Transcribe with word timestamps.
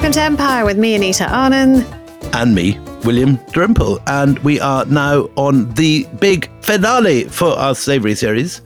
welcome 0.00 0.12
to 0.12 0.22
Empire 0.22 0.64
with 0.64 0.78
me, 0.78 0.94
Anita 0.94 1.24
Anand. 1.24 1.84
And 2.32 2.54
me, 2.54 2.78
William 3.04 3.36
Dalrymple. 3.52 4.00
And 4.06 4.38
we 4.40 4.60
are 4.60 4.84
now 4.86 5.28
on 5.36 5.72
the 5.74 6.06
big 6.18 6.50
finale 6.62 7.24
for 7.24 7.48
our 7.58 7.74
slavery 7.74 8.14
series. 8.14 8.62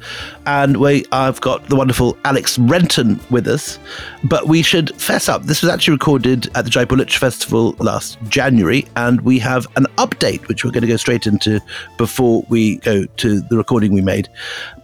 And 0.47 0.77
we 0.79 1.05
I've 1.12 1.41
got 1.41 1.69
the 1.69 1.77
wonderful 1.77 2.16
Alex 2.24 2.59
Renton 2.59 3.20
with 3.30 3.47
us. 3.47 3.79
But 4.24 4.47
we 4.47 4.62
should 4.62 4.95
fess 5.01 5.29
up. 5.29 5.45
This 5.45 5.62
was 5.62 5.70
actually 5.70 5.93
recorded 5.93 6.48
at 6.55 6.65
the 6.65 6.70
Jaipur 6.70 6.97
Literature 6.97 7.20
Festival 7.20 7.73
last 7.79 8.19
January, 8.29 8.87
and 8.97 9.20
we 9.23 9.38
have 9.38 9.66
an 9.77 9.87
update 9.98 10.46
which 10.48 10.65
we're 10.65 10.71
going 10.71 10.82
to 10.82 10.88
go 10.88 10.96
straight 10.96 11.27
into 11.27 11.60
before 11.96 12.45
we 12.48 12.77
go 12.77 13.05
to 13.05 13.41
the 13.41 13.57
recording 13.57 13.93
we 13.93 14.01
made 14.01 14.29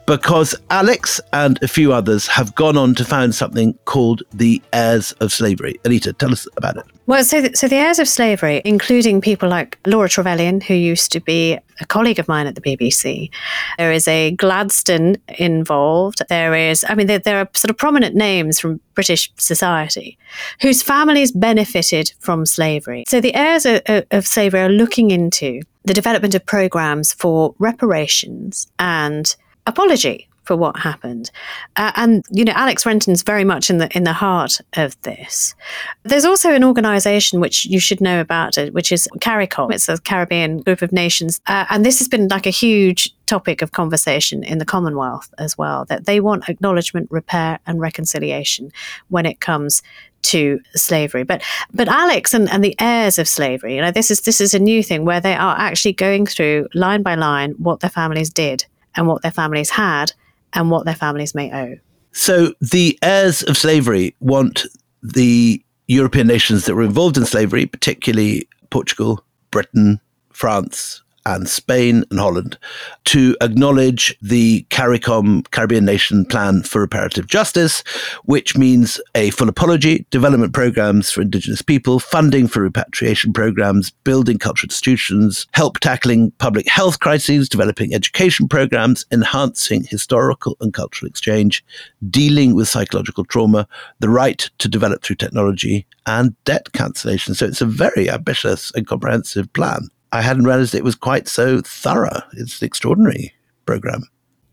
because 0.06 0.56
Alex 0.70 1.20
and 1.32 1.62
a 1.62 1.68
few 1.68 1.92
others 1.92 2.26
have 2.26 2.52
gone 2.56 2.76
on 2.76 2.96
to 2.96 3.04
found 3.04 3.32
something 3.32 3.78
called 3.84 4.24
the 4.32 4.60
Heirs 4.72 5.12
of 5.20 5.32
Slavery. 5.32 5.78
Anita, 5.84 6.12
tell 6.12 6.32
us 6.32 6.48
about 6.56 6.78
it. 6.78 6.84
Well, 7.10 7.24
so 7.24 7.44
so 7.54 7.66
the 7.66 7.74
Heirs 7.74 7.98
of 7.98 8.08
Slavery, 8.08 8.62
including 8.64 9.20
people 9.20 9.48
like 9.48 9.80
Laura 9.84 10.08
Trevelyan, 10.08 10.60
who 10.60 10.74
used 10.74 11.10
to 11.10 11.18
be 11.18 11.58
a 11.80 11.86
colleague 11.86 12.20
of 12.20 12.28
mine 12.28 12.46
at 12.46 12.54
the 12.54 12.60
BBC. 12.60 13.32
There 13.78 13.90
is 13.90 14.06
a 14.06 14.30
Gladstone 14.36 15.16
involved. 15.36 16.22
There 16.28 16.54
is, 16.54 16.86
I 16.88 16.94
mean, 16.94 17.08
there, 17.08 17.18
there 17.18 17.38
are 17.38 17.48
sort 17.52 17.70
of 17.70 17.76
prominent 17.76 18.14
names 18.14 18.60
from 18.60 18.80
British 18.94 19.32
society 19.38 20.18
whose 20.60 20.84
families 20.84 21.32
benefited 21.32 22.12
from 22.20 22.46
slavery. 22.46 23.02
So 23.08 23.20
the 23.20 23.34
heirs 23.34 23.66
of, 23.66 23.82
of 24.12 24.24
slavery 24.24 24.60
are 24.60 24.68
looking 24.68 25.10
into 25.10 25.62
the 25.86 25.94
development 25.94 26.36
of 26.36 26.46
programs 26.46 27.12
for 27.12 27.56
reparations 27.58 28.70
and 28.78 29.34
apology 29.66 30.29
for 30.50 30.56
what 30.56 30.76
happened. 30.80 31.30
Uh, 31.76 31.92
and 31.94 32.24
you 32.32 32.44
know, 32.44 32.50
Alex 32.56 32.84
Renton's 32.84 33.22
very 33.22 33.44
much 33.44 33.70
in 33.70 33.78
the 33.78 33.88
in 33.96 34.02
the 34.02 34.12
heart 34.12 34.60
of 34.72 35.00
this. 35.02 35.54
There's 36.02 36.24
also 36.24 36.52
an 36.52 36.64
organisation 36.64 37.38
which 37.38 37.66
you 37.66 37.78
should 37.78 38.00
know 38.00 38.20
about 38.20 38.58
it, 38.58 38.74
which 38.74 38.90
is 38.90 39.08
CARICOM. 39.20 39.72
It's 39.72 39.88
a 39.88 39.98
Caribbean 39.98 40.58
group 40.62 40.82
of 40.82 40.90
nations, 40.90 41.40
uh, 41.46 41.66
and 41.70 41.86
this 41.86 42.00
has 42.00 42.08
been 42.08 42.26
like 42.26 42.48
a 42.48 42.50
huge 42.64 43.14
topic 43.26 43.62
of 43.62 43.70
conversation 43.70 44.42
in 44.42 44.58
the 44.58 44.64
Commonwealth 44.64 45.32
as 45.38 45.56
well. 45.56 45.84
That 45.84 46.06
they 46.06 46.18
want 46.18 46.48
acknowledgement, 46.48 47.06
repair, 47.12 47.60
and 47.64 47.80
reconciliation 47.80 48.72
when 49.08 49.26
it 49.26 49.38
comes 49.38 49.82
to 50.22 50.58
slavery. 50.74 51.22
But 51.22 51.44
but 51.72 51.86
Alex 51.86 52.34
and, 52.34 52.50
and 52.50 52.64
the 52.64 52.74
heirs 52.80 53.20
of 53.20 53.28
slavery, 53.28 53.76
you 53.76 53.82
know, 53.82 53.92
this 53.92 54.10
is 54.10 54.22
this 54.22 54.40
is 54.40 54.52
a 54.52 54.58
new 54.58 54.82
thing 54.82 55.04
where 55.04 55.20
they 55.20 55.34
are 55.34 55.56
actually 55.56 55.92
going 55.92 56.26
through 56.26 56.66
line 56.74 57.04
by 57.04 57.14
line 57.14 57.52
what 57.52 57.78
their 57.78 57.90
families 57.90 58.30
did 58.30 58.64
and 58.96 59.06
what 59.06 59.22
their 59.22 59.30
families 59.30 59.70
had 59.70 60.12
and 60.52 60.70
what 60.70 60.84
their 60.84 60.94
families 60.94 61.34
may 61.34 61.52
owe. 61.52 61.76
So 62.12 62.54
the 62.60 62.98
heirs 63.02 63.42
of 63.42 63.56
slavery 63.56 64.14
want 64.20 64.66
the 65.02 65.62
European 65.86 66.26
nations 66.26 66.64
that 66.64 66.74
were 66.74 66.82
involved 66.82 67.16
in 67.16 67.24
slavery, 67.24 67.66
particularly 67.66 68.48
Portugal, 68.70 69.24
Britain, 69.50 70.00
France, 70.32 71.02
and 71.26 71.48
Spain 71.48 72.04
and 72.10 72.18
Holland 72.18 72.58
to 73.04 73.36
acknowledge 73.40 74.16
the 74.22 74.66
CARICOM 74.70 75.50
Caribbean 75.50 75.84
Nation 75.84 76.24
Plan 76.24 76.62
for 76.62 76.80
Reparative 76.80 77.26
Justice, 77.26 77.82
which 78.24 78.56
means 78.56 79.00
a 79.14 79.30
full 79.30 79.48
apology, 79.48 80.06
development 80.10 80.52
programs 80.52 81.10
for 81.10 81.22
Indigenous 81.22 81.62
people, 81.62 81.98
funding 81.98 82.46
for 82.46 82.62
repatriation 82.62 83.32
programs, 83.32 83.90
building 84.04 84.38
cultural 84.38 84.68
institutions, 84.68 85.46
help 85.52 85.78
tackling 85.80 86.30
public 86.38 86.68
health 86.68 87.00
crises, 87.00 87.48
developing 87.48 87.94
education 87.94 88.48
programs, 88.48 89.04
enhancing 89.10 89.84
historical 89.84 90.56
and 90.60 90.72
cultural 90.74 91.08
exchange, 91.08 91.64
dealing 92.08 92.54
with 92.54 92.68
psychological 92.68 93.24
trauma, 93.24 93.66
the 93.98 94.08
right 94.08 94.50
to 94.58 94.68
develop 94.68 95.02
through 95.02 95.16
technology, 95.16 95.86
and 96.06 96.34
debt 96.44 96.72
cancellation. 96.72 97.34
So 97.34 97.46
it's 97.46 97.60
a 97.60 97.66
very 97.66 98.10
ambitious 98.10 98.72
and 98.74 98.86
comprehensive 98.86 99.52
plan. 99.52 99.88
I 100.12 100.22
hadn't 100.22 100.44
realized 100.44 100.74
it 100.74 100.84
was 100.84 100.94
quite 100.94 101.28
so 101.28 101.60
thorough. 101.60 102.22
It's 102.32 102.60
an 102.60 102.66
extraordinary 102.66 103.32
program. 103.66 104.02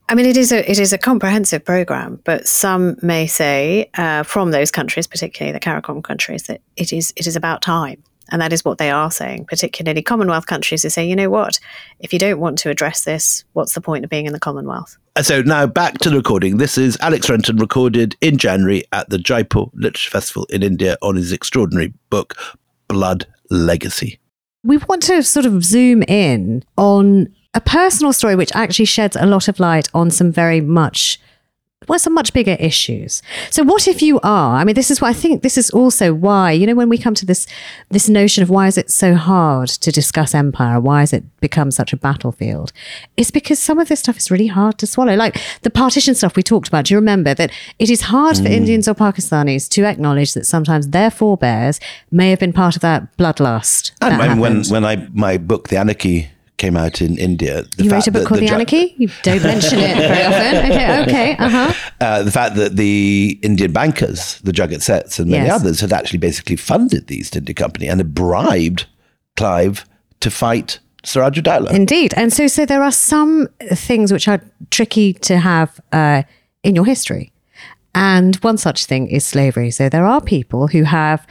I 0.09 0.15
mean, 0.15 0.25
it 0.25 0.37
is 0.37 0.51
a 0.51 0.69
it 0.69 0.79
is 0.79 0.93
a 0.93 0.97
comprehensive 0.97 1.65
program, 1.65 2.21
but 2.23 2.47
some 2.47 2.95
may 3.01 3.27
say 3.27 3.89
uh, 3.97 4.23
from 4.23 4.51
those 4.51 4.71
countries, 4.71 5.05
particularly 5.05 5.51
the 5.51 5.59
CARICOM 5.59 6.03
countries, 6.03 6.43
that 6.43 6.61
it 6.77 6.93
is 6.93 7.11
it 7.17 7.27
is 7.27 7.35
about 7.35 7.61
time, 7.61 8.01
and 8.29 8.41
that 8.41 8.53
is 8.53 8.63
what 8.63 8.77
they 8.77 8.89
are 8.89 9.11
saying. 9.11 9.45
Particularly 9.45 10.01
Commonwealth 10.01 10.45
countries 10.45 10.83
who 10.83 10.89
say, 10.89 11.05
you 11.05 11.15
know 11.15 11.29
what, 11.29 11.59
if 11.99 12.13
you 12.13 12.19
don't 12.19 12.39
want 12.39 12.57
to 12.59 12.69
address 12.69 13.03
this, 13.03 13.43
what's 13.51 13.73
the 13.73 13.81
point 13.81 14.05
of 14.05 14.09
being 14.09 14.25
in 14.25 14.33
the 14.33 14.39
Commonwealth? 14.39 14.97
So 15.21 15.41
now 15.41 15.67
back 15.67 15.97
to 15.99 16.09
the 16.09 16.15
recording. 16.15 16.55
This 16.55 16.77
is 16.77 16.97
Alex 17.01 17.29
Renton 17.29 17.57
recorded 17.57 18.15
in 18.21 18.37
January 18.37 18.83
at 18.93 19.09
the 19.09 19.17
Jaipur 19.17 19.65
Literature 19.73 20.11
Festival 20.11 20.45
in 20.45 20.63
India 20.63 20.97
on 21.01 21.17
his 21.17 21.33
extraordinary 21.33 21.93
book 22.09 22.35
Blood 22.87 23.25
Legacy 23.49 24.19
we 24.67 24.75
want 24.77 25.01
to 25.03 25.23
sort 25.23 25.45
of 25.45 25.63
zoom 25.63 26.03
in 26.03 26.61
on 26.77 27.33
a 27.53 27.61
personal 27.61 28.11
story 28.11 28.35
which 28.35 28.51
actually 28.53 28.85
sheds 28.85 29.15
a 29.15 29.25
lot 29.25 29.47
of 29.47 29.61
light 29.61 29.87
on 29.93 30.11
some 30.11 30.29
very 30.29 30.59
much 30.59 31.19
well, 31.87 31.99
some 31.99 32.13
much 32.13 32.33
bigger 32.33 32.57
issues. 32.59 33.21
So, 33.49 33.63
what 33.63 33.87
if 33.87 34.01
you 34.01 34.19
are? 34.21 34.57
I 34.57 34.63
mean, 34.63 34.75
this 34.75 34.91
is 34.91 35.01
what 35.01 35.09
I 35.09 35.13
think. 35.13 35.41
This 35.41 35.57
is 35.57 35.69
also 35.69 36.13
why 36.13 36.51
you 36.51 36.67
know 36.67 36.75
when 36.75 36.89
we 36.89 36.97
come 36.97 37.13
to 37.15 37.25
this 37.25 37.47
this 37.89 38.09
notion 38.09 38.43
of 38.43 38.49
why 38.49 38.67
is 38.67 38.77
it 38.77 38.91
so 38.91 39.15
hard 39.15 39.69
to 39.69 39.91
discuss 39.91 40.35
empire? 40.35 40.79
Why 40.79 41.01
has 41.01 41.13
it 41.13 41.23
become 41.39 41.71
such 41.71 41.93
a 41.93 41.97
battlefield? 41.97 42.71
It's 43.15 43.31
because 43.31 43.59
some 43.59 43.79
of 43.79 43.87
this 43.87 43.99
stuff 43.99 44.17
is 44.17 44.31
really 44.31 44.47
hard 44.47 44.77
to 44.79 44.87
swallow. 44.87 45.15
Like 45.15 45.39
the 45.61 45.69
partition 45.69 46.15
stuff 46.15 46.35
we 46.35 46.43
talked 46.43 46.67
about. 46.67 46.85
Do 46.85 46.93
you 46.93 46.99
remember 46.99 47.33
that 47.33 47.51
it 47.79 47.89
is 47.89 48.01
hard 48.01 48.35
mm. 48.35 48.43
for 48.43 48.49
Indians 48.49 48.87
or 48.87 48.95
Pakistanis 48.95 49.69
to 49.69 49.85
acknowledge 49.85 50.33
that 50.33 50.45
sometimes 50.45 50.89
their 50.89 51.11
forebears 51.11 51.79
may 52.11 52.29
have 52.29 52.39
been 52.39 52.53
part 52.53 52.75
of 52.75 52.81
that 52.81 53.15
bloodlust? 53.17 53.91
And 54.01 54.39
when 54.41 54.63
when 54.65 54.85
I 54.85 55.07
my 55.13 55.37
book, 55.37 55.69
The 55.69 55.77
Anarchy 55.77 56.29
came 56.57 56.75
out 56.75 57.01
in 57.01 57.17
India. 57.17 57.65
you 57.77 57.89
wrote 57.89 58.07
a 58.07 58.11
book 58.11 58.27
called 58.27 58.41
The, 58.41 58.47
the 58.47 58.53
Anarchy? 58.53 58.95
You 58.97 59.09
don't 59.21 59.43
mention 59.43 59.79
it 59.79 59.95
very 59.95 60.25
often. 60.25 60.47
Okay, 60.67 61.01
okay, 61.03 61.37
uh-huh. 61.37 61.73
Uh, 62.01 62.23
the 62.23 62.31
fact 62.31 62.55
that 62.55 62.75
the 62.75 63.39
Indian 63.41 63.71
bankers, 63.71 64.39
the 64.39 64.51
Jagat 64.51 64.81
Seths 64.81 65.19
and 65.19 65.29
many 65.29 65.45
yes. 65.45 65.61
others, 65.61 65.79
had 65.81 65.93
actually 65.93 66.19
basically 66.19 66.55
funded 66.55 67.07
the 67.07 67.17
East 67.17 67.35
India 67.35 67.53
Company 67.53 67.87
and 67.87 67.99
had 67.99 68.13
bribed 68.13 68.85
Clive 69.35 69.85
to 70.19 70.31
fight 70.31 70.79
Siraj 71.03 71.39
Dowlah. 71.41 71.73
Indeed. 71.73 72.13
And 72.15 72.33
so, 72.33 72.47
so 72.47 72.65
there 72.65 72.83
are 72.83 72.91
some 72.91 73.47
things 73.71 74.11
which 74.11 74.27
are 74.27 74.41
tricky 74.71 75.13
to 75.13 75.37
have 75.37 75.79
uh, 75.91 76.23
in 76.63 76.75
your 76.75 76.85
history. 76.85 77.31
And 77.93 78.35
one 78.37 78.57
such 78.57 78.85
thing 78.85 79.07
is 79.07 79.25
slavery. 79.25 79.71
So 79.71 79.89
there 79.89 80.05
are 80.05 80.21
people 80.21 80.67
who 80.67 80.83
have 80.83 81.25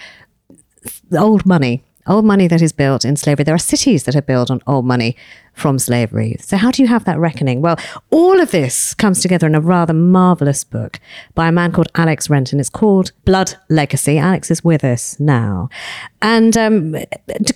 old 1.16 1.44
money 1.46 1.84
old 2.06 2.24
money 2.24 2.46
that 2.48 2.62
is 2.62 2.72
built 2.72 3.04
in 3.04 3.16
slavery. 3.16 3.44
There 3.44 3.54
are 3.54 3.58
cities 3.58 4.04
that 4.04 4.16
are 4.16 4.22
built 4.22 4.50
on 4.50 4.62
old 4.66 4.84
money 4.84 5.16
from 5.56 5.78
slavery. 5.78 6.36
So, 6.40 6.58
how 6.58 6.70
do 6.70 6.82
you 6.82 6.88
have 6.88 7.04
that 7.06 7.18
reckoning? 7.18 7.62
Well, 7.62 7.78
all 8.10 8.40
of 8.40 8.50
this 8.50 8.94
comes 8.94 9.20
together 9.20 9.46
in 9.46 9.54
a 9.54 9.60
rather 9.60 9.94
marvelous 9.94 10.62
book 10.62 11.00
by 11.34 11.48
a 11.48 11.52
man 11.52 11.72
called 11.72 11.88
Alex 11.94 12.30
Renton. 12.30 12.60
It's 12.60 12.68
called 12.68 13.12
Blood 13.24 13.56
Legacy. 13.70 14.18
Alex 14.18 14.50
is 14.50 14.62
with 14.62 14.84
us 14.84 15.18
now. 15.18 15.70
And 16.20 16.56
um, 16.56 16.96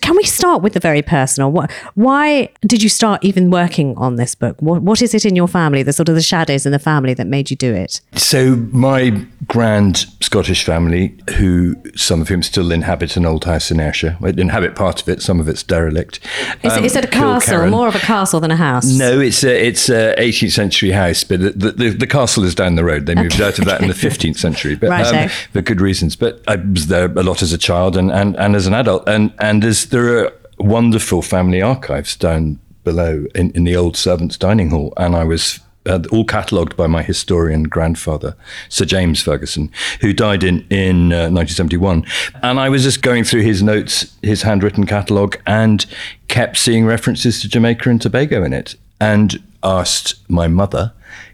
can 0.00 0.16
we 0.16 0.24
start 0.24 0.62
with 0.62 0.72
the 0.72 0.80
very 0.80 1.02
personal? 1.02 1.52
Why 1.94 2.48
did 2.62 2.82
you 2.82 2.88
start 2.88 3.22
even 3.22 3.50
working 3.50 3.96
on 3.96 4.16
this 4.16 4.34
book? 4.34 4.56
What, 4.60 4.82
what 4.82 5.02
is 5.02 5.14
it 5.14 5.24
in 5.24 5.36
your 5.36 5.48
family, 5.48 5.82
the 5.82 5.92
sort 5.92 6.08
of 6.08 6.14
the 6.14 6.22
shadows 6.22 6.66
in 6.66 6.72
the 6.72 6.78
family 6.78 7.12
that 7.14 7.26
made 7.26 7.50
you 7.50 7.56
do 7.56 7.74
it? 7.74 8.00
So, 8.14 8.56
my 8.72 9.26
grand 9.46 10.06
Scottish 10.20 10.64
family, 10.64 11.18
who 11.36 11.76
some 11.96 12.20
of 12.20 12.28
whom 12.28 12.42
still 12.42 12.70
inhabit 12.70 13.16
an 13.16 13.26
old 13.26 13.44
house 13.44 13.70
in 13.70 13.80
Ayrshire, 13.80 14.16
inhabit 14.22 14.74
part 14.74 15.02
of 15.02 15.08
it, 15.08 15.20
some 15.20 15.40
of 15.40 15.48
it's 15.48 15.62
derelict. 15.62 16.20
Is, 16.62 16.72
um, 16.72 16.84
is 16.84 16.96
it 16.96 17.04
a 17.04 17.08
castle, 17.08 17.66
more 17.66 17.89
of 17.94 18.02
a 18.02 18.04
castle 18.04 18.40
than 18.40 18.50
a 18.50 18.56
house. 18.56 18.86
No, 18.98 19.20
it's 19.20 19.44
a 19.44 19.66
it's 19.66 19.88
a 19.88 20.14
18th 20.16 20.52
century 20.52 20.90
house, 20.90 21.24
but 21.24 21.40
the, 21.40 21.72
the, 21.72 21.90
the 21.90 22.06
castle 22.06 22.44
is 22.44 22.54
down 22.54 22.76
the 22.76 22.84
road. 22.84 23.06
They 23.06 23.14
moved 23.14 23.34
okay. 23.34 23.44
out 23.44 23.58
of 23.58 23.64
that 23.66 23.82
in 23.82 23.88
the 23.88 23.94
15th 23.94 24.38
century, 24.38 24.76
but 24.76 24.90
um, 25.14 25.28
for 25.52 25.62
good 25.62 25.80
reasons. 25.80 26.16
But 26.16 26.42
I 26.46 26.56
was 26.56 26.86
there 26.86 27.06
a 27.06 27.22
lot 27.22 27.42
as 27.42 27.52
a 27.52 27.58
child 27.58 27.96
and, 27.96 28.10
and, 28.10 28.36
and 28.36 28.56
as 28.56 28.66
an 28.66 28.74
adult, 28.74 29.08
and 29.08 29.32
and 29.38 29.64
as 29.64 29.86
there 29.86 30.24
are 30.24 30.32
wonderful 30.58 31.22
family 31.22 31.62
archives 31.62 32.16
down 32.16 32.58
below 32.84 33.26
in, 33.34 33.50
in 33.52 33.64
the 33.64 33.76
old 33.76 33.96
servants' 33.96 34.38
dining 34.38 34.70
hall, 34.70 34.92
and 34.96 35.14
I 35.14 35.24
was 35.24 35.60
uh, 35.86 36.00
all 36.10 36.24
catalogued 36.24 36.76
by 36.76 36.86
my 36.86 37.02
historian 37.02 37.64
grandfather, 37.64 38.36
Sir 38.68 38.84
James 38.84 39.22
Ferguson, 39.22 39.70
who 40.00 40.12
died 40.12 40.44
in, 40.44 40.66
in 40.70 41.12
uh, 41.12 41.30
1971. 41.30 42.04
And 42.42 42.60
I 42.60 42.68
was 42.68 42.82
just 42.82 43.02
going 43.02 43.24
through 43.24 43.42
his 43.42 43.62
notes, 43.62 44.16
his 44.22 44.42
handwritten 44.42 44.86
catalogue, 44.86 45.38
and 45.46 45.86
kept 46.28 46.56
seeing 46.56 46.84
references 46.84 47.40
to 47.40 47.48
Jamaica 47.48 47.88
and 47.88 48.00
Tobago 48.00 48.44
in 48.44 48.52
it. 48.52 48.76
And 49.00 49.42
asked 49.62 50.14
my 50.28 50.48
mother, 50.48 50.92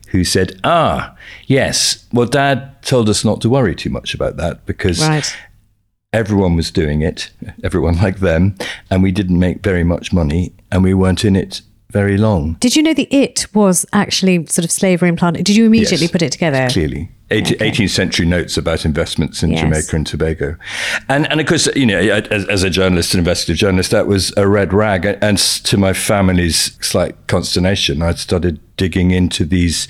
who 0.09 0.25
said, 0.25 0.59
Ah, 0.65 1.17
yes, 1.47 2.07
well, 2.13 2.27
dad 2.27 2.81
told 2.83 3.09
us 3.09 3.25
not 3.25 3.41
to 3.41 3.51
worry 3.51 3.75
too 3.75 3.91
much 3.91 4.15
about 4.15 4.37
that 4.37 4.65
because 4.67 5.01
right. 5.01 5.37
everyone 6.13 6.57
was 6.57 6.71
doing 6.71 7.03
it, 7.03 7.31
everyone 7.65 7.97
like 8.03 8.19
them, 8.19 8.55
and 8.91 9.03
we 9.03 9.13
didn't 9.13 9.39
make 9.39 9.63
very 9.63 9.85
much 9.85 10.13
money 10.13 10.53
and 10.71 10.83
we 10.83 10.95
weren't 10.95 11.25
in 11.25 11.37
it 11.37 11.63
very 11.91 12.17
long. 12.17 12.55
Did 12.55 12.77
you 12.77 12.83
know 12.83 12.95
the 12.95 13.09
it 13.11 13.47
was 13.55 13.87
actually 13.93 14.47
sort 14.47 14.65
of 14.65 14.71
slavery 14.71 15.09
implanted? 15.09 15.45
Did 15.45 15.57
you 15.57 15.67
immediately 15.67 16.07
yes, 16.07 16.11
put 16.11 16.23
it 16.23 16.33
together? 16.33 16.69
Clearly. 16.71 17.11
18th 17.31 17.91
century 17.91 18.25
notes 18.25 18.57
about 18.57 18.85
investments 18.85 19.43
in 19.43 19.51
yes. 19.51 19.61
Jamaica 19.61 19.97
and 19.97 20.07
Tobago. 20.07 20.57
And, 21.09 21.29
and 21.31 21.41
of 21.41 21.47
course, 21.47 21.67
you 21.75 21.85
know, 21.85 21.99
as, 21.99 22.47
as, 22.47 22.63
a 22.63 22.71
journalist, 22.71 23.15
an 23.15 23.19
investigative 23.19 23.59
journalist, 23.59 23.91
that 23.91 24.07
was 24.07 24.33
a 24.37 24.47
red 24.47 24.73
rag. 24.73 25.19
And 25.21 25.37
to 25.39 25.77
my 25.77 25.93
family's 25.93 26.77
slight 26.87 27.27
consternation, 27.27 28.01
I'd 28.01 28.21
started 28.21 28.61
digging 28.77 29.11
into 29.11 29.45
these 29.45 29.89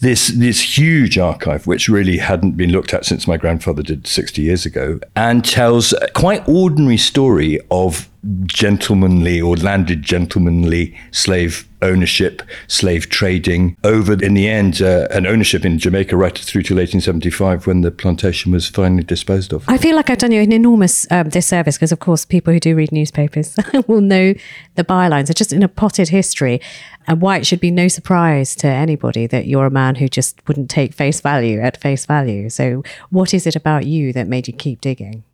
this 0.00 0.28
this 0.28 0.78
huge 0.78 1.18
archive 1.18 1.66
which 1.66 1.88
really 1.88 2.18
hadn't 2.18 2.52
been 2.52 2.70
looked 2.70 2.94
at 2.94 3.04
since 3.04 3.26
my 3.26 3.36
grandfather 3.36 3.82
did 3.82 4.06
60 4.06 4.42
years 4.42 4.66
ago 4.66 4.98
and 5.14 5.44
tells 5.44 5.92
a 5.92 6.08
quite 6.14 6.46
ordinary 6.48 6.96
story 6.96 7.60
of 7.70 8.08
gentlemanly 8.44 9.40
or 9.40 9.56
landed 9.56 10.02
gentlemanly 10.02 10.96
slave 11.10 11.68
ownership, 11.82 12.42
slave 12.66 13.08
trading, 13.08 13.76
over 13.84 14.12
in 14.14 14.34
the 14.34 14.48
end, 14.48 14.80
uh, 14.80 15.06
an 15.10 15.26
ownership 15.26 15.64
in 15.64 15.78
Jamaica 15.78 16.16
right 16.16 16.36
through 16.36 16.62
to 16.62 16.74
1875 16.74 17.66
when 17.66 17.82
the 17.82 17.90
plantation 17.90 18.50
was 18.50 18.68
finally 18.68 19.02
disposed 19.02 19.52
of. 19.52 19.64
I 19.68 19.76
feel 19.76 19.94
like 19.94 20.10
I've 20.10 20.18
done 20.18 20.32
you 20.32 20.40
an 20.40 20.52
enormous 20.52 21.06
um, 21.10 21.28
disservice 21.28 21.76
because, 21.76 21.92
of 21.92 22.00
course, 22.00 22.24
people 22.24 22.52
who 22.52 22.60
do 22.60 22.74
read 22.74 22.92
newspapers 22.92 23.56
will 23.86 24.00
know 24.00 24.34
the 24.74 24.84
bylines. 24.84 25.30
are 25.30 25.34
just 25.34 25.52
in 25.52 25.62
a 25.62 25.68
potted 25.68 26.08
history 26.08 26.60
and 27.06 27.20
why 27.20 27.38
it 27.38 27.46
should 27.46 27.60
be 27.60 27.70
no 27.70 27.88
surprise 27.88 28.54
to 28.56 28.66
anybody 28.66 29.26
that 29.26 29.46
you're 29.46 29.66
a 29.66 29.70
man 29.70 29.96
who 29.96 30.08
just 30.08 30.40
wouldn't 30.46 30.70
take 30.70 30.92
face 30.92 31.20
value 31.20 31.60
at 31.60 31.80
face 31.80 32.06
value. 32.06 32.50
So, 32.50 32.82
what 33.10 33.32
is 33.32 33.46
it 33.46 33.56
about 33.56 33.86
you 33.86 34.12
that 34.12 34.28
made 34.28 34.48
you 34.48 34.54
keep 34.54 34.80
digging? 34.80 35.24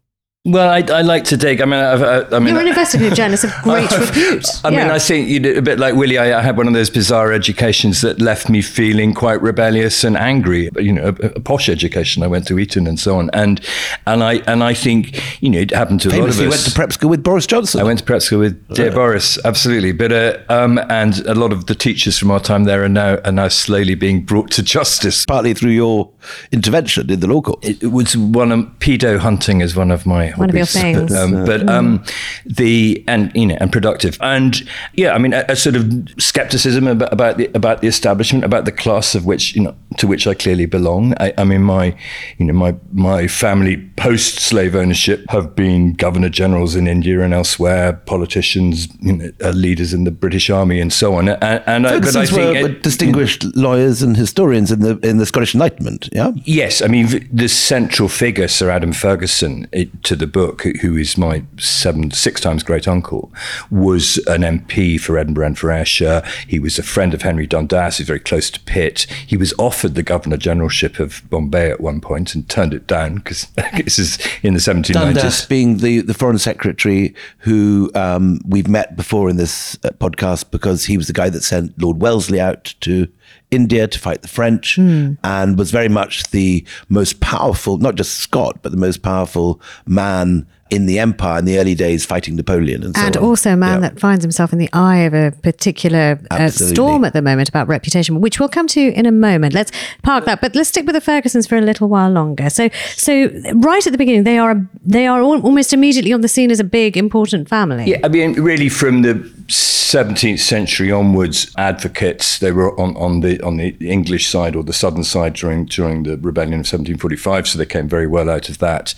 Well, 0.44 0.68
I, 0.68 0.82
I, 0.92 1.02
like 1.02 1.22
to 1.26 1.36
dig. 1.36 1.60
I 1.60 1.66
mean, 1.66 1.78
I've, 1.78 2.02
I, 2.02 2.36
I 2.36 2.40
mean, 2.40 2.48
you're 2.48 2.62
an 2.62 2.66
investigative 2.66 3.16
journalist 3.16 3.44
of 3.44 3.52
great 3.62 3.88
repute. 3.92 4.44
I 4.64 4.70
yeah. 4.70 4.76
mean, 4.76 4.90
I 4.90 4.98
think 4.98 5.28
you 5.28 5.38
know, 5.38 5.52
a 5.52 5.62
bit 5.62 5.78
like 5.78 5.94
Willie. 5.94 6.18
I, 6.18 6.36
I, 6.36 6.42
had 6.42 6.56
one 6.56 6.66
of 6.66 6.74
those 6.74 6.90
bizarre 6.90 7.32
educations 7.32 8.00
that 8.00 8.20
left 8.20 8.48
me 8.48 8.60
feeling 8.60 9.14
quite 9.14 9.40
rebellious 9.40 10.02
and 10.02 10.16
angry. 10.16 10.68
You 10.74 10.94
know, 10.94 11.04
a, 11.04 11.26
a, 11.26 11.40
posh 11.40 11.68
education. 11.68 12.24
I 12.24 12.26
went 12.26 12.48
to 12.48 12.58
Eton 12.58 12.88
and 12.88 12.98
so 12.98 13.18
on, 13.18 13.30
and 13.32 13.60
and 14.04 14.24
I 14.24 14.38
and 14.48 14.64
I 14.64 14.74
think 14.74 15.22
you 15.40 15.48
know 15.48 15.60
it 15.60 15.70
happened 15.70 16.00
to 16.00 16.10
Famously 16.10 16.18
a 16.18 16.24
lot 16.24 16.28
of 16.28 16.34
us. 16.34 16.42
You 16.42 16.48
went 16.48 16.62
to 16.62 16.70
prep 16.72 16.92
school 16.92 17.10
with 17.10 17.22
Boris 17.22 17.46
Johnson. 17.46 17.80
I 17.80 17.84
went 17.84 18.00
to 18.00 18.04
prep 18.04 18.22
school 18.22 18.40
with 18.40 18.74
dear 18.74 18.86
right. 18.86 18.94
Boris, 18.96 19.38
absolutely. 19.44 19.92
But 19.92 20.10
uh, 20.10 20.38
um, 20.48 20.80
and 20.90 21.20
a 21.20 21.36
lot 21.36 21.52
of 21.52 21.66
the 21.66 21.76
teachers 21.76 22.18
from 22.18 22.32
our 22.32 22.40
time 22.40 22.64
there 22.64 22.82
are 22.82 22.88
now 22.88 23.18
are 23.24 23.30
now 23.30 23.46
slowly 23.46 23.94
being 23.94 24.24
brought 24.24 24.50
to 24.52 24.64
justice, 24.64 25.24
partly 25.24 25.54
through 25.54 25.70
your 25.70 26.10
intervention 26.50 27.08
in 27.12 27.20
the 27.20 27.28
law 27.28 27.42
court. 27.42 27.64
It, 27.64 27.80
it 27.80 27.92
was 27.92 28.16
one 28.16 28.50
of 28.50 28.64
pedo 28.80 29.20
hunting 29.20 29.60
is 29.60 29.76
one 29.76 29.92
of 29.92 30.04
my 30.04 30.31
one 30.36 30.50
of 30.50 30.56
your 30.56 30.66
things. 30.66 31.14
Um, 31.14 31.44
but 31.44 31.68
um, 31.68 32.04
the 32.46 33.04
and 33.06 33.30
you 33.34 33.46
know 33.46 33.56
and 33.60 33.72
productive 33.72 34.16
and 34.20 34.62
yeah, 34.94 35.14
I 35.14 35.18
mean 35.18 35.32
a, 35.32 35.44
a 35.48 35.56
sort 35.56 35.76
of 35.76 35.90
skepticism 36.18 36.86
about, 36.86 37.12
about, 37.12 37.36
the 37.36 37.50
about 37.54 37.80
the 37.80 37.88
establishment, 37.88 38.44
about 38.44 38.64
the 38.64 38.72
class 38.72 39.14
of 39.14 39.26
which 39.26 39.54
you 39.54 39.62
know 39.62 39.74
to 39.98 40.06
which 40.06 40.26
I 40.26 40.34
clearly 40.34 40.66
belong. 40.66 41.14
I, 41.20 41.32
I 41.38 41.44
mean 41.44 41.62
my 41.62 41.96
you 42.38 42.46
know 42.46 42.52
my 42.52 42.74
my 42.92 43.26
family 43.26 43.76
post 43.96 44.36
slave 44.40 44.74
ownership 44.74 45.24
have 45.30 45.54
been 45.54 45.92
governor 45.94 46.28
generals 46.28 46.74
in 46.74 46.86
India 46.86 47.20
and 47.20 47.32
elsewhere, 47.34 47.94
politicians, 48.06 48.88
you 49.00 49.12
know, 49.12 49.30
uh, 49.42 49.50
leaders 49.50 49.92
in 49.92 50.04
the 50.04 50.10
British 50.10 50.50
Army 50.50 50.80
and 50.80 50.92
so 50.92 51.14
on. 51.14 51.28
And, 51.28 51.62
and 51.66 51.86
I, 51.86 52.00
but 52.00 52.16
I 52.16 52.26
think 52.26 52.62
were 52.62 52.70
it, 52.70 52.82
distinguished 52.82 53.44
lawyers 53.56 54.02
and 54.02 54.16
historians 54.16 54.70
in 54.70 54.80
the 54.80 54.98
in 54.98 55.18
the 55.18 55.26
Scottish 55.26 55.54
Enlightenment. 55.54 56.08
Yeah. 56.12 56.32
Yes, 56.44 56.82
I 56.82 56.88
mean 56.88 57.28
the 57.32 57.48
central 57.48 58.08
figure, 58.08 58.48
Sir 58.48 58.70
Adam 58.70 58.92
Ferguson, 58.92 59.68
it, 59.72 60.02
to 60.04 60.16
the 60.16 60.21
book 60.26 60.62
who 60.62 60.96
is 60.96 61.16
my 61.16 61.44
seven, 61.58 62.10
six 62.10 62.40
times 62.40 62.62
great 62.62 62.88
uncle, 62.88 63.32
was 63.70 64.18
an 64.26 64.42
MP 64.42 65.00
for 65.00 65.18
Edinburgh 65.18 65.46
and 65.46 65.58
for 65.58 65.70
Ayrshire. 65.70 66.22
He 66.46 66.58
was 66.58 66.78
a 66.78 66.82
friend 66.82 67.14
of 67.14 67.22
Henry 67.22 67.46
Dundas, 67.46 67.98
he's 67.98 68.06
very 68.06 68.20
close 68.20 68.50
to 68.50 68.60
Pitt. 68.60 69.06
He 69.26 69.36
was 69.36 69.54
offered 69.58 69.94
the 69.94 70.02
Governor 70.02 70.36
Generalship 70.36 70.98
of 70.98 71.22
Bombay 71.30 71.70
at 71.70 71.80
one 71.80 72.00
point 72.00 72.34
and 72.34 72.48
turned 72.48 72.74
it 72.74 72.86
down 72.86 73.16
because 73.16 73.46
this 73.76 73.98
is 73.98 74.18
in 74.42 74.54
the 74.54 74.60
1790s. 74.60 74.92
Dundas 74.92 75.46
being 75.46 75.78
the, 75.78 76.00
the 76.00 76.14
Foreign 76.14 76.38
Secretary 76.38 77.14
who 77.38 77.90
um, 77.94 78.40
we've 78.46 78.68
met 78.68 78.96
before 78.96 79.28
in 79.28 79.36
this 79.36 79.76
uh, 79.84 79.90
podcast 79.90 80.50
because 80.50 80.84
he 80.84 80.96
was 80.96 81.06
the 81.06 81.12
guy 81.12 81.28
that 81.30 81.42
sent 81.42 81.80
Lord 81.80 82.00
Wellesley 82.00 82.40
out 82.40 82.74
to 82.80 83.08
India 83.52 83.86
to 83.86 83.98
fight 83.98 84.22
the 84.22 84.28
French 84.28 84.76
mm. 84.76 85.16
and 85.22 85.58
was 85.58 85.70
very 85.70 85.88
much 85.88 86.24
the 86.30 86.64
most 86.88 87.20
powerful, 87.20 87.76
not 87.78 87.94
just 87.94 88.14
Scot, 88.14 88.60
but 88.62 88.72
the 88.72 88.78
most 88.78 89.02
powerful 89.02 89.60
man 89.86 90.46
in 90.72 90.86
the 90.86 90.98
empire 90.98 91.38
in 91.38 91.44
the 91.44 91.58
early 91.58 91.74
days 91.74 92.06
fighting 92.06 92.34
Napoleon 92.34 92.82
and 92.82 92.96
so 92.96 93.02
And 93.02 93.14
on. 93.18 93.22
also 93.22 93.52
a 93.52 93.56
man 93.58 93.82
yeah. 93.82 93.90
that 93.90 94.00
finds 94.00 94.24
himself 94.24 94.54
in 94.54 94.58
the 94.58 94.70
eye 94.72 95.00
of 95.00 95.12
a 95.12 95.30
particular 95.42 96.18
uh, 96.30 96.48
storm 96.48 97.04
at 97.04 97.12
the 97.12 97.20
moment 97.20 97.50
about 97.50 97.68
reputation, 97.68 98.22
which 98.22 98.40
we'll 98.40 98.48
come 98.48 98.66
to 98.68 98.80
in 98.80 99.04
a 99.04 99.12
moment. 99.12 99.52
Let's 99.52 99.70
park 100.02 100.24
that, 100.24 100.40
but 100.40 100.56
let's 100.56 100.70
stick 100.70 100.86
with 100.86 100.94
the 100.94 101.02
Fergusons 101.02 101.46
for 101.46 101.56
a 101.56 101.60
little 101.60 101.88
while 101.88 102.10
longer. 102.10 102.48
So, 102.48 102.70
so 102.96 103.28
right 103.56 103.86
at 103.86 103.92
the 103.92 103.98
beginning, 103.98 104.24
they 104.24 104.38
are 104.38 104.66
they 104.82 105.06
are 105.06 105.20
almost 105.20 105.74
immediately 105.74 106.12
on 106.14 106.22
the 106.22 106.28
scene 106.28 106.50
as 106.50 106.58
a 106.58 106.64
big 106.64 106.96
important 106.96 107.50
family. 107.50 107.90
Yeah, 107.90 108.00
I 108.02 108.08
mean, 108.08 108.32
really 108.40 108.70
from 108.70 109.02
the 109.02 109.14
17th 109.52 110.38
century 110.38 110.90
onwards, 110.90 111.52
advocates 111.58 112.38
they 112.38 112.50
were 112.50 112.78
on, 112.80 112.96
on 112.96 113.20
the 113.20 113.38
on 113.42 113.58
the 113.58 113.76
English 113.80 114.26
side 114.26 114.56
or 114.56 114.62
the 114.62 114.72
southern 114.72 115.04
side 115.04 115.34
during 115.34 115.66
during 115.66 116.04
the 116.04 116.16
rebellion 116.16 116.54
of 116.54 116.66
1745, 116.66 117.46
so 117.46 117.58
they 117.58 117.66
came 117.66 117.86
very 117.88 118.06
well 118.06 118.30
out 118.30 118.48
of 118.48 118.58
that, 118.58 118.94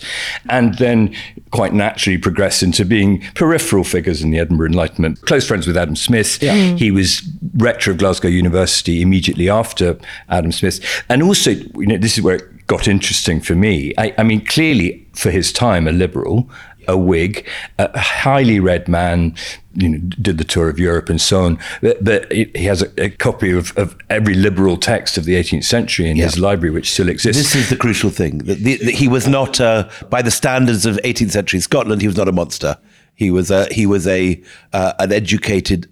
and 0.49 0.77
then 0.77 1.13
quite 1.51 1.73
naturally 1.73 2.17
progressed 2.17 2.63
into 2.63 2.85
being 2.85 3.21
peripheral 3.33 3.83
figures 3.83 4.21
in 4.21 4.31
the 4.31 4.39
Edinburgh 4.39 4.67
Enlightenment. 4.67 5.21
Close 5.23 5.45
friends 5.45 5.67
with 5.67 5.75
Adam 5.75 5.97
Smith. 5.97 6.41
Yeah. 6.41 6.55
Mm. 6.55 6.79
He 6.79 6.89
was 6.89 7.21
rector 7.57 7.91
of 7.91 7.97
Glasgow 7.97 8.29
University 8.29 9.01
immediately 9.01 9.49
after 9.49 9.99
Adam 10.29 10.53
Smith, 10.53 11.03
and 11.09 11.21
also 11.21 11.51
you 11.51 11.87
know 11.87 11.97
this 11.97 12.17
is 12.17 12.23
where 12.23 12.35
it 12.35 12.67
got 12.67 12.87
interesting 12.87 13.41
for 13.41 13.55
me. 13.55 13.93
I, 13.97 14.13
I 14.17 14.23
mean, 14.23 14.43
clearly 14.45 15.05
for 15.13 15.31
his 15.31 15.51
time, 15.51 15.87
a 15.87 15.91
liberal 15.91 16.49
a 16.87 16.97
Whig, 16.97 17.47
a 17.77 17.97
highly 17.97 18.59
read 18.59 18.87
man, 18.87 19.35
you 19.73 19.89
know, 19.89 19.97
did 20.21 20.37
the 20.37 20.43
tour 20.43 20.69
of 20.69 20.79
Europe 20.79 21.09
and 21.09 21.19
so 21.19 21.43
on. 21.43 21.59
But, 21.81 22.03
but 22.03 22.31
he 22.31 22.65
has 22.65 22.81
a, 22.81 23.03
a 23.03 23.09
copy 23.09 23.51
of, 23.51 23.77
of, 23.77 23.95
every 24.09 24.33
liberal 24.33 24.77
text 24.77 25.17
of 25.17 25.25
the 25.25 25.35
18th 25.35 25.63
century 25.63 26.09
in 26.09 26.17
yeah. 26.17 26.25
his 26.25 26.39
library, 26.39 26.73
which 26.73 26.91
still 26.91 27.09
exists. 27.09 27.41
This 27.41 27.55
is 27.55 27.69
the 27.69 27.75
crucial 27.75 28.09
thing. 28.09 28.39
The, 28.39 28.55
the, 28.55 28.77
the, 28.77 28.91
he 28.91 29.07
was 29.07 29.27
not, 29.27 29.59
uh, 29.59 29.89
by 30.09 30.21
the 30.21 30.31
standards 30.31 30.85
of 30.85 30.97
18th 30.97 31.31
century 31.31 31.59
Scotland, 31.59 32.01
he 32.01 32.07
was 32.07 32.17
not 32.17 32.27
a 32.27 32.31
monster. 32.31 32.77
He 33.15 33.31
was 33.31 33.49
a, 33.49 33.71
he 33.73 33.85
was 33.85 34.07
a 34.07 34.41
uh, 34.73 34.93
an 34.99 35.13
educated 35.13 35.87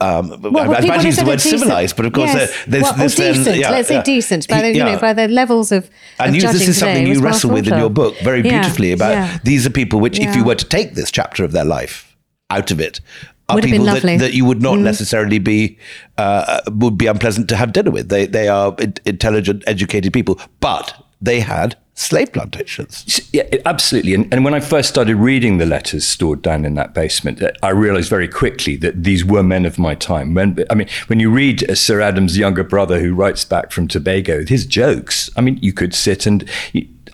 um, 0.00 0.42
well, 0.42 0.74
I 0.74 0.80
imagine 0.80 1.06
use 1.06 1.16
the 1.16 1.24
word 1.24 1.40
civilized, 1.40 1.96
but 1.96 2.04
of 2.04 2.12
course, 2.12 2.34
yes. 2.34 2.64
there's, 2.66 2.82
well, 2.82 2.94
there's 2.94 3.14
decent. 3.14 3.44
Then, 3.44 3.60
yeah, 3.60 3.70
Let's 3.70 3.88
say 3.88 4.02
decent 4.02 4.48
by 4.48 4.62
the, 4.62 4.74
you 4.74 4.84
know, 4.84 4.98
by 4.98 5.12
the 5.12 5.28
levels 5.28 5.70
of. 5.70 5.88
And 6.18 6.30
of 6.30 6.34
you, 6.34 6.40
this 6.52 6.66
is 6.66 6.78
something 6.78 7.06
you 7.06 7.20
wrestle 7.20 7.50
with 7.50 7.68
in 7.68 7.78
your 7.78 7.90
book 7.90 8.16
very 8.18 8.42
beautifully 8.42 8.92
about 8.92 9.44
these 9.44 9.66
are 9.66 9.70
people 9.70 10.00
which, 10.00 10.18
if 10.18 10.34
you 10.34 10.44
were 10.44 10.56
to 10.56 10.64
take 10.64 10.94
this 10.94 11.10
chapter 11.10 11.44
of 11.44 11.52
their 11.52 11.64
life 11.64 12.16
out 12.50 12.72
of 12.72 12.80
it, 12.80 13.00
are 13.48 13.54
would 13.54 13.64
people 13.64 13.84
that, 13.84 14.02
that, 14.02 14.34
you 14.34 14.44
would 14.44 14.60
not 14.60 14.78
mm. 14.78 14.82
necessarily 14.82 15.38
be 15.38 15.78
uh, 16.18 16.60
would 16.68 16.98
be 16.98 17.06
unpleasant 17.06 17.48
to 17.50 17.56
have 17.56 17.72
dinner 17.72 17.92
with. 17.92 18.08
They 18.08 18.26
they 18.26 18.48
are 18.48 18.74
intelligent, 19.06 19.62
educated 19.68 20.12
people, 20.12 20.40
but 20.58 21.06
they 21.20 21.40
had 21.40 21.76
slave 22.00 22.32
plantations. 22.32 23.20
Yeah, 23.32 23.42
absolutely. 23.66 24.14
And, 24.14 24.32
and, 24.32 24.44
when 24.44 24.54
I 24.54 24.60
first 24.60 24.88
started 24.88 25.16
reading 25.16 25.58
the 25.58 25.66
letters 25.66 26.06
stored 26.06 26.40
down 26.40 26.64
in 26.64 26.74
that 26.74 26.94
basement, 26.94 27.42
uh, 27.42 27.52
I 27.62 27.70
realized 27.70 28.08
very 28.08 28.26
quickly 28.26 28.76
that 28.76 29.04
these 29.04 29.24
were 29.24 29.42
men 29.42 29.66
of 29.66 29.78
my 29.78 29.94
time. 29.94 30.34
When, 30.34 30.64
I 30.70 30.74
mean, 30.74 30.88
when 31.08 31.20
you 31.20 31.30
read 31.30 31.68
uh, 31.68 31.74
Sir 31.74 32.00
Adam's 32.00 32.38
younger 32.38 32.64
brother 32.64 33.00
who 33.00 33.14
writes 33.14 33.44
back 33.44 33.70
from 33.70 33.86
Tobago, 33.86 34.44
his 34.46 34.64
jokes, 34.64 35.30
I 35.36 35.42
mean, 35.42 35.58
you 35.60 35.72
could 35.72 35.94
sit 35.94 36.26
and. 36.26 36.48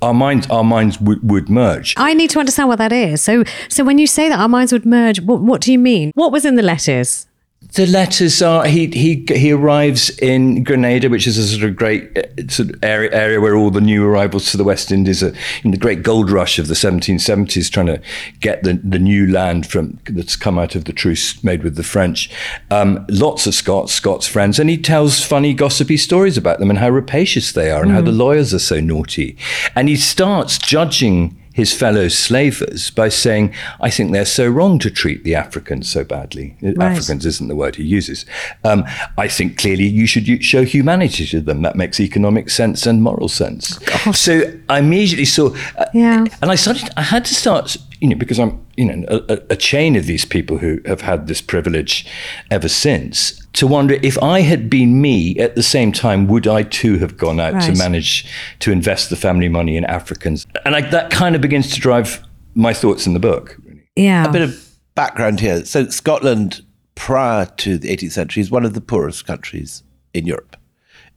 our 0.03 0.15
minds, 0.15 0.47
our 0.51 0.63
minds 0.63 1.01
would, 1.01 1.29
would 1.29 1.49
merge. 1.49 1.95
I 1.97 2.13
need 2.13 2.31
to 2.31 2.39
understand 2.39 2.69
what 2.69 2.79
that 2.79 2.93
is. 2.93 3.23
So, 3.23 3.45
so 3.69 3.83
when 3.83 3.99
you 3.99 4.07
say 4.07 4.29
that 4.29 4.39
our 4.39 4.49
minds 4.49 4.71
would 4.73 4.85
merge, 4.85 5.21
what, 5.23 5.41
what 5.41 5.63
do 5.63 5.73
you 5.73 5.79
mean? 5.79 6.13
What 6.15 6.33
was 6.33 6.45
in 6.45 6.55
the 6.55 6.63
letters? 6.63 7.27
The 7.75 7.87
letters 7.87 8.43
are 8.43 8.67
he 8.67 8.87
he 8.89 9.25
he 9.29 9.53
arrives 9.53 10.11
in 10.19 10.63
Grenada, 10.63 11.09
which 11.09 11.27
is 11.27 11.39
a 11.39 11.47
sort 11.47 11.69
of 11.69 11.77
great 11.77 12.17
uh, 12.17 12.49
sort 12.49 12.71
of 12.71 12.85
area 12.85 13.11
area 13.13 13.41
where 13.41 13.57
all 13.57 13.71
the 13.71 13.81
new 13.81 14.05
arrivals 14.05 14.51
to 14.51 14.57
the 14.57 14.65
West 14.65 14.93
Indies 14.93 15.23
are 15.23 15.35
in 15.65 15.71
the 15.71 15.77
great 15.77 16.03
gold 16.03 16.31
rush 16.31 16.59
of 16.59 16.69
the 16.69 16.75
1770s, 16.75 17.71
trying 17.71 17.87
to 17.87 18.01
get 18.41 18.63
the, 18.63 18.75
the 18.75 18.99
new 18.99 19.27
land 19.27 19.67
from 19.67 19.99
that's 20.05 20.37
come 20.37 20.59
out 20.59 20.75
of 20.75 20.85
the 20.85 20.93
truce 20.93 21.43
made 21.43 21.63
with 21.63 21.77
the 21.77 21.83
French. 21.83 22.31
Um, 22.71 23.05
lots 23.09 23.47
of 23.47 23.55
Scots, 23.55 23.93
Scots 23.93 24.27
friends, 24.27 24.59
and 24.59 24.71
he 24.71 24.79
tells 24.79 25.25
funny, 25.25 25.55
gossipy 25.55 25.97
stories 25.97 26.37
about 26.37 26.59
them 26.59 26.71
and 26.71 26.79
how 26.79 26.91
rapacious 26.91 27.53
they 27.53 27.71
are 27.71 27.83
and 27.83 27.91
mm. 27.91 27.95
how 27.95 28.03
the 28.03 28.13
lawyers 28.13 28.55
are 28.55 28.59
so 28.59 28.81
naughty, 28.81 29.37
and 29.75 29.89
he 29.89 29.97
starts 29.97 30.59
judging 30.59 31.37
his 31.57 31.73
fellow 31.73 32.07
slavers 32.09 32.91
by 32.91 33.09
saying, 33.09 33.55
I 33.81 33.89
think 33.89 34.13
they're 34.13 34.27
so 34.27 34.47
wrong 34.47 34.79
to 34.81 34.91
treat 34.91 35.25
the 35.25 35.35
Africans 35.35 35.91
so 35.91 36.05
badly. 36.05 36.55
Right. 36.61 36.93
Africans 36.93 37.25
isn't 37.25 37.49
the 37.49 37.57
word 37.57 37.77
he 37.77 37.83
uses. 37.83 38.27
Um, 38.63 38.85
I 39.17 39.27
think 39.27 39.57
clearly 39.57 39.87
you 39.87 40.07
should 40.07 40.45
show 40.45 40.65
humanity 40.65 41.25
to 41.29 41.41
them. 41.41 41.63
That 41.63 41.75
makes 41.75 41.99
economic 41.99 42.51
sense 42.51 42.87
and 42.87 43.03
moral 43.03 43.31
sense. 43.31 43.79
So 44.15 44.53
I 44.69 44.81
immediately 44.81 45.25
saw, 45.25 45.57
uh, 45.79 45.87
yeah. 45.95 46.27
and 46.43 46.51
I 46.51 46.57
started, 46.57 46.91
I 46.95 47.03
had 47.03 47.25
to 47.25 47.35
start, 47.35 47.79
you 48.07 48.15
know, 48.15 48.19
because 48.19 48.39
I'm, 48.39 48.65
you 48.77 48.85
know, 48.85 49.25
a, 49.29 49.41
a 49.51 49.57
chain 49.57 49.97
of 49.97 50.07
these 50.07 50.25
people 50.25 50.59
who 50.59 50.81
have 50.87 51.01
had 51.01 51.27
this 51.27 51.43
privilege 51.43 52.07
ever 52.53 52.69
since 52.69 53.45
to 53.55 53.67
wonder 53.67 53.99
if 54.01 54.23
I 54.23 54.43
had 54.43 54.71
been 54.71 55.01
me 55.01 55.37
at 55.41 55.57
the 55.57 55.63
same 55.63 55.91
time, 55.91 56.29
would 56.29 56.47
I 56.47 56.63
too 56.63 56.99
have 56.99 57.17
gone 57.17 57.41
out 57.41 57.55
right. 57.55 57.63
to 57.65 57.77
manage 57.77 58.31
to 58.61 58.71
invest 58.71 59.11
the 59.11 59.17
family 59.17 59.49
money 59.49 59.77
in 59.77 59.85
Africans? 59.85 60.47
And 60.65 60.77
I, 60.77 60.83
that 60.83 61.11
kind 61.11 61.35
of 61.35 61.41
begins 61.41 61.75
to 61.75 61.81
drive 61.81 62.23
my 62.55 62.73
thoughts 62.73 63.09
in 63.09 63.13
the 63.13 63.19
book. 63.19 63.57
Yeah. 63.97 64.25
A 64.25 64.31
bit 64.33 64.43
of 64.43 64.73
background 64.95 65.41
here. 65.41 65.65
So, 65.65 65.89
Scotland, 65.89 66.65
prior 66.95 67.47
to 67.47 67.77
the 67.77 67.89
18th 67.89 68.13
century, 68.13 68.41
is 68.41 68.53
one 68.53 68.65
of 68.65 68.75
the 68.75 68.81
poorest 68.81 69.27
countries 69.27 69.83
in 70.15 70.27
Europe. 70.27 70.57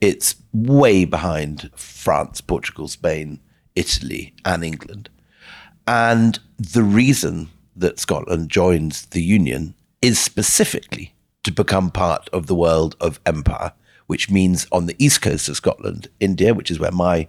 It's 0.01 0.35
way 0.53 1.05
behind 1.05 1.69
France, 1.75 2.41
Portugal, 2.41 2.87
Spain, 2.87 3.41
Italy, 3.75 4.33
and 4.43 4.63
England. 4.63 5.11
And 5.89 6.37
the 6.59 6.83
reason 6.83 7.49
that 7.75 7.99
Scotland 7.99 8.51
joins 8.51 9.07
the 9.07 9.23
Union 9.23 9.73
is 10.03 10.19
specifically 10.19 11.15
to 11.43 11.51
become 11.51 11.89
part 11.89 12.29
of 12.31 12.45
the 12.45 12.53
world 12.53 12.95
of 13.01 13.19
empire, 13.25 13.73
which 14.05 14.29
means 14.29 14.67
on 14.71 14.85
the 14.85 14.95
east 15.03 15.23
coast 15.23 15.49
of 15.49 15.55
Scotland, 15.55 16.07
India, 16.19 16.53
which 16.53 16.69
is 16.69 16.79
where 16.79 16.91
my 16.91 17.27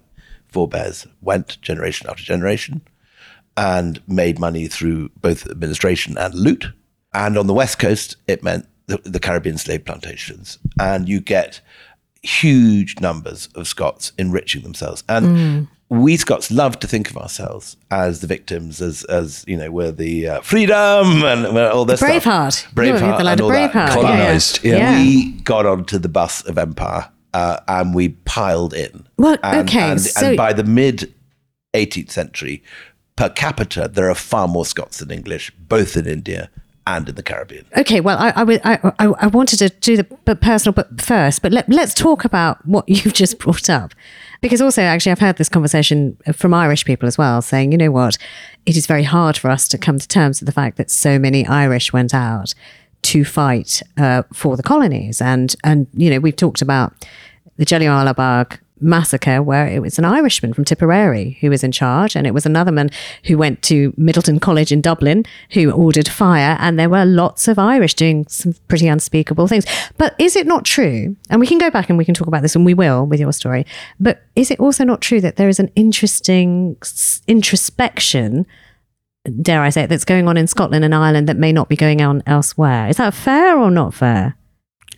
forebears 0.49 1.07
went 1.23 1.59
generation 1.63 2.07
after 2.11 2.23
generation, 2.23 2.83
and 3.57 4.03
made 4.07 4.39
money 4.39 4.69
through 4.69 5.09
both 5.23 5.47
administration 5.47 6.19
and 6.19 6.35
loot. 6.35 6.67
And 7.15 7.39
on 7.39 7.47
the 7.47 7.55
west 7.55 7.79
coast, 7.79 8.17
it 8.27 8.43
meant 8.43 8.69
the, 8.89 8.99
the 8.99 9.21
Caribbean 9.21 9.57
slave 9.57 9.87
plantations. 9.87 10.59
And 10.79 11.09
you 11.09 11.23
get 11.23 11.63
huge 12.23 13.01
numbers 13.01 13.49
of 13.55 13.67
Scots 13.67 14.13
enriching 14.19 14.61
themselves. 14.61 15.03
And 15.09 15.27
mm 15.27 15.69
we 15.91 16.17
Scots 16.17 16.53
love 16.53 16.79
to 16.79 16.87
think 16.87 17.11
of 17.11 17.19
ourselves 17.19 17.77
as 17.91 18.21
the 18.21 18.29
victims, 18.29 18.81
as 18.81 19.05
as 19.05 19.45
you 19.47 19.57
know, 19.57 19.71
we're 19.71 19.93
the 19.93 20.29
uh, 20.29 20.41
freedom 20.41 21.25
and 21.25 21.47
all 21.59 21.85
this 21.85 22.01
Braveheart. 22.01 22.73
Braveheart, 22.73 23.19
the 23.19 23.29
and 23.29 23.41
all 23.41 23.51
Braveheart. 23.51 23.73
that. 23.73 23.93
Colonized. 23.93 24.65
Yeah, 24.65 24.77
yeah. 24.77 25.03
We 25.03 25.33
got 25.43 25.67
onto 25.67 25.99
the 25.99 26.09
bus 26.09 26.43
of 26.47 26.57
empire 26.57 27.11
uh, 27.35 27.59
and 27.67 27.93
we 27.93 28.11
piled 28.11 28.73
in. 28.73 29.07
Well, 29.19 29.37
and, 29.43 29.69
okay, 29.69 29.91
and, 29.91 30.01
so 30.01 30.29
and 30.29 30.37
by 30.37 30.53
the 30.53 30.65
mid 30.65 31.13
18th 31.75 32.11
century, 32.11 32.63
per 33.17 33.29
capita, 33.29 33.91
there 33.93 34.09
are 34.09 34.15
far 34.15 34.47
more 34.47 34.65
Scots 34.65 34.99
than 34.99 35.11
English, 35.11 35.51
both 35.59 35.97
in 35.97 36.07
India 36.07 36.51
and 36.87 37.09
in 37.09 37.15
the 37.15 37.23
Caribbean. 37.23 37.67
Okay, 37.77 38.01
well, 38.01 38.17
I, 38.19 38.33
I, 38.37 38.93
I, 38.99 39.07
I 39.07 39.27
wanted 39.27 39.59
to 39.59 39.69
do 39.69 39.97
the 39.97 40.37
personal 40.37 40.73
but 40.73 41.01
first, 41.01 41.43
but 41.43 41.53
let, 41.53 41.69
let's 41.69 41.95
talk 41.95 42.25
about 42.25 42.65
what 42.67 42.89
you've 42.89 43.15
just 43.15 43.39
brought 43.39 43.69
up. 43.69 43.93
Because 44.41 44.63
also, 44.63 44.83
actually, 44.83 45.13
I've 45.13 45.21
heard 45.21 45.37
this 45.37 45.49
conversation 45.49 46.17
from 46.33 46.55
Irish 46.55 46.85
people 46.85 47.07
as 47.07 47.19
well, 47.19 47.43
saying, 47.43 47.73
you 47.73 47.79
know 47.79 47.91
what, 47.91 48.17
it 48.65 48.77
is 48.77 48.87
very 48.87 49.03
hard 49.03 49.37
for 49.37 49.51
us 49.51 49.69
to 49.69 49.79
come 49.79 49.99
to 49.99 50.09
terms 50.09 50.41
with 50.41 50.47
the 50.47 50.53
fact 50.53 50.77
that 50.79 50.91
so 50.91 51.19
many 51.19 51.47
Irish 51.47 51.93
went 51.93 52.15
out 52.15 52.55
to 53.03 53.25
fight 53.25 53.83
uh, 53.99 54.23
for 54.33 54.57
the 54.57 54.63
colonies. 54.63 55.21
And, 55.21 55.55
and, 55.65 55.87
you 55.95 56.11
know, 56.11 56.21
we've 56.21 56.37
talked 56.37 56.63
about 56.63 56.93
the 57.57 57.67
Jallianwala 57.67 58.17
Bagh 58.17 58.59
massacre 58.81 59.43
where 59.43 59.67
it 59.67 59.81
was 59.81 59.99
an 59.99 60.05
Irishman 60.05 60.53
from 60.53 60.65
Tipperary 60.65 61.39
who 61.41 61.51
was 61.51 61.63
in 61.63 61.73
charge, 61.73 62.17
and 62.17 62.27
it 62.27 62.35
was 62.35 62.47
another 62.47 62.73
man 62.73 62.91
who 63.25 63.37
went 63.37 63.63
to 63.63 63.93
Midleton 63.93 64.41
College 64.41 64.73
in 64.73 64.81
Dublin 64.81 65.25
who 65.53 65.71
ordered 65.71 66.09
fire, 66.09 66.57
and 66.61 66.79
there 66.79 66.89
were 66.89 67.05
lots 67.05 67.49
of 67.49 67.59
Irish 67.59 67.95
doing 67.95 68.27
some 68.29 68.55
pretty 68.69 68.89
unspeakable 68.89 69.47
things. 69.47 69.67
But 69.97 70.15
is 70.19 70.37
it 70.37 70.47
not 70.47 70.65
true? 70.65 71.17
And 71.29 71.41
we 71.41 71.47
can 71.47 71.59
go 71.59 71.71
back 71.71 71.89
and 71.89 71.99
we 71.99 72.05
can 72.05 72.15
talk 72.15 72.29
about 72.29 72.43
this, 72.43 72.57
and 72.57 72.65
we 72.65 72.75
will 72.75 73.07
with 73.07 73.21
your 73.21 73.33
story. 73.33 73.67
But 73.99 74.23
is 74.37 74.51
it 74.51 74.61
also 74.61 74.85
not 74.85 75.01
true 75.01 75.21
that 75.21 75.37
there 75.37 75.49
is 75.49 75.61
an 75.61 75.71
interesting 75.77 76.77
introspection? 77.27 78.47
Dare 79.43 79.61
I 79.61 79.69
say 79.69 79.83
it, 79.83 79.89
that's 79.89 80.07
going 80.07 80.29
on 80.29 80.37
in 80.37 80.47
Scotland 80.47 80.85
and 80.85 80.95
Ireland 80.95 81.29
that 81.29 81.37
may 81.37 81.53
not 81.53 81.69
be 81.69 81.77
going 81.77 82.01
on 82.01 82.23
elsewhere? 82.27 82.89
Is 82.89 82.97
that 82.97 83.13
fair 83.13 83.59
or 83.59 83.71
not 83.71 83.93
fair? 83.93 84.37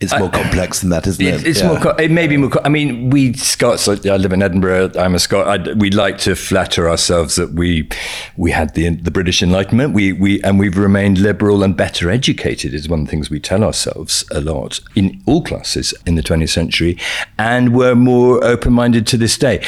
It's 0.03 0.17
more 0.17 0.27
I, 0.27 0.43
complex 0.43 0.81
than 0.81 0.89
that, 0.91 1.07
isn't 1.07 1.25
it? 1.25 1.47
It's 1.47 1.61
yeah. 1.61 1.79
more. 1.79 2.01
It 2.01 2.11
may 2.11 2.27
be 2.27 2.37
more. 2.37 2.51
I 2.65 2.69
mean, 2.69 3.09
we 3.09 3.33
Scots. 3.33 3.87
I 3.87 3.93
live 3.93 4.33
in 4.33 4.41
Edinburgh. 4.41 4.91
I'm 4.97 5.15
a 5.15 5.19
Scot. 5.19 5.47
I, 5.47 5.73
we 5.73 5.89
like 5.89 6.17
to 6.19 6.35
flatter 6.35 6.89
ourselves 6.89 7.35
that 7.35 7.51
we 7.51 7.89
we 8.37 8.51
had 8.51 8.73
the 8.75 8.89
the 8.89 9.11
British 9.11 9.41
Enlightenment. 9.41 9.93
We 9.93 10.13
we 10.13 10.41
and 10.43 10.59
we've 10.59 10.77
remained 10.77 11.17
liberal 11.17 11.63
and 11.63 11.75
better 11.75 12.09
educated. 12.09 12.73
Is 12.73 12.89
one 12.89 13.01
of 13.01 13.05
the 13.05 13.11
things 13.11 13.29
we 13.29 13.39
tell 13.39 13.63
ourselves 13.63 14.25
a 14.31 14.41
lot 14.41 14.79
in 14.95 15.21
all 15.25 15.43
classes 15.43 15.93
in 16.05 16.15
the 16.15 16.23
20th 16.23 16.49
century, 16.49 16.97
and 17.37 17.75
we're 17.75 17.95
more 17.95 18.43
open 18.43 18.73
minded 18.73 19.07
to 19.07 19.17
this 19.17 19.37
day. 19.37 19.63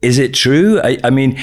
Is 0.00 0.18
it 0.18 0.34
true? 0.34 0.80
I, 0.82 0.98
I 1.04 1.10
mean, 1.10 1.38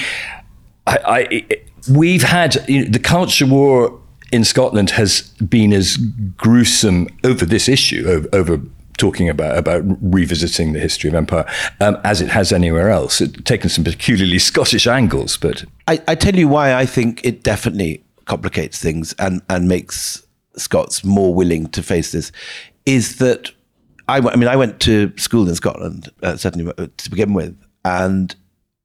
I, 0.86 0.98
I 1.06 1.60
we've 1.90 2.22
had 2.22 2.68
you 2.68 2.84
know, 2.84 2.90
the 2.90 2.98
culture 2.98 3.46
war 3.46 3.99
in 4.32 4.44
Scotland 4.44 4.90
has 4.90 5.22
been 5.48 5.72
as 5.72 5.96
gruesome 6.36 7.08
over 7.24 7.44
this 7.44 7.68
issue, 7.68 8.06
over, 8.08 8.28
over 8.32 8.62
talking 9.00 9.30
about 9.30 9.56
about 9.56 9.82
revisiting 10.02 10.74
the 10.74 10.78
history 10.78 11.08
of 11.08 11.14
empire 11.14 11.46
um, 11.80 11.96
as 12.04 12.20
it 12.20 12.28
has 12.28 12.52
anywhere 12.52 12.90
else. 12.90 13.20
It's 13.20 13.42
taken 13.42 13.70
some 13.70 13.82
peculiarly 13.82 14.38
Scottish 14.50 14.86
angles, 14.86 15.36
but 15.36 15.64
I, 15.88 16.00
I, 16.06 16.14
tell 16.14 16.36
you 16.36 16.48
why 16.48 16.74
I 16.74 16.84
think 16.86 17.24
it 17.24 17.42
definitely 17.42 18.04
complicates 18.26 18.78
things 18.78 19.14
and 19.18 19.42
and 19.48 19.66
makes 19.68 20.22
Scots 20.56 21.02
more 21.02 21.34
willing 21.34 21.68
to 21.68 21.82
face 21.82 22.12
this. 22.12 22.30
Is 22.84 23.16
that 23.18 23.50
I, 24.08 24.18
I 24.18 24.36
mean 24.36 24.48
I 24.48 24.56
went 24.56 24.80
to 24.80 25.12
school 25.16 25.48
in 25.48 25.54
Scotland 25.54 26.10
uh, 26.22 26.36
certainly 26.36 26.70
uh, 26.76 26.86
to 26.96 27.10
begin 27.10 27.32
with, 27.32 27.58
and 27.84 28.34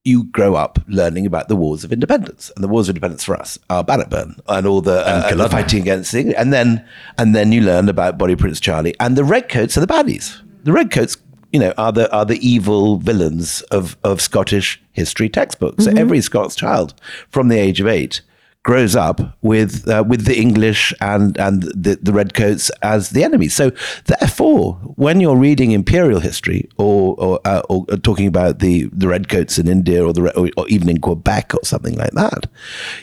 you 0.05 0.23
grow 0.25 0.55
up 0.55 0.79
learning 0.87 1.25
about 1.25 1.49
the 1.49 1.55
wars 1.55 1.83
of 1.83 1.91
independence, 1.91 2.51
and 2.55 2.63
the 2.63 2.67
wars 2.67 2.87
of 2.87 2.95
independence 2.95 3.23
for 3.23 3.35
us 3.35 3.59
are 3.69 3.83
Bannockburn 3.83 4.39
and 4.47 4.67
all 4.67 4.79
the, 4.79 5.05
uh, 5.05 5.27
and 5.29 5.39
the 5.39 5.49
fighting 5.49 5.81
against 5.81 6.11
things, 6.11 6.33
and 6.35 6.53
then 6.53 6.87
and 7.17 7.35
then 7.35 7.51
you 7.51 7.61
learn 7.61 7.89
about 7.89 8.17
Bonnie 8.17 8.35
Prince 8.35 8.59
Charlie, 8.59 8.95
and 8.99 9.17
the 9.17 9.23
redcoats 9.23 9.75
are 9.77 9.81
the 9.81 9.87
baddies. 9.87 10.39
The 10.63 10.71
redcoats, 10.71 11.17
you 11.51 11.59
know, 11.59 11.73
are 11.77 11.91
the 11.91 12.09
are 12.15 12.25
the 12.25 12.37
evil 12.47 12.97
villains 12.97 13.61
of 13.63 13.97
of 14.03 14.21
Scottish 14.21 14.81
history 14.91 15.27
textbooks. 15.27 15.85
Mm-hmm. 15.85 15.95
So 15.95 16.01
every 16.01 16.21
Scots 16.21 16.55
child 16.55 16.93
from 17.29 17.47
the 17.47 17.57
age 17.57 17.81
of 17.81 17.87
eight 17.87 18.21
grows 18.65 18.95
up 18.95 19.21
with 19.43 19.87
uh, 19.87 20.03
with 20.05 20.25
the 20.25 20.37
English 20.37 20.91
and 20.99 21.37
and 21.37 21.61
the, 21.61 21.97
the 22.01 22.11
redcoats 22.11 22.71
as 22.81 23.11
the 23.11 23.23
enemy. 23.23 23.47
So 23.47 23.71
therefore, 24.05 24.73
when 24.95 25.21
you're 25.21 25.37
reading 25.37 25.71
imperial 25.71 26.19
history 26.19 26.67
or 26.77 27.15
or, 27.17 27.39
uh, 27.45 27.61
or 27.69 27.85
talking 27.97 28.27
about 28.27 28.59
the 28.59 28.89
the 28.91 29.07
redcoats 29.07 29.57
in 29.57 29.67
India 29.67 30.03
or 30.03 30.11
the 30.11 30.35
or, 30.37 30.49
or 30.57 30.67
even 30.67 30.89
in 30.89 30.99
Quebec 30.99 31.53
or 31.53 31.63
something 31.63 31.95
like 31.95 32.11
that, 32.11 32.47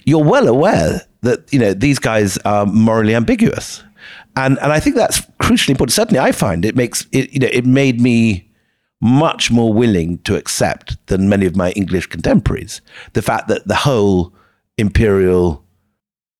you're 0.05 0.25
well 0.25 0.49
aware 0.49 1.01
that 1.23 1.51
you 1.53 1.61
know 1.61 1.73
these 1.73 1.99
guys 1.99 2.37
are 2.39 2.67
morally 2.67 3.15
ambiguous. 3.15 3.85
And 4.35 4.59
and 4.59 4.73
I 4.73 4.81
think 4.81 4.97
that's 4.97 5.21
crucially 5.41 5.71
important. 5.71 5.93
Certainly, 5.93 6.19
I 6.19 6.33
find 6.33 6.65
it 6.65 6.75
makes 6.75 7.07
it 7.13 7.33
you 7.33 7.39
know 7.39 7.51
it 7.53 7.65
made 7.65 8.01
me 8.01 8.49
much 9.01 9.51
more 9.51 9.73
willing 9.73 10.19
to 10.19 10.37
accept 10.37 10.97
than 11.07 11.29
many 11.29 11.47
of 11.47 11.57
my 11.57 11.73
English 11.73 12.07
contemporaries 12.07 12.81
the 13.15 13.23
fact 13.23 13.49
that 13.49 13.67
the 13.67 13.75
whole 13.75 14.33
imperial 14.79 15.65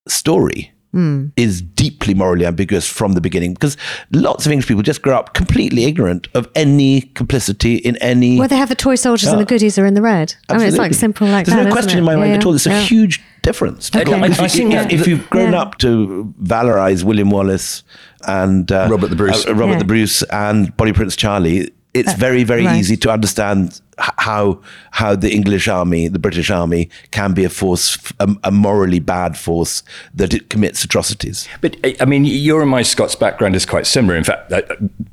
story 0.09 0.73
mm. 0.95 1.33
is 1.37 1.63
deeply 1.63 2.15
morally 2.15 2.47
ambiguous 2.47 2.89
from 2.89 3.13
the 3.13 3.21
beginning 3.21 3.55
because 3.55 3.77
lots 4.13 4.47
of 4.47 4.53
English 4.53 4.69
people 4.69 4.83
just 4.83 5.03
grow 5.03 5.17
up 5.17 5.35
completely 5.35 5.85
ignorant 5.85 6.29
of 6.35 6.49
any 6.55 7.03
complicity 7.03 7.77
in 7.77 7.97
any. 7.97 8.39
Well, 8.39 8.49
they 8.49 8.57
have 8.57 8.69
the 8.69 8.75
toy 8.75 8.95
soldiers 8.95 9.31
and 9.31 9.41
the 9.41 9.45
goodies 9.45 9.79
are 9.79 9.87
in 9.87 9.95
the 9.95 10.03
red. 10.03 10.35
Absolutely. 10.49 10.55
I 10.55 10.59
mean, 10.59 10.69
it's 10.69 10.79
like 10.79 10.95
simple 10.95 11.27
like 11.29 11.47
There's 11.47 11.57
that. 11.57 11.65
no 11.69 11.73
question 11.73 11.99
in 11.99 12.05
my 12.05 12.17
mind 12.17 12.31
yeah, 12.31 12.37
at 12.37 12.47
all. 12.47 12.55
It's 12.55 12.67
yeah. 12.67 12.79
a 12.79 12.83
huge 12.83 13.23
difference. 13.43 13.95
Okay. 13.95 14.03
If, 14.03 14.41
if, 14.41 14.55
if, 14.57 14.93
if, 14.93 15.07
you've 15.07 15.29
grown 15.31 15.55
up 15.55 15.79
to 15.79 16.33
valorize 16.41 17.03
William 17.05 17.31
Wallace 17.31 17.83
and 18.27 18.71
uh, 18.71 18.89
Robert 18.91 19.09
the 19.09 19.17
Bruce, 19.17 19.47
uh, 19.47 19.55
Robert 19.55 19.79
the 19.79 19.85
Bruce, 19.85 20.23
and 20.25 20.77
Bonnie 20.77 20.93
Prince 20.93 21.17
Charlie, 21.17 21.73
it's 21.95 22.13
uh, 22.13 22.17
very, 22.17 22.45
very 22.45 22.65
right. 22.65 22.79
easy 22.79 22.97
to 22.99 23.11
understand 23.11 23.81
how 23.99 24.61
how 24.93 25.15
the 25.15 25.33
English 25.33 25.69
army, 25.69 26.09
the 26.09 26.19
British 26.19 26.51
army, 26.51 26.89
can 27.11 27.33
be 27.35 27.45
a 27.45 27.49
force, 27.49 27.99
a, 28.19 28.29
a, 28.45 28.51
morally 28.51 28.99
bad 28.99 29.37
force 29.37 29.83
that 30.15 30.35
it 30.35 30.51
commits 30.51 30.85
atrocities. 30.85 31.49
But 31.61 31.77
I 32.01 32.05
mean, 32.05 32.25
your 32.25 32.63
and 32.63 32.71
my 32.71 32.83
Scots 32.83 33.15
background 33.15 33.55
is 33.57 33.67
quite 33.67 33.87
similar. 33.87 34.17
In 34.17 34.25
fact, 34.25 34.53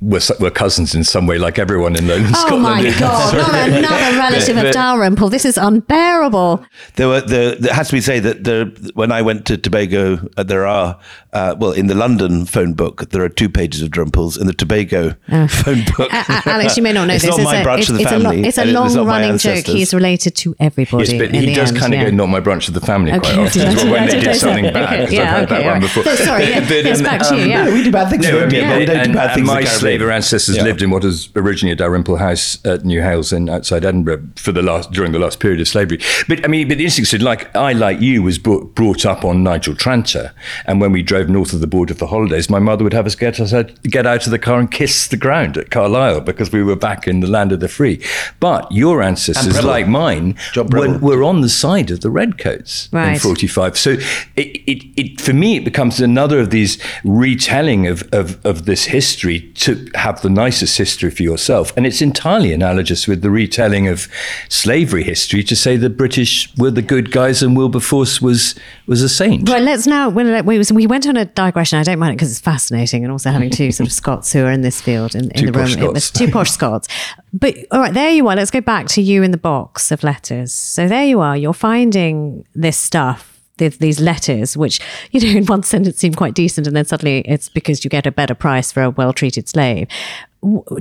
we're, 0.01 0.21
we're 0.39 0.51
cousins 0.51 0.95
in 0.95 1.03
some 1.03 1.27
way, 1.27 1.38
like 1.38 1.59
everyone 1.59 1.95
in 1.95 2.07
Lowland 2.07 2.33
oh 2.36 2.45
Scotland. 2.45 2.65
Oh 2.65 2.91
my 2.91 3.00
God! 3.00 3.36
Not 3.36 3.69
another 3.69 4.17
relative 4.17 4.55
but, 4.55 4.67
of 4.67 4.74
Dalrymple. 4.74 5.29
This 5.29 5.45
is 5.45 5.57
unbearable. 5.57 6.65
There 6.95 7.07
were 7.07 7.21
the. 7.21 7.57
It 7.59 7.71
has 7.71 7.89
to 7.89 7.95
be 7.95 8.01
said 8.01 8.24
that 8.24 8.43
the 8.43 8.91
when 8.93 9.12
I 9.12 9.21
went 9.21 9.45
to 9.48 9.57
Tobago, 9.57 10.27
uh, 10.38 10.43
there 10.43 10.65
are 10.65 11.00
uh, 11.33 11.55
well 11.59 11.71
in 11.71 11.88
the 11.88 11.95
London 11.95 12.45
phone 12.45 12.74
book 12.74 13.09
there 13.12 13.24
are 13.24 13.29
two 13.29 13.50
pages 13.50 13.81
of 13.81 13.89
Dalrymples. 13.89 14.39
In 14.39 14.48
the 14.48 14.53
Tobago 14.53 15.15
oh. 15.31 15.48
phone 15.63 15.83
book, 15.98 16.13
uh, 16.13 16.41
Alex, 16.45 16.77
you 16.77 16.83
may 16.83 16.93
not 16.93 17.07
know 17.07 17.13
it's 17.15 17.25
this. 17.25 17.38
Not 17.38 17.43
my 17.43 17.63
branch 17.63 17.89
of 17.89 17.98
the 17.98 18.03
family. 18.03 18.38
A 18.38 18.41
lo- 18.41 18.48
it's 18.48 18.57
a 18.70 18.74
long 18.74 19.08
running 19.08 19.38
joke. 19.38 19.66
He's 19.66 19.94
related 19.94 20.36
to 20.38 20.56
everybody. 20.60 21.12
Yes, 21.12 21.20
but 21.20 21.34
he 21.34 21.54
does 21.54 21.72
kind 21.72 21.94
of 21.94 22.00
yeah. 22.00 22.10
go 22.10 22.16
not 22.16 22.28
my 22.28 22.40
branch 22.40 22.68
of 22.68 22.74
the 22.74 22.82
family 22.82 23.12
okay. 23.12 23.20
quite 23.20 23.38
often 23.38 23.62
well, 23.76 23.92
when 23.92 24.08
they 24.08 24.20
did 24.20 24.36
something 24.36 24.74
bad. 24.74 25.02
Okay. 25.02 25.16
Yeah, 25.16 25.22
I've 25.22 25.30
heard 25.30 25.52
okay, 25.52 25.64
that 25.64 25.72
one 25.72 25.82
before. 25.82 26.04
So, 26.04 26.16
sorry, 26.16 26.46
yeah, 26.46 26.60
but, 26.62 26.70
yes, 26.70 27.00
um, 27.00 27.04
back 27.04 27.28
to 27.30 27.38
you. 27.38 27.46
Yeah. 27.46 27.64
No, 27.66 27.74
we 27.74 27.84
do 27.84 27.92
bad 27.92 28.10
things. 28.10 28.24
No, 28.24 28.40
yeah, 28.40 28.50
yeah. 28.50 28.78
we 28.78 28.86
don't 28.86 29.08
do 29.08 29.14
bad 29.14 29.36
things. 29.36 29.48
My 29.48 29.64
slaver 29.64 30.12
ancestors 30.12 30.58
lived 30.58 30.82
in 30.82 30.90
what 30.90 31.04
was 31.04 31.30
originally 31.36 31.72
a 31.72 31.76
Dalrymple 31.76 32.18
house 32.18 32.64
at 32.66 32.82
Newhailes 32.82 33.34
in 33.36 33.50
outside 33.50 33.86
Edinburgh 33.86 34.28
for 34.36 34.52
the 34.52 34.62
last 34.62 34.92
during 34.92 35.12
the 35.12 35.20
last 35.20 35.40
period 35.40 35.62
of 35.62 35.68
slavery. 35.68 36.00
But 36.28 36.44
I 36.44 36.48
mean, 36.48 36.68
but 36.68 36.78
the 36.78 36.84
interesting 36.84 37.06
thing, 37.06 37.22
like 37.26 37.56
I, 37.56 37.74
like 37.74 38.02
you, 38.02 38.24
was 38.24 38.38
brought 38.38 39.06
up 39.06 39.24
on 39.24 39.44
Nigel 39.44 39.76
Tranter, 39.76 40.34
and 40.66 40.82
when 40.82 40.92
we 40.92 41.02
drove 41.02 41.30
north 41.30 41.54
of 41.54 41.62
the 41.62 41.68
border 41.68 41.94
for 41.94 42.08
holidays, 42.08 42.50
my 42.50 42.60
mother 42.60 42.84
would 42.84 42.94
have 42.94 43.06
us 43.06 43.16
get 43.16 43.40
us 43.40 43.54
out, 43.54 43.82
get 43.84 44.06
out 44.06 44.26
of 44.26 44.32
the 44.32 44.40
car 44.40 44.60
and 44.60 44.72
kiss 44.72 45.08
the 45.08 45.18
ground 45.18 45.58
at 45.58 45.72
Carlisle 45.72 46.22
because 46.22 46.52
we 46.52 46.64
were 46.64 46.76
back 46.76 47.08
in 47.08 47.20
the 47.20 47.28
land 47.28 47.52
of 47.52 47.60
the 47.60 47.68
free. 47.68 48.04
But 48.40 48.59
your 48.70 49.01
ancestors, 49.01 49.63
like 49.63 49.88
mine, 49.88 50.36
were, 50.56 50.98
were, 50.98 51.24
on 51.24 51.42
the 51.42 51.50
side 51.50 51.92
of 51.92 52.01
the 52.01 52.10
redcoats 52.10 52.89
right. 52.92 53.13
in 53.13 53.20
45. 53.20 53.78
So 53.78 53.92
it, 54.36 54.48
it, 54.68 54.86
it, 55.00 55.22
for 55.22 55.34
me, 55.34 55.58
it 55.58 55.66
becomes 55.66 56.00
another 56.00 56.39
of 56.39 56.50
these 56.50 56.82
retelling 57.04 57.88
of, 57.88 58.08
of, 58.13 58.44
of 58.46 58.66
this 58.66 58.86
history 58.86 59.42
to 59.54 59.89
have 59.96 60.22
the 60.22 60.30
nicest 60.30 60.78
history 60.78 61.12
for 61.12 61.24
yourself. 61.24 61.75
And 61.75 61.86
it's 61.86 62.01
entirely 62.01 62.54
analogous 62.54 63.08
with 63.08 63.22
the 63.22 63.30
retelling 63.30 63.88
of 63.88 64.08
slavery 64.50 65.04
history 65.04 65.44
to 65.44 65.56
say 65.56 65.78
the 65.78 65.89
British 65.89 66.56
were 66.58 66.72
the 66.72 66.82
good 66.82 67.12
guys 67.12 67.44
and 67.44 67.56
Wilberforce 67.56 68.22
was 68.22 68.56
was 68.88 69.04
a 69.04 69.10
saint. 69.10 69.48
Well, 69.48 69.62
let's 69.62 69.86
now. 69.86 70.10
We, 70.10 70.60
we 70.72 70.88
went 70.88 71.08
on 71.08 71.16
a 71.16 71.25
digression. 71.25 71.78
I 71.78 71.84
don't 71.84 72.00
mind 72.00 72.13
it 72.13 72.16
because 72.16 72.32
it's 72.32 72.39
fascinating, 72.39 73.04
and 73.04 73.12
also 73.12 73.30
having 73.30 73.51
two 73.51 73.72
sort 73.72 73.88
of 73.88 73.94
Scots 73.94 74.34
who 74.34 74.44
are 74.44 74.51
in 74.51 74.62
this 74.62 74.82
field 74.82 75.16
in, 75.16 75.30
in 75.32 75.46
the 75.46 75.51
room. 75.51 75.68
Scots. 75.68 75.86
It 75.86 75.94
was 75.94 76.12
two 76.12 76.32
posh 76.32 76.50
Scots. 76.50 76.88
But 77.32 77.56
all 77.72 77.80
right, 77.80 77.94
there 77.94 78.10
you 78.10 78.28
are. 78.28 78.36
Let's 78.36 78.49
go 78.51 78.62
back 78.62 78.88
to 78.88 79.01
you 79.01 79.24
in 79.24 79.32
the 79.32 79.38
box 79.38 79.91
of 79.91 80.03
letters. 80.03 80.53
So 80.53 80.88
there 80.88 81.06
you 81.06 81.20
are. 81.20 81.36
You're 81.38 81.53
finding 81.53 82.46
this 82.56 82.77
stuff 82.77 83.39
these 83.60 84.00
letters, 84.00 84.56
which, 84.56 84.79
you 85.12 85.20
know, 85.20 85.27
in 85.38 85.46
one 85.46 85.63
sentence 85.63 85.98
seem 85.98 86.13
quite 86.13 86.34
decent, 86.34 86.65
and 86.65 86.75
then 86.75 86.86
suddenly 86.86 87.20
it's 87.22 87.50
because 87.50 87.84
you 87.84 87.89
get 87.89 88.08
a 88.08 88.12
better 88.12 88.34
price 88.34 88.72
for 88.72 88.84
a 88.84 88.89
well 88.89 89.13
treated 89.13 89.48
slave. 89.48 89.88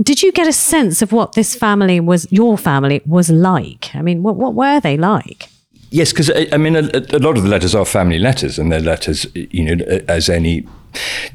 Did 0.03 0.23
you 0.23 0.31
get 0.31 0.47
a 0.47 0.53
sense 0.53 1.03
of 1.03 1.11
what 1.11 1.33
this 1.33 1.57
family 1.57 1.99
was, 1.99 2.31
your 2.31 2.57
family 2.57 3.03
was 3.05 3.29
like? 3.29 3.93
I 3.95 4.03
mean, 4.03 4.23
what, 4.23 4.37
what 4.37 4.55
were 4.55 4.79
they 4.79 4.97
like? 4.97 5.49
Yes, 5.91 6.13
because 6.13 6.31
uh, 6.31 6.45
I 6.53 6.59
mean, 6.59 6.77
a, 6.77 6.81
a, 6.81 7.19
lot 7.19 7.37
of 7.37 7.43
the 7.43 7.49
letters 7.49 7.75
are 7.75 7.85
family 7.85 8.19
letters, 8.19 8.59
and 8.59 8.71
they're 8.71 8.81
letters, 8.81 9.27
you 9.35 9.65
know, 9.65 9.85
as 10.09 10.29
any 10.29 10.67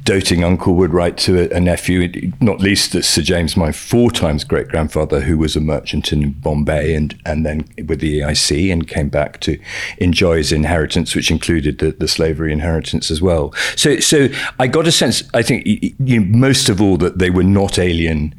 doting 0.04 0.44
uncle 0.44 0.74
would 0.76 0.94
write 0.94 1.18
to 1.18 1.40
a, 1.40 1.58
a 1.58 1.60
nephew, 1.60 2.32
not 2.42 2.60
least 2.60 2.92
that 2.94 3.04
Sir 3.04 3.22
James, 3.22 3.56
my 3.56 3.72
four 3.72 4.12
times 4.12 4.44
great 4.44 4.68
grandfather, 4.68 5.22
who 5.22 5.38
was 5.38 5.56
a 5.56 5.62
merchant 5.62 6.12
in 6.12 6.32
Bombay 6.34 6.94
and, 6.94 7.20
and 7.26 7.46
then 7.46 7.68
with 7.88 8.00
the 8.00 8.20
EIC 8.20 8.72
and 8.72 8.88
came 8.88 9.10
back 9.10 9.40
to 9.42 9.60
enjoy 9.98 10.38
his 10.38 10.52
inheritance, 10.52 11.16
which 11.16 11.32
included 11.32 11.80
the, 11.80 11.92
the 11.92 12.08
slavery 12.08 12.52
inheritance 12.52 13.10
as 13.10 13.22
well. 13.22 13.54
So, 13.76 14.00
so 14.00 14.28
I 14.60 14.68
got 14.68 14.88
a 14.88 14.92
sense, 14.92 15.24
I 15.34 15.42
think, 15.42 15.66
you 15.66 16.20
know, 16.20 16.38
most 16.38 16.70
of 16.70 16.82
all, 16.82 16.98
that 16.98 17.20
they 17.20 17.30
were 17.30 17.44
not 17.44 17.80
alien 17.80 18.36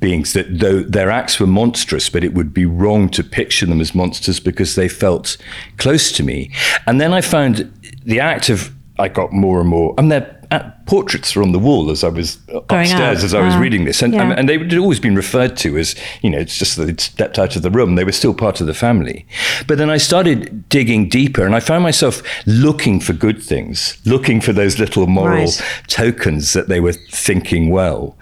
beings 0.00 0.32
that 0.32 0.58
though 0.58 0.80
their 0.80 1.10
acts 1.10 1.38
were 1.38 1.46
monstrous, 1.46 2.08
but 2.08 2.24
it 2.24 2.34
would 2.34 2.52
be 2.52 2.66
wrong 2.66 3.08
to 3.10 3.22
picture 3.22 3.66
them 3.66 3.80
as 3.80 3.94
monsters 3.94 4.40
because 4.40 4.74
they 4.74 4.88
felt 4.88 5.36
close 5.76 6.10
to 6.12 6.22
me. 6.22 6.50
And 6.86 7.00
then 7.00 7.12
I 7.12 7.20
found 7.20 7.72
the 8.04 8.20
act 8.20 8.48
of 8.48 8.74
I 8.98 9.08
got 9.08 9.32
more 9.32 9.60
and 9.60 9.68
more. 9.68 9.94
I 9.96 10.02
mean, 10.02 10.10
their 10.10 10.40
portraits 10.86 11.36
were 11.36 11.42
on 11.42 11.52
the 11.52 11.58
wall 11.58 11.90
as 11.90 12.02
I 12.02 12.08
was 12.08 12.38
upstairs 12.48 13.22
as 13.22 13.32
I 13.32 13.44
was 13.44 13.54
uh, 13.54 13.58
reading 13.58 13.84
this, 13.84 14.02
and, 14.02 14.12
yeah. 14.12 14.32
and, 14.32 14.48
they 14.48 14.58
had 14.58 14.76
always 14.76 14.98
been 14.98 15.14
referred 15.14 15.56
to 15.58 15.78
as 15.78 15.94
you 16.22 16.28
know 16.28 16.38
it's 16.38 16.58
just 16.58 16.76
that 16.76 16.86
they'd 16.86 17.00
stepped 17.00 17.38
out 17.38 17.54
of 17.54 17.62
the 17.62 17.70
room. 17.70 17.94
They 17.94 18.04
were 18.04 18.12
still 18.12 18.34
part 18.34 18.60
of 18.60 18.66
the 18.66 18.74
family. 18.74 19.26
But 19.68 19.78
then 19.78 19.88
I 19.88 19.96
started 19.96 20.68
digging 20.68 21.08
deeper, 21.08 21.46
and 21.46 21.54
I 21.54 21.60
found 21.60 21.84
myself 21.84 22.22
looking 22.46 23.00
for 23.00 23.12
good 23.12 23.42
things, 23.42 23.96
looking 24.04 24.40
for 24.40 24.52
those 24.52 24.78
little 24.78 25.06
moral 25.06 25.44
right. 25.44 25.62
tokens 25.86 26.52
that 26.52 26.68
they 26.68 26.80
were 26.80 26.92
thinking 26.94 27.70
well 27.70 28.18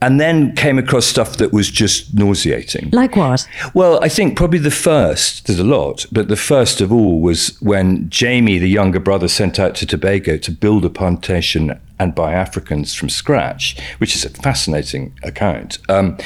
and 0.00 0.20
then 0.20 0.54
came 0.54 0.78
across 0.78 1.06
stuff 1.06 1.38
that 1.38 1.52
was 1.52 1.70
just 1.70 2.14
nauseating. 2.14 2.90
Like 2.92 3.16
what? 3.16 3.46
Well, 3.74 4.02
I 4.02 4.08
think 4.08 4.36
probably 4.36 4.60
the 4.60 4.70
first, 4.70 5.46
there's 5.46 5.58
a 5.58 5.64
lot, 5.64 6.06
but 6.12 6.28
the 6.28 6.36
first 6.36 6.80
of 6.80 6.92
all 6.92 7.20
was 7.20 7.60
when 7.60 8.08
Jamie, 8.08 8.58
the 8.58 8.68
younger 8.68 9.00
brother, 9.00 9.26
sent 9.26 9.58
out 9.58 9.74
to 9.76 9.86
Tobago 9.86 10.36
to 10.36 10.52
build 10.52 10.84
a 10.84 10.90
plantation 10.90 11.80
and 11.98 12.14
buy 12.14 12.32
Africans 12.32 12.94
from 12.94 13.08
scratch, 13.08 13.76
which 13.98 14.14
is 14.14 14.24
a 14.24 14.30
fascinating 14.30 15.18
account. 15.24 15.78
Um, 15.88 16.16